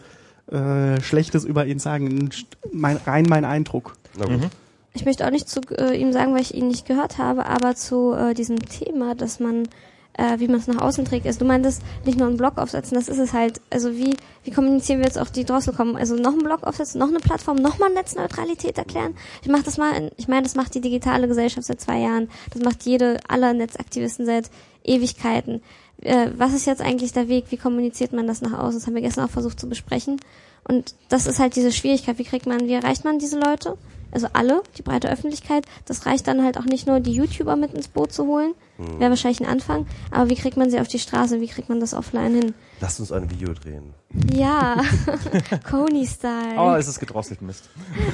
[0.50, 2.28] äh, Schlechtes über ihn sagen.
[2.72, 3.96] Mein, rein mein Eindruck.
[4.18, 4.40] Na gut.
[4.42, 4.50] Mhm.
[4.92, 7.74] Ich möchte auch nicht zu äh, ihm sagen, weil ich ihn nicht gehört habe, aber
[7.74, 9.68] zu äh, diesem Thema, dass man
[10.16, 11.26] äh, wie man es nach außen trägt.
[11.26, 13.60] Also du meintest, nicht nur einen Blog aufsetzen, das ist es halt.
[13.70, 15.96] Also wie, wie kommunizieren wir jetzt auf die Drossel kommen?
[15.96, 19.14] Also noch einen Blog aufsetzen, noch eine Plattform, noch mal Netzneutralität erklären.
[19.42, 22.28] Ich mach das mal, in, ich meine, das macht die digitale Gesellschaft seit zwei Jahren.
[22.52, 24.50] Das macht jede, aller Netzaktivisten seit
[24.84, 25.62] Ewigkeiten.
[26.02, 27.46] Äh, was ist jetzt eigentlich der Weg?
[27.50, 28.78] Wie kommuniziert man das nach außen?
[28.78, 30.20] Das haben wir gestern auch versucht zu besprechen.
[30.68, 32.18] Und das ist halt diese Schwierigkeit.
[32.18, 33.76] Wie kriegt man, wie erreicht man diese Leute?
[34.10, 35.66] Also alle, die breite Öffentlichkeit.
[35.84, 38.54] Das reicht dann halt auch nicht nur, die YouTuber mit ins Boot zu holen.
[38.76, 39.00] Hm.
[39.00, 39.86] Wäre wahrscheinlich ein Anfang.
[40.10, 41.40] Aber wie kriegt man sie auf die Straße?
[41.40, 42.54] Wie kriegt man das offline hin?
[42.80, 43.94] Lass uns ein Video drehen.
[44.32, 44.76] Ja,
[45.68, 46.58] Coney-Style.
[46.58, 47.68] Oh, es ist gedrosselt, Mist.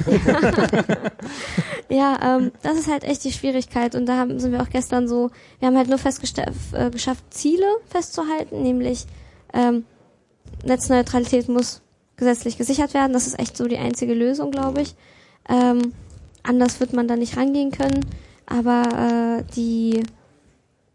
[1.89, 3.95] ja, ähm, das ist halt echt die Schwierigkeit.
[3.95, 7.67] Und da haben, sind wir auch gestern so, wir haben halt nur äh, geschafft, Ziele
[7.85, 9.05] festzuhalten, nämlich
[9.53, 9.85] ähm,
[10.65, 11.81] Netzneutralität muss
[12.15, 13.13] gesetzlich gesichert werden.
[13.13, 14.95] Das ist echt so die einzige Lösung, glaube ich.
[15.49, 15.93] Ähm,
[16.43, 18.05] anders wird man da nicht rangehen können.
[18.45, 20.03] Aber äh, die,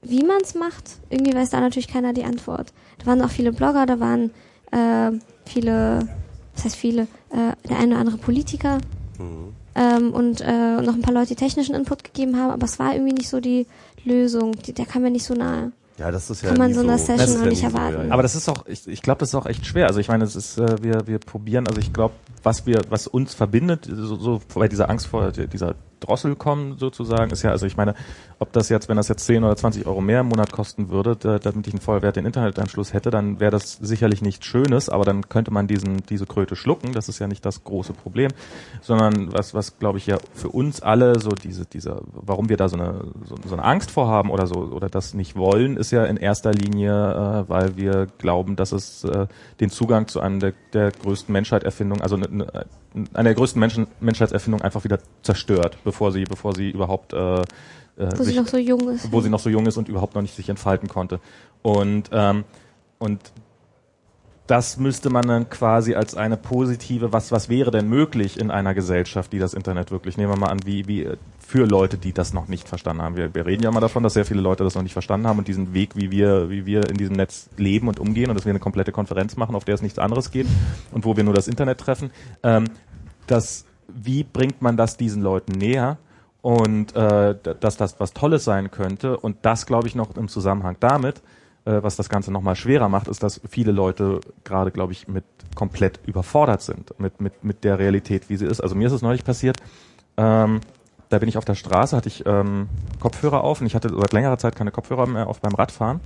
[0.03, 2.73] wie man es macht, irgendwie weiß da natürlich keiner die Antwort.
[2.99, 4.31] Da waren auch viele Blogger, da waren
[4.71, 6.09] äh, viele,
[6.55, 8.79] was heißt viele, äh, der eine oder andere Politiker
[9.19, 9.55] mhm.
[9.75, 12.93] ähm, und äh, noch ein paar Leute, die technischen Input gegeben haben, aber es war
[12.93, 13.67] irgendwie nicht so die
[14.05, 15.73] Lösung, die, der kam mir nicht so nahe.
[15.99, 17.93] Ja, das ist ja Kann man so einer Session noch nicht erwarten.
[17.93, 18.13] So, ja, ja.
[18.13, 19.89] Aber das ist auch, ich, ich glaube, das ist auch echt schwer.
[19.89, 22.15] Also ich meine, es ist, äh, wir, wir probieren, also ich glaube,
[22.45, 27.31] was wir, was uns verbindet, so, so bei dieser Angst vor dieser Drossel kommen sozusagen,
[27.31, 27.95] ist ja, also ich meine,
[28.39, 31.17] ob das jetzt, wenn das jetzt 10 oder 20 Euro mehr im Monat kosten würde,
[31.17, 35.29] da, damit ich einen vollwertigen Internetanschluss hätte, dann wäre das sicherlich nichts Schönes, aber dann
[35.29, 38.31] könnte man diesen, diese Kröte schlucken, das ist ja nicht das große Problem,
[38.81, 42.69] sondern was, was glaube ich ja für uns alle so diese, dieser, warum wir da
[42.69, 46.05] so eine, so, so eine Angst vorhaben oder so, oder das nicht wollen, ist ja
[46.05, 49.27] in erster Linie, äh, weil wir glauben, dass es äh,
[49.61, 52.67] den Zugang zu einem der, der größten Menschheitserfindungen, also eine,
[53.13, 57.43] eine der größten Menschen, Menschheitserfindungen einfach wieder zerstört, bevor sie, bevor sie überhaupt äh,
[57.99, 59.11] äh, wo sich, sie noch so jung ist.
[59.11, 61.21] Wo sie noch so jung ist und überhaupt noch nicht sich entfalten konnte.
[61.63, 62.45] Und, ähm,
[62.99, 63.21] und
[64.49, 68.73] das müsste man dann quasi als eine positive, was, was wäre denn möglich in einer
[68.73, 71.07] Gesellschaft, die das Internet wirklich, nehmen wir mal an, wie, wie
[71.39, 73.17] für Leute, die das noch nicht verstanden haben.
[73.17, 75.39] Wir, wir reden ja mal davon, dass sehr viele Leute das noch nicht verstanden haben
[75.39, 78.47] und diesen Weg, wie wir, wie wir in diesem Netz leben und umgehen und dass
[78.47, 80.47] wir eine komplette Konferenz machen, auf der es nichts anderes geht
[80.93, 82.11] und wo wir nur das Internet treffen.
[82.43, 82.65] Ähm,
[83.27, 85.99] das, wie bringt man das diesen Leuten näher?
[86.41, 89.19] und äh, dass das was Tolles sein könnte.
[89.19, 91.21] Und das, glaube ich, noch im Zusammenhang damit,
[91.83, 95.25] was das Ganze nochmal schwerer macht, ist, dass viele Leute gerade, glaube ich, mit
[95.55, 98.61] komplett überfordert sind mit, mit, mit der Realität, wie sie ist.
[98.61, 99.57] Also mir ist es neulich passiert,
[100.17, 100.61] ähm,
[101.09, 102.69] da bin ich auf der Straße, hatte ich ähm,
[103.01, 106.01] Kopfhörer auf und ich hatte seit längerer Zeit keine Kopfhörer mehr auf beim Radfahren.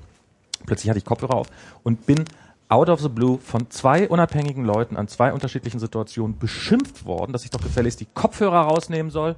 [0.66, 1.48] Plötzlich hatte ich Kopfhörer auf
[1.82, 2.24] und bin
[2.68, 7.44] out of the blue von zwei unabhängigen Leuten an zwei unterschiedlichen Situationen beschimpft worden, dass
[7.44, 9.36] ich doch gefälligst die Kopfhörer rausnehmen soll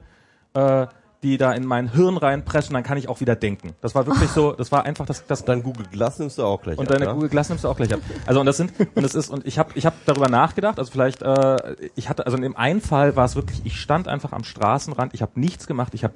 [0.55, 0.87] äh,
[1.25, 3.75] die da in mein Hirn reinpressen, dann kann ich auch wieder denken.
[3.81, 6.63] Das war wirklich so, das war einfach das, das Dein Google Glass nimmst du auch
[6.63, 7.13] gleich und ab, deine ja?
[7.13, 8.01] Google Glass nimmst du auch gleich ab.
[8.27, 10.79] Also und das sind und es ist und ich habe ich habe darüber nachgedacht.
[10.79, 11.57] Also vielleicht äh,
[11.97, 15.15] ich hatte also in dem einen Fall war es wirklich, ich stand einfach am Straßenrand,
[15.15, 16.15] ich habe nichts gemacht, ich habe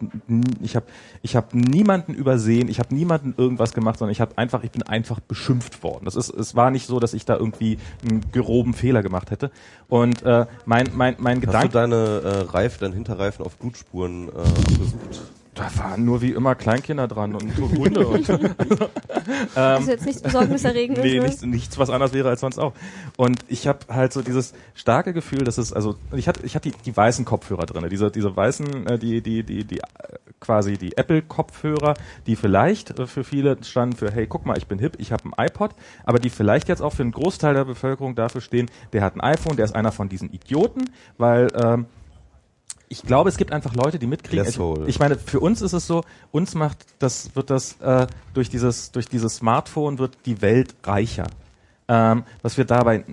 [0.60, 0.86] ich habe
[1.22, 4.82] ich habe niemanden übersehen, ich habe niemanden irgendwas gemacht, sondern ich habe einfach ich bin
[4.82, 6.04] einfach beschimpft worden.
[6.04, 9.50] Das ist es war nicht so, dass ich da irgendwie einen groben Fehler gemacht hätte.
[9.88, 14.28] Und äh, mein mein mein Hast du Gedanke deine äh, Reifen, deinen Hinterreifen auf Blutspuren
[14.28, 14.97] äh, abgesucht?
[15.58, 18.28] Da waren nur wie immer Kleinkinder dran und Hunde und
[19.54, 21.04] Also jetzt nichts besorgniserregendes.
[21.04, 21.24] Nee, ne?
[21.24, 22.72] nichts, nichts, was anders wäre als sonst auch.
[23.16, 26.70] Und ich habe halt so dieses starke Gefühl, dass es, also ich hatte, ich hatte
[26.70, 29.82] die, die weißen Kopfhörer drinne, diese, diese weißen, äh, die, die, die, die, äh,
[30.40, 31.94] quasi die Apple-Kopfhörer,
[32.26, 35.24] die vielleicht äh, für viele standen für, hey, guck mal, ich bin hip, ich habe
[35.24, 35.72] ein iPod,
[36.04, 39.20] aber die vielleicht jetzt auch für einen Großteil der Bevölkerung dafür stehen, der hat ein
[39.20, 40.84] iPhone, der ist einer von diesen Idioten,
[41.16, 41.86] weil ähm,
[42.88, 44.46] ich glaube, es gibt einfach Leute, die mitkriegen.
[44.46, 44.86] Ich, Glasshole.
[44.86, 48.92] ich meine, für uns ist es so, uns macht das, wird das äh, durch dieses,
[48.92, 51.26] durch dieses Smartphone wird die Welt reicher.
[51.88, 53.04] Ähm, was wir dabei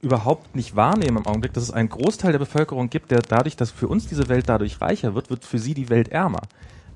[0.00, 3.70] überhaupt nicht wahrnehmen im Augenblick, dass es einen Großteil der Bevölkerung gibt, der dadurch, dass
[3.70, 6.42] für uns diese Welt dadurch reicher wird, wird für sie die Welt ärmer.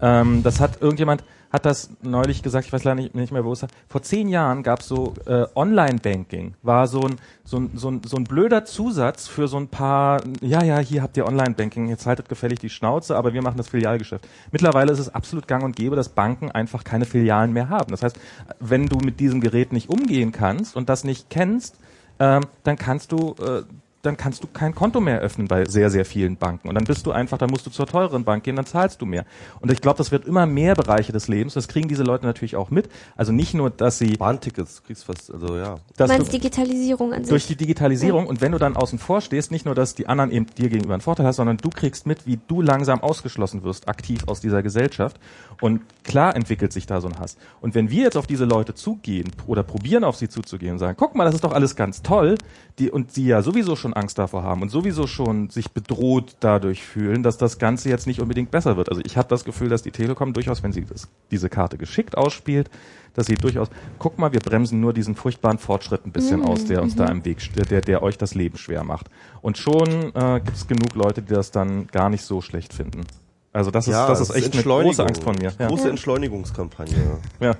[0.01, 1.23] Ähm, das hat irgendjemand
[1.57, 3.69] hat das neulich gesagt, ich weiß leider nicht, nicht mehr, wo es war.
[3.89, 8.03] Vor zehn Jahren gab es so äh, Online-Banking, war so ein, so, ein, so, ein,
[8.05, 12.07] so ein blöder Zusatz für so ein paar, ja, ja, hier habt ihr Online-Banking, jetzt
[12.07, 14.29] haltet gefällig die Schnauze, aber wir machen das Filialgeschäft.
[14.53, 17.91] Mittlerweile ist es absolut gang und gäbe, dass Banken einfach keine Filialen mehr haben.
[17.91, 18.19] Das heißt,
[18.61, 21.79] wenn du mit diesem Gerät nicht umgehen kannst und das nicht kennst,
[22.19, 23.63] ähm, dann kannst du äh,
[24.07, 26.69] dann kannst du kein Konto mehr öffnen bei sehr, sehr vielen Banken.
[26.69, 29.07] Und dann bist du einfach, dann musst du zur teureren Bank gehen, dann zahlst du
[29.07, 29.25] mehr.
[29.61, 31.55] Und ich glaube, das wird immer mehr Bereiche des Lebens.
[31.55, 32.89] Das kriegen diese Leute natürlich auch mit.
[33.17, 35.75] Also nicht nur, dass sie Bahntickets, kriegst fast, also ja.
[35.75, 37.31] Du dass meinst du, Digitalisierung an sich.
[37.31, 40.31] durch die Digitalisierung und wenn du dann außen vor stehst, nicht nur, dass die anderen
[40.31, 43.89] eben dir gegenüber einen Vorteil hast, sondern du kriegst mit, wie du langsam ausgeschlossen wirst,
[43.89, 45.19] aktiv aus dieser Gesellschaft.
[45.61, 47.37] Und klar entwickelt sich da so ein Hass.
[47.61, 50.97] Und wenn wir jetzt auf diese Leute zugehen oder probieren auf sie zuzugehen und sagen,
[50.99, 52.37] guck mal, das ist doch alles ganz toll,
[52.79, 56.85] die, und die ja sowieso schon Angst davor haben und sowieso schon sich bedroht dadurch
[56.85, 58.89] fühlen, dass das Ganze jetzt nicht unbedingt besser wird.
[58.89, 62.17] Also ich habe das Gefühl, dass die Telekom durchaus, wenn sie das, diese Karte geschickt
[62.17, 62.71] ausspielt,
[63.15, 63.69] dass sie durchaus,
[63.99, 67.25] guck mal, wir bremsen nur diesen furchtbaren Fortschritt ein bisschen aus, der uns da im
[67.25, 67.39] Weg,
[67.71, 69.09] der, der euch das Leben schwer macht.
[69.41, 73.07] Und schon äh, gibt es genug Leute, die das dann gar nicht so schlecht finden.
[73.53, 75.51] Also das ist, das ist echt eine große Angst von mir.
[75.59, 75.69] Ja.
[75.69, 77.19] Große Entschleunigungskampagne.
[77.41, 77.55] ja.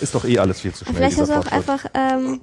[0.00, 0.96] Ist doch eh alles viel zu schnell.
[0.96, 2.40] vielleicht hast dieser du auch einfach, ähm,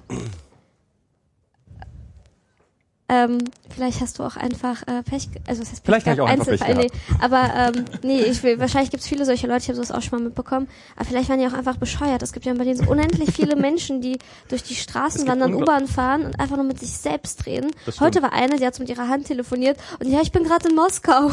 [3.08, 3.38] ähm,
[3.70, 6.46] vielleicht hast du auch einfach äh, Pech, also was heißt Pech Vielleicht ich auch einfach
[6.46, 6.92] Pech Einzelfall, nee,
[7.22, 10.02] aber ähm, nee, ich will, wahrscheinlich gibt es viele solche Leute, ich habe sowas auch
[10.02, 12.24] schon mal mitbekommen, aber vielleicht waren die auch einfach bescheuert.
[12.24, 14.18] Es gibt ja in Berlin so unendlich viele Menschen, die
[14.48, 17.72] durch die Straßen wandern, U-Bahn fahren und einfach nur mit sich selbst reden.
[18.00, 20.76] Heute war eine, die hat mit ihrer Hand telefoniert und ja, ich bin gerade in
[20.76, 21.30] Moskau.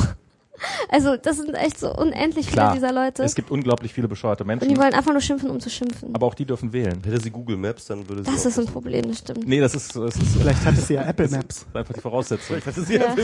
[0.91, 3.23] Also das sind echt so unendlich viele Klar, dieser Leute.
[3.25, 6.15] es gibt unglaublich viele bescheuerte Und Menschen, die wollen einfach nur schimpfen, um zu schimpfen.
[6.15, 7.01] aber auch die dürfen wählen.
[7.05, 9.47] Hätte sie Google Maps, dann würde sie Das ist ein Problem, das stimmt.
[9.49, 11.67] Nee, das ist, das ist Vielleicht hatte sie ja Apple Maps.
[11.75, 12.57] einfach die Voraussetzung.
[12.89, 13.15] Ja.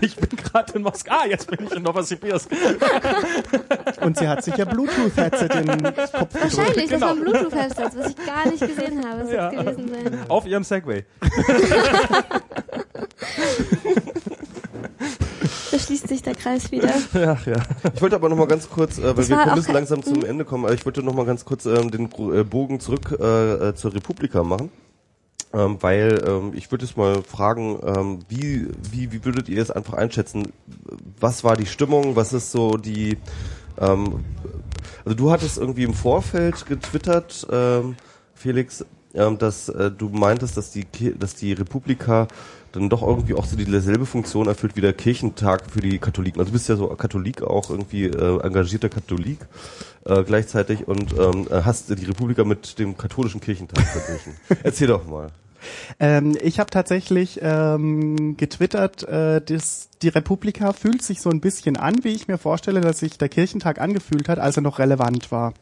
[0.00, 1.14] Ich bin gerade in Moskau.
[1.14, 2.48] Ah, jetzt bin ich in Novosibirsk.
[4.00, 6.34] Und sie hat sich ja Bluetooth-Headset in den Kopf gedrückt.
[6.34, 7.06] Wahrscheinlich, das Genau.
[7.06, 9.20] war ein Bluetooth-Headset, was ich gar nicht gesehen habe.
[9.22, 9.50] Das Ja.
[9.50, 10.18] gewesen sein.
[10.28, 11.04] Auf ihrem Segway.
[15.70, 16.92] Da schließt sich der Kreis wieder.
[17.14, 17.56] Ja, ja.
[17.94, 20.24] Ich wollte aber noch mal ganz kurz, äh, weil Das wir müssen langsam zum Mhm.
[20.24, 23.68] Ende kommen, aber ich wollte noch mal ganz kurz ähm, den äh, Bogen zurück äh,
[23.70, 24.70] äh, zur Republika machen.
[25.52, 29.70] Ähm, weil ähm, ich würde jetzt mal fragen, ähm, wie, wie, wie würdet ihr es
[29.70, 30.52] einfach einschätzen?
[31.20, 32.16] Was war die Stimmung?
[32.16, 33.18] Was ist so die
[33.78, 34.24] ähm,
[35.04, 37.96] also du hattest irgendwie im Vorfeld getwittert, ähm,
[38.34, 38.84] Felix,
[39.14, 40.86] ähm, dass äh, du meintest, dass die
[41.18, 42.26] dass die Republika
[42.74, 46.40] dann doch irgendwie auch so dieselbe Funktion erfüllt wie der Kirchentag für die Katholiken.
[46.40, 49.38] Also du bist ja so Katholik auch irgendwie äh, engagierter Katholik
[50.04, 54.34] äh, gleichzeitig und ähm, hast die Republika mit dem katholischen Kirchentag verglichen.
[54.62, 55.28] Erzähl doch mal.
[55.98, 61.76] Ähm, ich habe tatsächlich ähm, getwittert, äh, dass die Republika fühlt sich so ein bisschen
[61.76, 65.32] an, wie ich mir vorstelle, dass sich der Kirchentag angefühlt hat, als er noch relevant
[65.32, 65.54] war.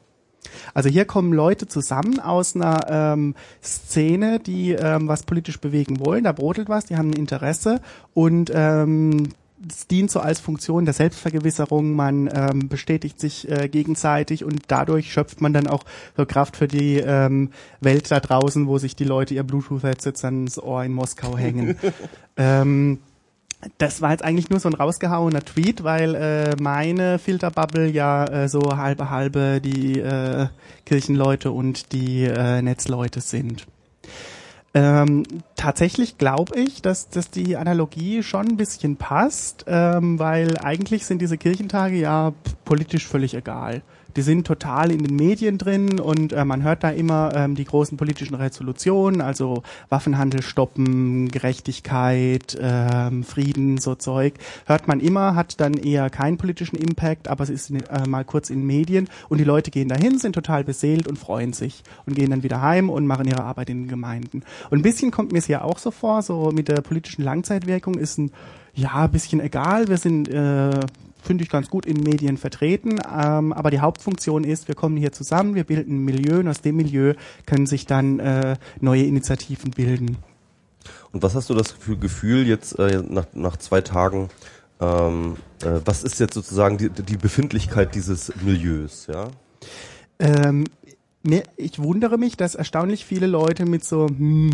[0.74, 6.24] Also hier kommen Leute zusammen aus einer ähm, Szene, die ähm, was politisch bewegen wollen.
[6.24, 7.80] Da brodelt was, die haben ein Interesse
[8.14, 9.28] und ähm,
[9.68, 11.92] es dient so als Funktion der Selbstvergewisserung.
[11.92, 15.84] Man ähm, bestätigt sich äh, gegenseitig und dadurch schöpft man dann auch
[16.16, 17.50] so Kraft für die ähm,
[17.80, 21.78] Welt da draußen, wo sich die Leute ihr Bluetooth-Headsets ans Ohr in Moskau hängen.
[22.36, 22.98] ähm,
[23.78, 28.48] das war jetzt eigentlich nur so ein rausgehauener Tweet, weil äh, meine Filterbubble ja äh,
[28.48, 30.48] so halbe halbe die äh,
[30.84, 33.66] Kirchenleute und die äh, Netzleute sind.
[34.74, 35.24] Ähm,
[35.54, 41.20] tatsächlich glaube ich, dass, dass die Analogie schon ein bisschen passt, ähm, weil eigentlich sind
[41.20, 42.32] diese Kirchentage ja
[42.64, 43.82] politisch völlig egal
[44.16, 47.64] die sind total in den Medien drin und äh, man hört da immer ähm, die
[47.64, 54.34] großen politischen Resolutionen, also Waffenhandel stoppen, Gerechtigkeit, ähm, Frieden, so Zeug,
[54.66, 58.50] hört man immer, hat dann eher keinen politischen Impact, aber es ist äh, mal kurz
[58.50, 62.30] in Medien und die Leute gehen dahin, sind total beseelt und freuen sich und gehen
[62.30, 64.42] dann wieder heim und machen ihre Arbeit in den Gemeinden.
[64.70, 67.94] Und ein bisschen kommt mir es ja auch so vor, so mit der politischen Langzeitwirkung
[67.94, 68.32] ist ein
[68.74, 69.88] ja, bisschen egal.
[69.88, 70.80] Wir sind äh,
[71.22, 72.96] finde ich ganz gut in Medien vertreten.
[73.10, 76.60] Ähm, aber die Hauptfunktion ist, wir kommen hier zusammen, wir bilden ein Milieu und aus
[76.60, 77.14] dem Milieu
[77.46, 80.18] können sich dann äh, neue Initiativen bilden.
[81.12, 84.28] Und was hast du das Gefühl jetzt äh, nach, nach zwei Tagen?
[84.80, 89.06] Ähm, äh, was ist jetzt sozusagen die, die Befindlichkeit dieses Milieus?
[89.06, 89.28] Ja.
[90.18, 90.64] Ähm,
[91.22, 94.50] mir, ich wundere mich, dass erstaunlich viele Leute mit so hm,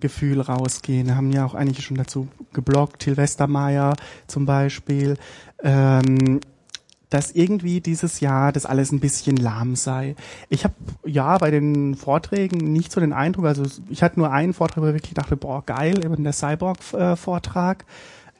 [0.00, 1.16] Gefühl rausgehen.
[1.16, 3.94] Haben ja auch einige schon dazu geblockt, Till Westermeier
[4.26, 5.16] zum Beispiel,
[5.62, 6.40] ähm,
[7.10, 10.14] dass irgendwie dieses Jahr das alles ein bisschen lahm sei.
[10.48, 10.74] Ich habe
[11.06, 14.88] ja bei den Vorträgen nicht so den Eindruck, also ich hatte nur einen Vortrag, wo
[14.88, 17.86] ich wirklich dachte, boah, geil, eben der Cyborg-Vortrag.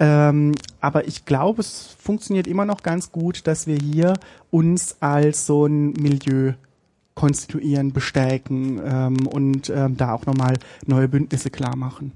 [0.01, 4.15] Ähm, aber ich glaube, es funktioniert immer noch ganz gut, dass wir hier
[4.51, 6.53] uns als so ein Milieu
[7.19, 10.55] konstituieren, bestärken ähm, und ähm, da auch nochmal
[10.87, 12.13] neue Bündnisse klar machen.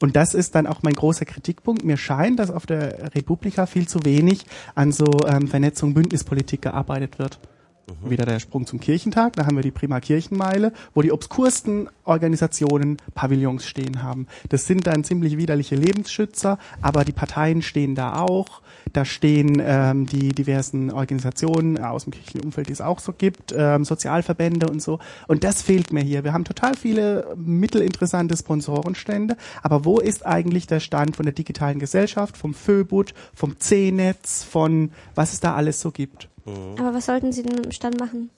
[0.00, 1.84] Und das ist dann auch mein großer Kritikpunkt.
[1.84, 4.44] Mir scheint, dass auf der Republika viel zu wenig
[4.74, 7.38] an so ähm, Vernetzung, Bündnispolitik gearbeitet wird.
[7.86, 8.10] Mhm.
[8.10, 12.98] Wieder der Sprung zum Kirchentag, da haben wir die Prima Kirchenmeile, wo die obskursten Organisationen
[13.14, 14.26] Pavillons stehen haben.
[14.48, 18.62] Das sind dann ziemlich widerliche Lebensschützer, aber die Parteien stehen da auch.
[18.92, 23.54] Da stehen ähm, die diversen Organisationen aus dem kirchlichen Umfeld, die es auch so gibt,
[23.56, 24.98] ähm, Sozialverbände und so.
[25.26, 26.22] Und das fehlt mir hier.
[26.22, 31.78] Wir haben total viele mittelinteressante Sponsorenstände, aber wo ist eigentlich der Stand von der digitalen
[31.78, 36.28] Gesellschaft, vom Föbut, vom C-Netz, von was es da alles so gibt?
[36.44, 36.78] Mhm.
[36.78, 38.30] Aber was sollten Sie denn im Stand machen?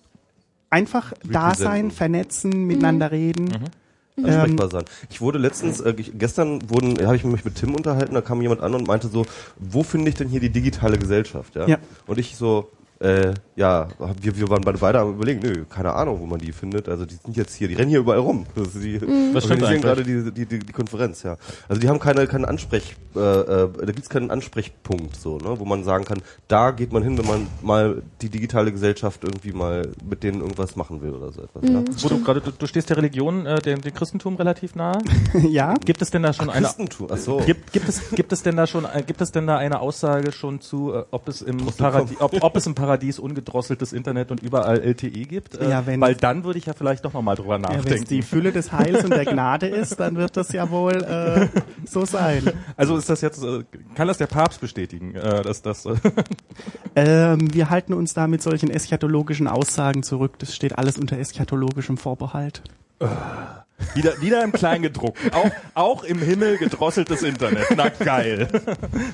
[0.70, 3.14] Einfach da sein, vernetzen, miteinander mhm.
[3.14, 3.44] reden.
[3.44, 3.70] Mhm
[4.24, 4.84] ansprechbar ähm, sein.
[5.10, 8.60] Ich wurde letztens, äh, gestern wurden, habe ich mich mit Tim unterhalten, da kam jemand
[8.60, 9.26] an und meinte so,
[9.58, 11.54] wo finde ich denn hier die digitale Gesellschaft?
[11.54, 11.66] Ja.
[11.66, 11.78] ja.
[12.06, 12.70] Und ich so,
[13.01, 13.89] äh, ja,
[14.20, 16.89] wir, wir waren beide am überlegen, nö, keine Ahnung, wo man die findet.
[16.89, 18.47] Also die sind jetzt hier, die rennen hier überall rum.
[18.56, 19.35] Das ist die mhm.
[19.35, 21.36] Organisieren gerade die, die, die, die Konferenz, ja.
[21.68, 25.64] Also die haben keine, keinen Ansprech, äh, äh, da gibt's keinen Ansprechpunkt so, ne, wo
[25.64, 29.89] man sagen kann, da geht man hin, wenn man mal die digitale Gesellschaft irgendwie mal
[30.09, 31.62] mit denen irgendwas machen will oder so etwas.
[31.62, 31.85] Mhm, ja.
[32.01, 34.98] Wo du gerade, du, du stehst der Religion, äh, dem, dem Christentum relativ nahe.
[35.48, 35.74] ja.
[35.85, 37.09] Gibt es denn da schon Ach, eine Christentum?
[37.10, 37.39] Ach so.
[37.39, 40.32] Gibt, gibt es gibt es denn da schon äh, gibt es denn da eine Aussage
[40.32, 42.85] schon zu, äh, ob es im Paradies ob, ob es im Paradies
[43.18, 45.54] ungedrosseltes Internet und überall LTE gibt?
[45.60, 47.86] Äh, ja, weil dann würde ich ja vielleicht doch nochmal drüber nachdenken.
[47.86, 50.70] Ja, wenn es die Fülle des Heils und der Gnade ist, dann wird das ja
[50.70, 51.48] wohl äh,
[51.86, 52.50] so sein.
[52.76, 53.64] Also ist das jetzt, äh,
[53.94, 55.86] kann das der Papst bestätigen, äh, dass das...
[55.86, 55.96] Äh
[56.96, 60.38] ähm, wir halten uns da mit solchen eschatologischen Aussagen zurück.
[60.38, 62.62] Das steht alles unter eschatologischem Vorbehalt.
[63.94, 65.18] Wieder, wieder im Kleingedruckt.
[65.32, 67.66] Auch, auch im Himmel gedrosseltes Internet.
[67.77, 68.48] Na geil.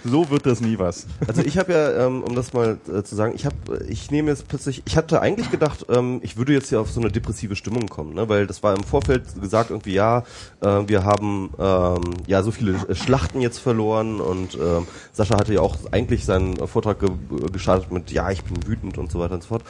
[0.04, 1.06] So wird das nie was.
[1.26, 3.56] Also ich habe ja, ähm, um das mal äh, zu sagen, ich habe,
[3.88, 7.00] ich nehme jetzt plötzlich, ich hatte eigentlich gedacht, ähm, ich würde jetzt hier auf so
[7.00, 8.28] eine depressive Stimmung kommen, ne?
[8.28, 10.24] weil das war im Vorfeld gesagt irgendwie, ja,
[10.60, 15.60] äh, wir haben ähm, ja so viele Schlachten jetzt verloren und ähm, Sascha hatte ja
[15.60, 17.10] auch eigentlich seinen Vortrag ge
[17.52, 19.64] gestartet mit, ja, ich bin wütend und so weiter und so fort.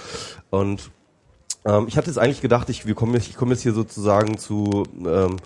[0.51, 0.91] Und
[1.65, 4.39] ähm, ich hatte jetzt eigentlich gedacht, ich, wir kommen jetzt, ich komme jetzt hier sozusagen
[4.39, 5.37] zu, ähm,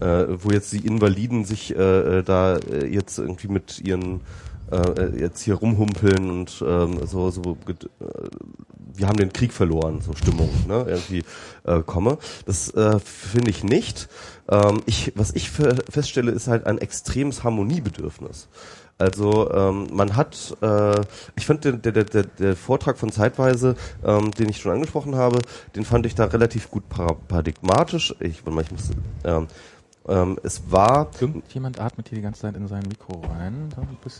[0.00, 4.20] äh, wo jetzt die Invaliden sich äh, äh da äh, jetzt irgendwie mit ihren
[4.70, 7.74] äh, jetzt hier rumhumpeln und ähm, so, so äh,
[8.94, 11.24] wir haben den Krieg verloren, so Stimmung, ne, irgendwie
[11.64, 12.18] äh, komme.
[12.46, 14.08] Das äh, finde ich nicht.
[14.48, 18.48] Ähm, ich, was ich feststelle, ist halt ein extremes Harmoniebedürfnis.
[19.02, 21.00] Also ähm, man hat, äh,
[21.34, 23.74] ich fand der, der, der, der Vortrag von Zeitweise,
[24.04, 25.40] ähm, den ich schon angesprochen habe,
[25.74, 28.14] den fand ich da relativ gut paradigmatisch.
[28.20, 28.90] Ich, warte mal, ich muss,
[29.24, 29.48] ähm,
[30.06, 31.10] ähm, es war.
[31.18, 33.70] Irgendjemand atmet hier die ganze Zeit in sein Mikro rein.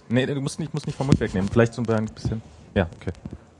[0.08, 1.48] Nee, du musst nicht, musst nicht vom Mund wegnehmen.
[1.48, 2.42] Vielleicht so ein bisschen.
[2.74, 3.12] Ja, okay.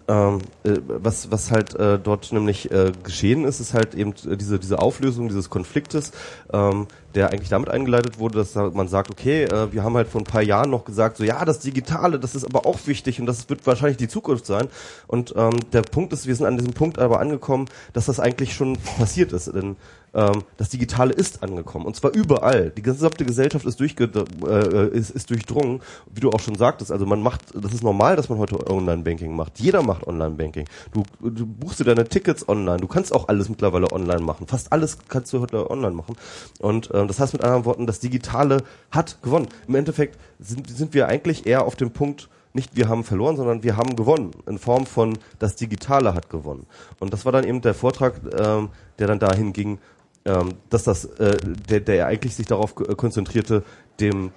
[0.08, 4.58] Ähm, äh, was, was halt äh, dort nämlich äh, geschehen ist, ist halt eben diese,
[4.58, 6.12] diese Auflösung dieses Konfliktes,
[6.52, 10.20] ähm, der eigentlich damit eingeleitet wurde, dass man sagt, okay, äh, wir haben halt vor
[10.20, 13.26] ein paar Jahren noch gesagt, so ja, das Digitale, das ist aber auch wichtig und
[13.26, 14.68] das wird wahrscheinlich die Zukunft sein.
[15.06, 18.54] Und ähm, der Punkt ist, wir sind an diesem Punkt aber angekommen, dass das eigentlich
[18.54, 19.54] schon passiert ist.
[19.54, 19.76] Denn
[20.14, 21.86] ähm, das Digitale ist angekommen.
[21.86, 22.70] Und zwar überall.
[22.70, 24.10] Die gesamte Gesellschaft ist, durchge
[24.46, 25.80] äh, ist, ist durchdrungen.
[26.12, 29.34] Wie du auch schon sagtest, also man macht, das ist normal, dass man heute Online-Banking
[29.34, 29.58] macht.
[29.58, 30.66] Jeder macht Online-Banking.
[30.92, 32.78] Du, du buchst dir deine Tickets online.
[32.78, 34.46] Du kannst auch alles mittlerweile online machen.
[34.46, 36.16] Fast alles kannst du heute online machen.
[36.58, 39.48] Und äh, das heißt mit anderen Worten, das Digitale hat gewonnen.
[39.66, 43.62] Im Endeffekt sind, sind wir eigentlich eher auf dem Punkt, nicht wir haben verloren, sondern
[43.62, 46.66] wir haben gewonnen in Form von das Digitale hat gewonnen.
[47.00, 48.68] Und das war dann eben der Vortrag, ähm,
[48.98, 49.78] der dann dahin ging,
[50.24, 51.36] ähm, dass das, äh,
[51.68, 53.64] der, der eigentlich sich darauf äh, konzentrierte,
[54.00, 54.32] dem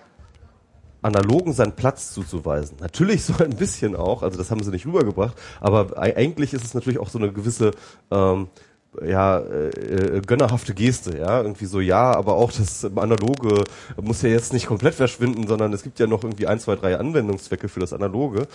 [1.01, 2.77] Analogen seinen Platz zuzuweisen.
[2.79, 6.73] Natürlich so ein bisschen auch, also das haben sie nicht rübergebracht, aber eigentlich ist es
[6.73, 7.71] natürlich auch so eine gewisse
[8.11, 8.47] ähm,
[9.03, 13.63] ja, äh, äh, gönnerhafte Geste, ja, irgendwie so, ja, aber auch das Analoge
[14.01, 16.97] muss ja jetzt nicht komplett verschwinden, sondern es gibt ja noch irgendwie ein, zwei, drei
[16.97, 18.47] Anwendungszwecke für das Analoge.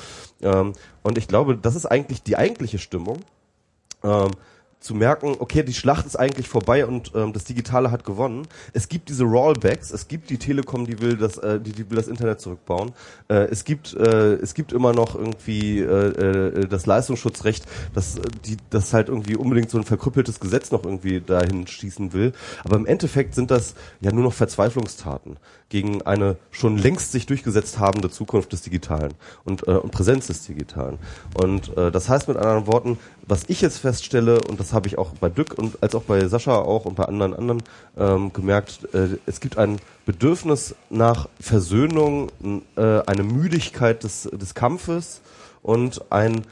[0.43, 3.19] Ähm, und ich glaube, das ist eigentlich die eigentliche Stimmung.
[4.03, 4.31] Ähm,
[4.81, 8.49] zu merken, okay, die Schlacht ist eigentlich vorbei und ähm, das Digitale hat gewonnen.
[8.73, 11.97] Es gibt diese Rollbacks, es gibt die Telekom, die will das, äh, die, die will
[11.97, 12.93] das Internet zurückbauen.
[13.29, 18.23] Äh, es gibt, äh, es gibt immer noch irgendwie äh, äh, das Leistungsschutzrecht, das, äh,
[18.47, 22.33] die, das halt irgendwie unbedingt so ein verkrüppeltes Gesetz noch irgendwie dahin schießen will.
[22.65, 25.37] Aber im Endeffekt sind das ja nur noch Verzweiflungstaten
[25.71, 30.45] gegen eine schon längst sich durchgesetzt habende Zukunft des Digitalen und, äh, und Präsenz des
[30.45, 30.99] Digitalen.
[31.35, 34.99] Und äh, das heißt mit anderen Worten, was ich jetzt feststelle, und das habe ich
[34.99, 37.63] auch bei Dück und als auch bei Sascha auch und bei anderen anderen
[37.97, 42.31] ähm, gemerkt, äh, es gibt ein Bedürfnis nach Versöhnung,
[42.77, 45.21] äh, eine Müdigkeit des, des Kampfes
[45.63, 46.43] und ein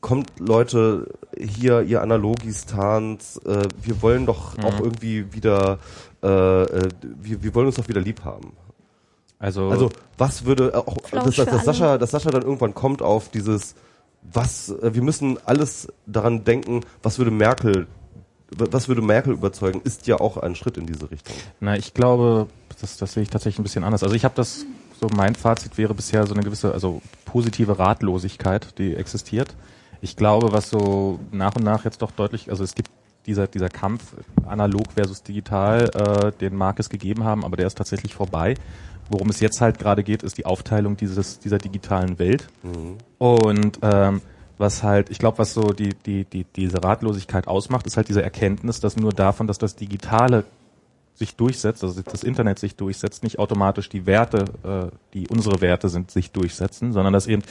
[0.00, 4.64] kommt Leute hier, ihr Analogistans, äh, wir wollen doch mhm.
[4.64, 5.78] auch irgendwie wieder,
[6.22, 8.52] äh, äh, wir, wir wollen uns doch wieder lieb haben.
[9.38, 13.30] Also, also was würde äh, auch, dass, dass, Sascha, dass Sascha dann irgendwann kommt auf
[13.30, 13.74] dieses,
[14.32, 17.86] was, äh, wir müssen alles daran denken, was würde Merkel,
[18.50, 21.34] was würde Merkel überzeugen, ist ja auch ein Schritt in diese Richtung.
[21.60, 22.46] Na, ich glaube,
[22.80, 24.02] das, das sehe ich tatsächlich ein bisschen anders.
[24.02, 24.64] Also ich habe das,
[25.00, 29.56] so mein Fazit wäre bisher so eine gewisse, also positive Ratlosigkeit, die existiert
[30.00, 32.90] ich glaube, was so nach und nach jetzt doch deutlich, also es gibt
[33.26, 34.14] dieser, dieser Kampf
[34.46, 38.54] analog versus digital, äh, den mag es gegeben haben, aber der ist tatsächlich vorbei.
[39.08, 42.48] Worum es jetzt halt gerade geht, ist die Aufteilung dieses, dieser digitalen Welt.
[42.62, 42.96] Mhm.
[43.18, 44.20] Und ähm,
[44.58, 48.22] was halt, ich glaube, was so die, die, die, diese Ratlosigkeit ausmacht, ist halt diese
[48.22, 50.44] Erkenntnis, dass nur davon, dass das Digitale
[51.16, 55.88] sich durchsetzt, also das Internet sich durchsetzt, nicht automatisch die Werte, äh, die unsere Werte
[55.88, 57.42] sind, sich durchsetzen, sondern dass eben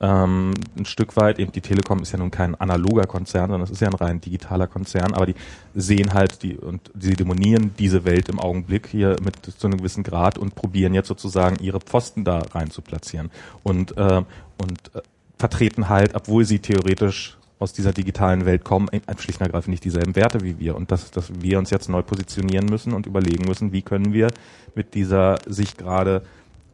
[0.00, 3.70] ähm, ein Stück weit, eben die Telekom ist ja nun kein analoger Konzern, sondern es
[3.70, 5.34] ist ja ein rein digitaler Konzern, aber die
[5.74, 10.02] sehen halt die und sie demonieren diese Welt im Augenblick hier mit zu einem gewissen
[10.02, 13.30] Grad und probieren jetzt sozusagen ihre Pfosten da rein zu platzieren
[13.62, 14.22] und äh,
[14.56, 15.02] und äh,
[15.38, 18.88] vertreten halt, obwohl sie theoretisch aus dieser digitalen Welt kommen,
[19.18, 20.74] schlicht und ergreifend nicht dieselben Werte wie wir.
[20.74, 24.28] Und dass, dass wir uns jetzt neu positionieren müssen und überlegen müssen, wie können wir
[24.74, 26.22] mit dieser sich gerade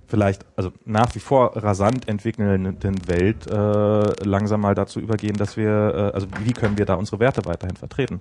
[0.06, 5.68] vielleicht, also nach wie vor rasant entwickelnden Welt äh, langsam mal dazu übergehen, dass wir,
[5.68, 8.20] äh, also wie können wir da unsere Werte weiterhin vertreten?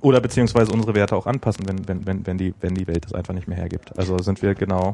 [0.00, 3.12] Oder beziehungsweise unsere Werte auch anpassen, wenn, wenn, wenn, wenn, die, wenn die Welt das
[3.12, 3.98] einfach nicht mehr hergibt.
[3.98, 4.92] Also sind wir genau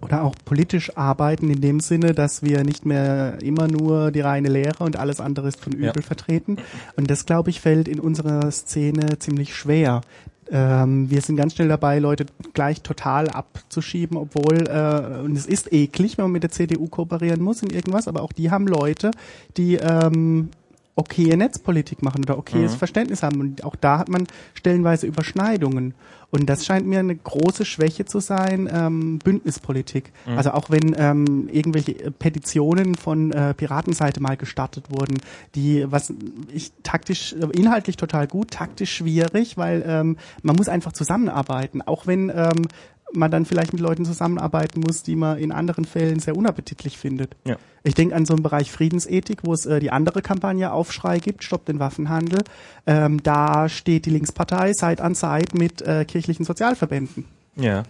[0.00, 4.48] oder auch politisch arbeiten in dem Sinne, dass wir nicht mehr immer nur die reine
[4.48, 6.02] Lehre und alles andere ist von übel ja.
[6.02, 6.58] vertreten.
[6.96, 10.02] Und das, glaube ich, fällt in unserer Szene ziemlich schwer.
[10.50, 15.72] Ähm, wir sind ganz schnell dabei, Leute gleich total abzuschieben, obwohl, äh, und es ist
[15.72, 19.10] eklig, wenn man mit der CDU kooperieren muss in irgendwas, aber auch die haben Leute,
[19.56, 20.50] die ähm,
[20.96, 22.78] okaye Netzpolitik machen oder okayes mhm.
[22.78, 23.40] Verständnis haben.
[23.40, 25.94] Und auch da hat man stellenweise Überschneidungen.
[26.30, 30.12] Und das scheint mir eine große Schwäche zu sein, ähm, Bündnispolitik.
[30.26, 30.36] Mhm.
[30.36, 35.18] Also auch wenn ähm, irgendwelche Petitionen von äh, Piratenseite mal gestartet wurden,
[35.54, 36.12] die, was
[36.52, 41.82] ich taktisch, inhaltlich total gut, taktisch schwierig, weil ähm, man muss einfach zusammenarbeiten.
[41.82, 42.66] Auch wenn ähm,
[43.12, 47.36] man dann vielleicht mit Leuten zusammenarbeiten muss, die man in anderen Fällen sehr unappetitlich findet.
[47.46, 47.56] Ja.
[47.82, 51.44] Ich denke an so einen Bereich Friedensethik, wo es äh, die andere Kampagne Aufschrei gibt,
[51.44, 52.40] Stopp den Waffenhandel.
[52.86, 57.26] Ähm, da steht die Linkspartei Side an Side mit äh, kirchlichen Sozialverbänden.
[57.56, 57.84] Ja.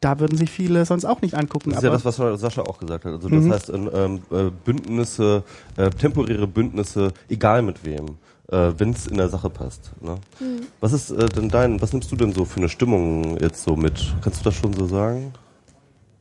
[0.00, 1.70] Da würden sich viele sonst auch nicht angucken.
[1.70, 3.14] Das ist ja das, was Sascha auch gesagt hat.
[3.14, 3.52] Also das mhm.
[3.52, 5.42] heißt, ähm, äh, Bündnisse,
[5.76, 8.16] äh, temporäre Bündnisse, egal mit wem
[8.50, 9.90] äh, wenn es in der Sache passt.
[10.00, 10.16] Ne?
[10.40, 10.66] Mhm.
[10.80, 13.76] Was ist äh, denn dein, was nimmst du denn so für eine Stimmung jetzt so
[13.76, 14.14] mit?
[14.22, 15.32] Kannst du das schon so sagen?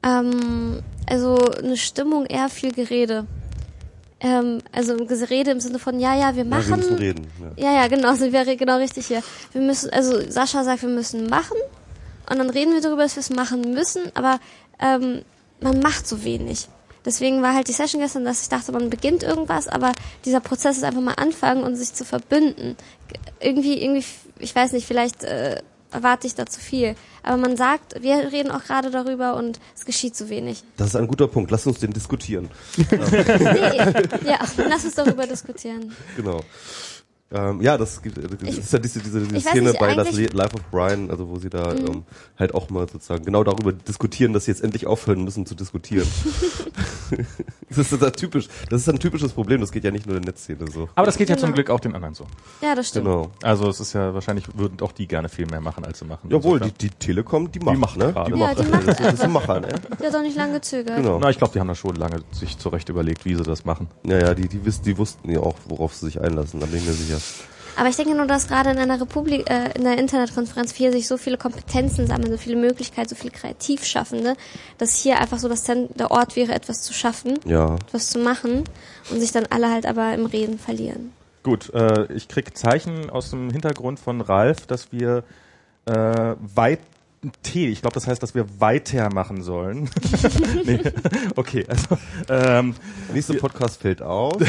[0.04, 3.26] Ähm, also eine Stimmung eher viel Gerede.
[4.20, 6.64] Ähm, also Gerede im Sinne von ja, ja, wir machen.
[6.64, 7.28] Ja, wir müssen reden.
[7.56, 9.22] Ja, ja, ja genau, sind wir genau richtig hier.
[9.54, 11.58] Wir müssen, also Sascha sagt, wir müssen machen
[12.30, 14.40] und dann reden wir darüber, dass wir es machen müssen, aber
[14.80, 15.22] ähm,
[15.62, 16.68] man macht so wenig.
[17.08, 19.94] Deswegen war halt die Session gestern, dass ich dachte, man beginnt irgendwas, aber
[20.26, 22.76] dieser Prozess ist einfach mal anfangen und sich zu verbünden.
[23.40, 24.06] Irgendwie, irgendwie,
[24.40, 26.96] ich weiß nicht, vielleicht äh, erwarte ich da zu viel.
[27.24, 30.64] Aber man sagt, wir reden auch gerade darüber und es geschieht zu wenig.
[30.76, 31.50] Das ist ein guter Punkt.
[31.50, 32.50] Lass uns den diskutieren.
[32.78, 33.78] Nee,
[34.30, 35.96] ja, lass uns darüber diskutieren.
[36.18, 36.42] Genau.
[37.30, 40.16] Ähm, ja, das, gibt, das Ich- ist ja diese, diese, diese Szene nicht, bei das
[40.16, 41.86] Life of Brian, also wo sie da Mhm.
[41.88, 42.04] ähm,
[42.40, 46.08] halt auch mal sozusagen genau darüber diskutieren, dass sie jetzt endlich aufhören müssen zu diskutieren.
[47.70, 48.48] das ist das typisch.
[48.70, 49.60] Das ist ein typisches Problem.
[49.62, 50.88] Das geht ja nicht nur in der Netzszene so.
[50.96, 51.48] Aber das geht ja Genau.
[51.48, 52.26] zum Glück auch den anderen so.
[52.62, 53.06] Ja, das stimmt.
[53.06, 53.32] Genau.
[53.44, 56.30] Also es ist ja wahrscheinlich würden auch die gerne viel mehr machen, als sie machen.
[56.30, 58.14] Jawohl, die, die Telekom, die macht, macht ne?
[58.14, 58.32] gerade.
[58.38, 59.32] Ja, die macht das, das ist ein.
[59.32, 59.68] Macher, ne?
[60.02, 60.96] Die hat auch nicht lange gezögert.
[60.96, 61.20] Genau.
[61.20, 63.88] Na, ich glaube, die haben da schon lange sich zurecht überlegt, wie sie das machen.
[64.06, 66.78] Ja, ja, die, die, wissen, die wussten ja auch, worauf sie sich einlassen, da bin
[66.80, 67.17] ich mir sicher.
[67.76, 71.08] Aber ich denke nur, dass gerade in einer Republik, äh, in der Internetkonferenz 4 sich
[71.08, 74.36] so viele Kompetenzen sammeln, so viele Möglichkeiten, so viele Kreativschaffende,
[74.80, 77.76] dass hier einfach so das Zent der Ort wäre, etwas zu schaffen, Ja.
[77.76, 78.64] etwas zu machen
[79.12, 81.12] und sich dann alle halt aber im Reden verlieren.
[81.44, 85.24] Gut, äh, ich krieg Zeichen aus dem Hintergrund von Ralf, dass wir
[85.86, 86.80] äh, weit
[87.44, 89.90] T, ich glaube, das heißt, dass wir weitermachen sollen.
[90.66, 90.80] nee.
[91.36, 91.98] Okay, also
[92.30, 92.76] ähm,
[93.14, 94.38] Nächster Podcast fällt aus.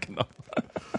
[0.00, 0.24] genau.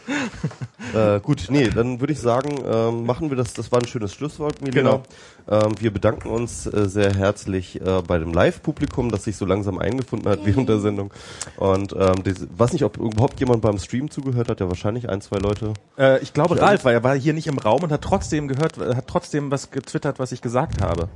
[0.95, 3.53] Äh, gut, nee, dann würde ich sagen, ähm, machen wir das.
[3.53, 5.03] Das war ein schönes Schlusswort, Milena.
[5.47, 9.77] Ähm, wir bedanken uns äh, sehr herzlich äh, bei dem Live-Publikum, das sich so langsam
[9.77, 11.11] eingefunden hat während der Sendung.
[11.57, 14.61] Und ähm, diese, weiß nicht, ob überhaupt jemand beim Stream zugehört hat.
[14.61, 15.73] Ja, wahrscheinlich ein, zwei Leute.
[15.95, 18.77] Äh, ich glaube, Ralf, weil er war hier nicht im Raum und hat trotzdem gehört,
[18.77, 21.09] hat trotzdem was getwittert, was ich gesagt habe.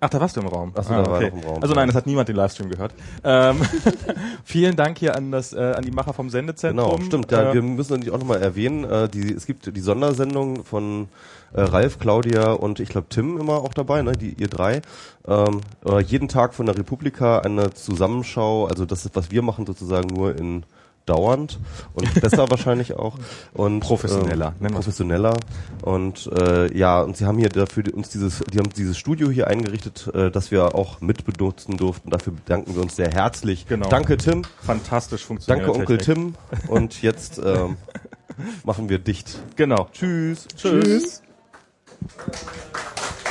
[0.00, 0.72] Ach, da warst du im Raum.
[0.76, 1.62] Ach so, da war er noch im Raum.
[1.62, 2.92] Also nein, es hat niemand den Livestream gehört.
[3.24, 3.60] Ähm,
[4.44, 6.96] vielen Dank hier an das, äh, an die Macher vom Sendezentrum.
[6.96, 7.32] Genau, stimmt.
[7.32, 11.08] Ja, Äh, wir müssen natürlich auch nochmal erwähnen, äh, die, es gibt die Sondersendung von
[11.54, 14.82] äh, Ralf, Claudia und ich glaube Tim immer auch dabei, ne, die ihr drei.
[15.26, 19.64] Ähm, äh, jeden Tag von der Republika eine Zusammenschau, also das ist, was wir machen
[19.66, 20.64] sozusagen nur in
[21.06, 21.58] dauernd
[21.94, 23.16] und besser wahrscheinlich auch
[23.54, 24.72] und Professioneller, wir's.
[24.72, 25.36] professioneller
[25.82, 29.46] und äh, ja und sie haben hier dafür uns dieses die haben dieses Studio hier
[29.46, 33.88] eingerichtet äh, dass wir auch mitbenutzen durften dafür bedanken wir uns sehr herzlich Genau.
[33.88, 35.66] danke Tim fantastisch funktioniert.
[35.66, 36.34] Danke, Onkel Tim.
[36.68, 37.76] Und jetzt ähm,
[38.64, 39.38] machen wir dicht.
[39.56, 39.88] Genau.
[39.92, 40.46] Tschüss.
[40.56, 41.22] Tschüss.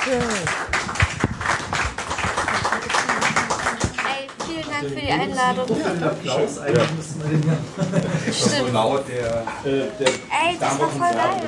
[0.09, 0.19] Ey,
[4.85, 5.65] Dank für die Einladung.
[6.03, 8.33] Applaus eigentlich müssen wir den ja.
[8.33, 8.73] Stimmt.
[8.73, 9.43] laut der.
[9.65, 11.41] Ey, das war voll geil.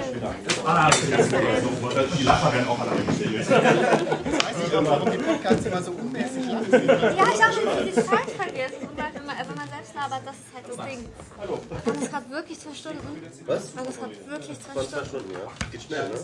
[2.18, 3.48] Die Lacher werden auch alle eingestellt.
[4.72, 8.88] Warum die Podcasts immer so unmäßig lang Ja, ich habe schon die Zeit vergessen.
[8.90, 11.06] Und weil, wenn man, wenn man selbst labert, das ist halt das Ding.
[11.38, 13.22] Waren das gerade wirklich zwei Stunden?
[13.46, 13.76] Was?
[13.76, 15.08] Waren das gerade wirklich zwei Stunden?
[15.08, 15.68] Stunden, ja.
[15.72, 16.16] Geht schnell, ne?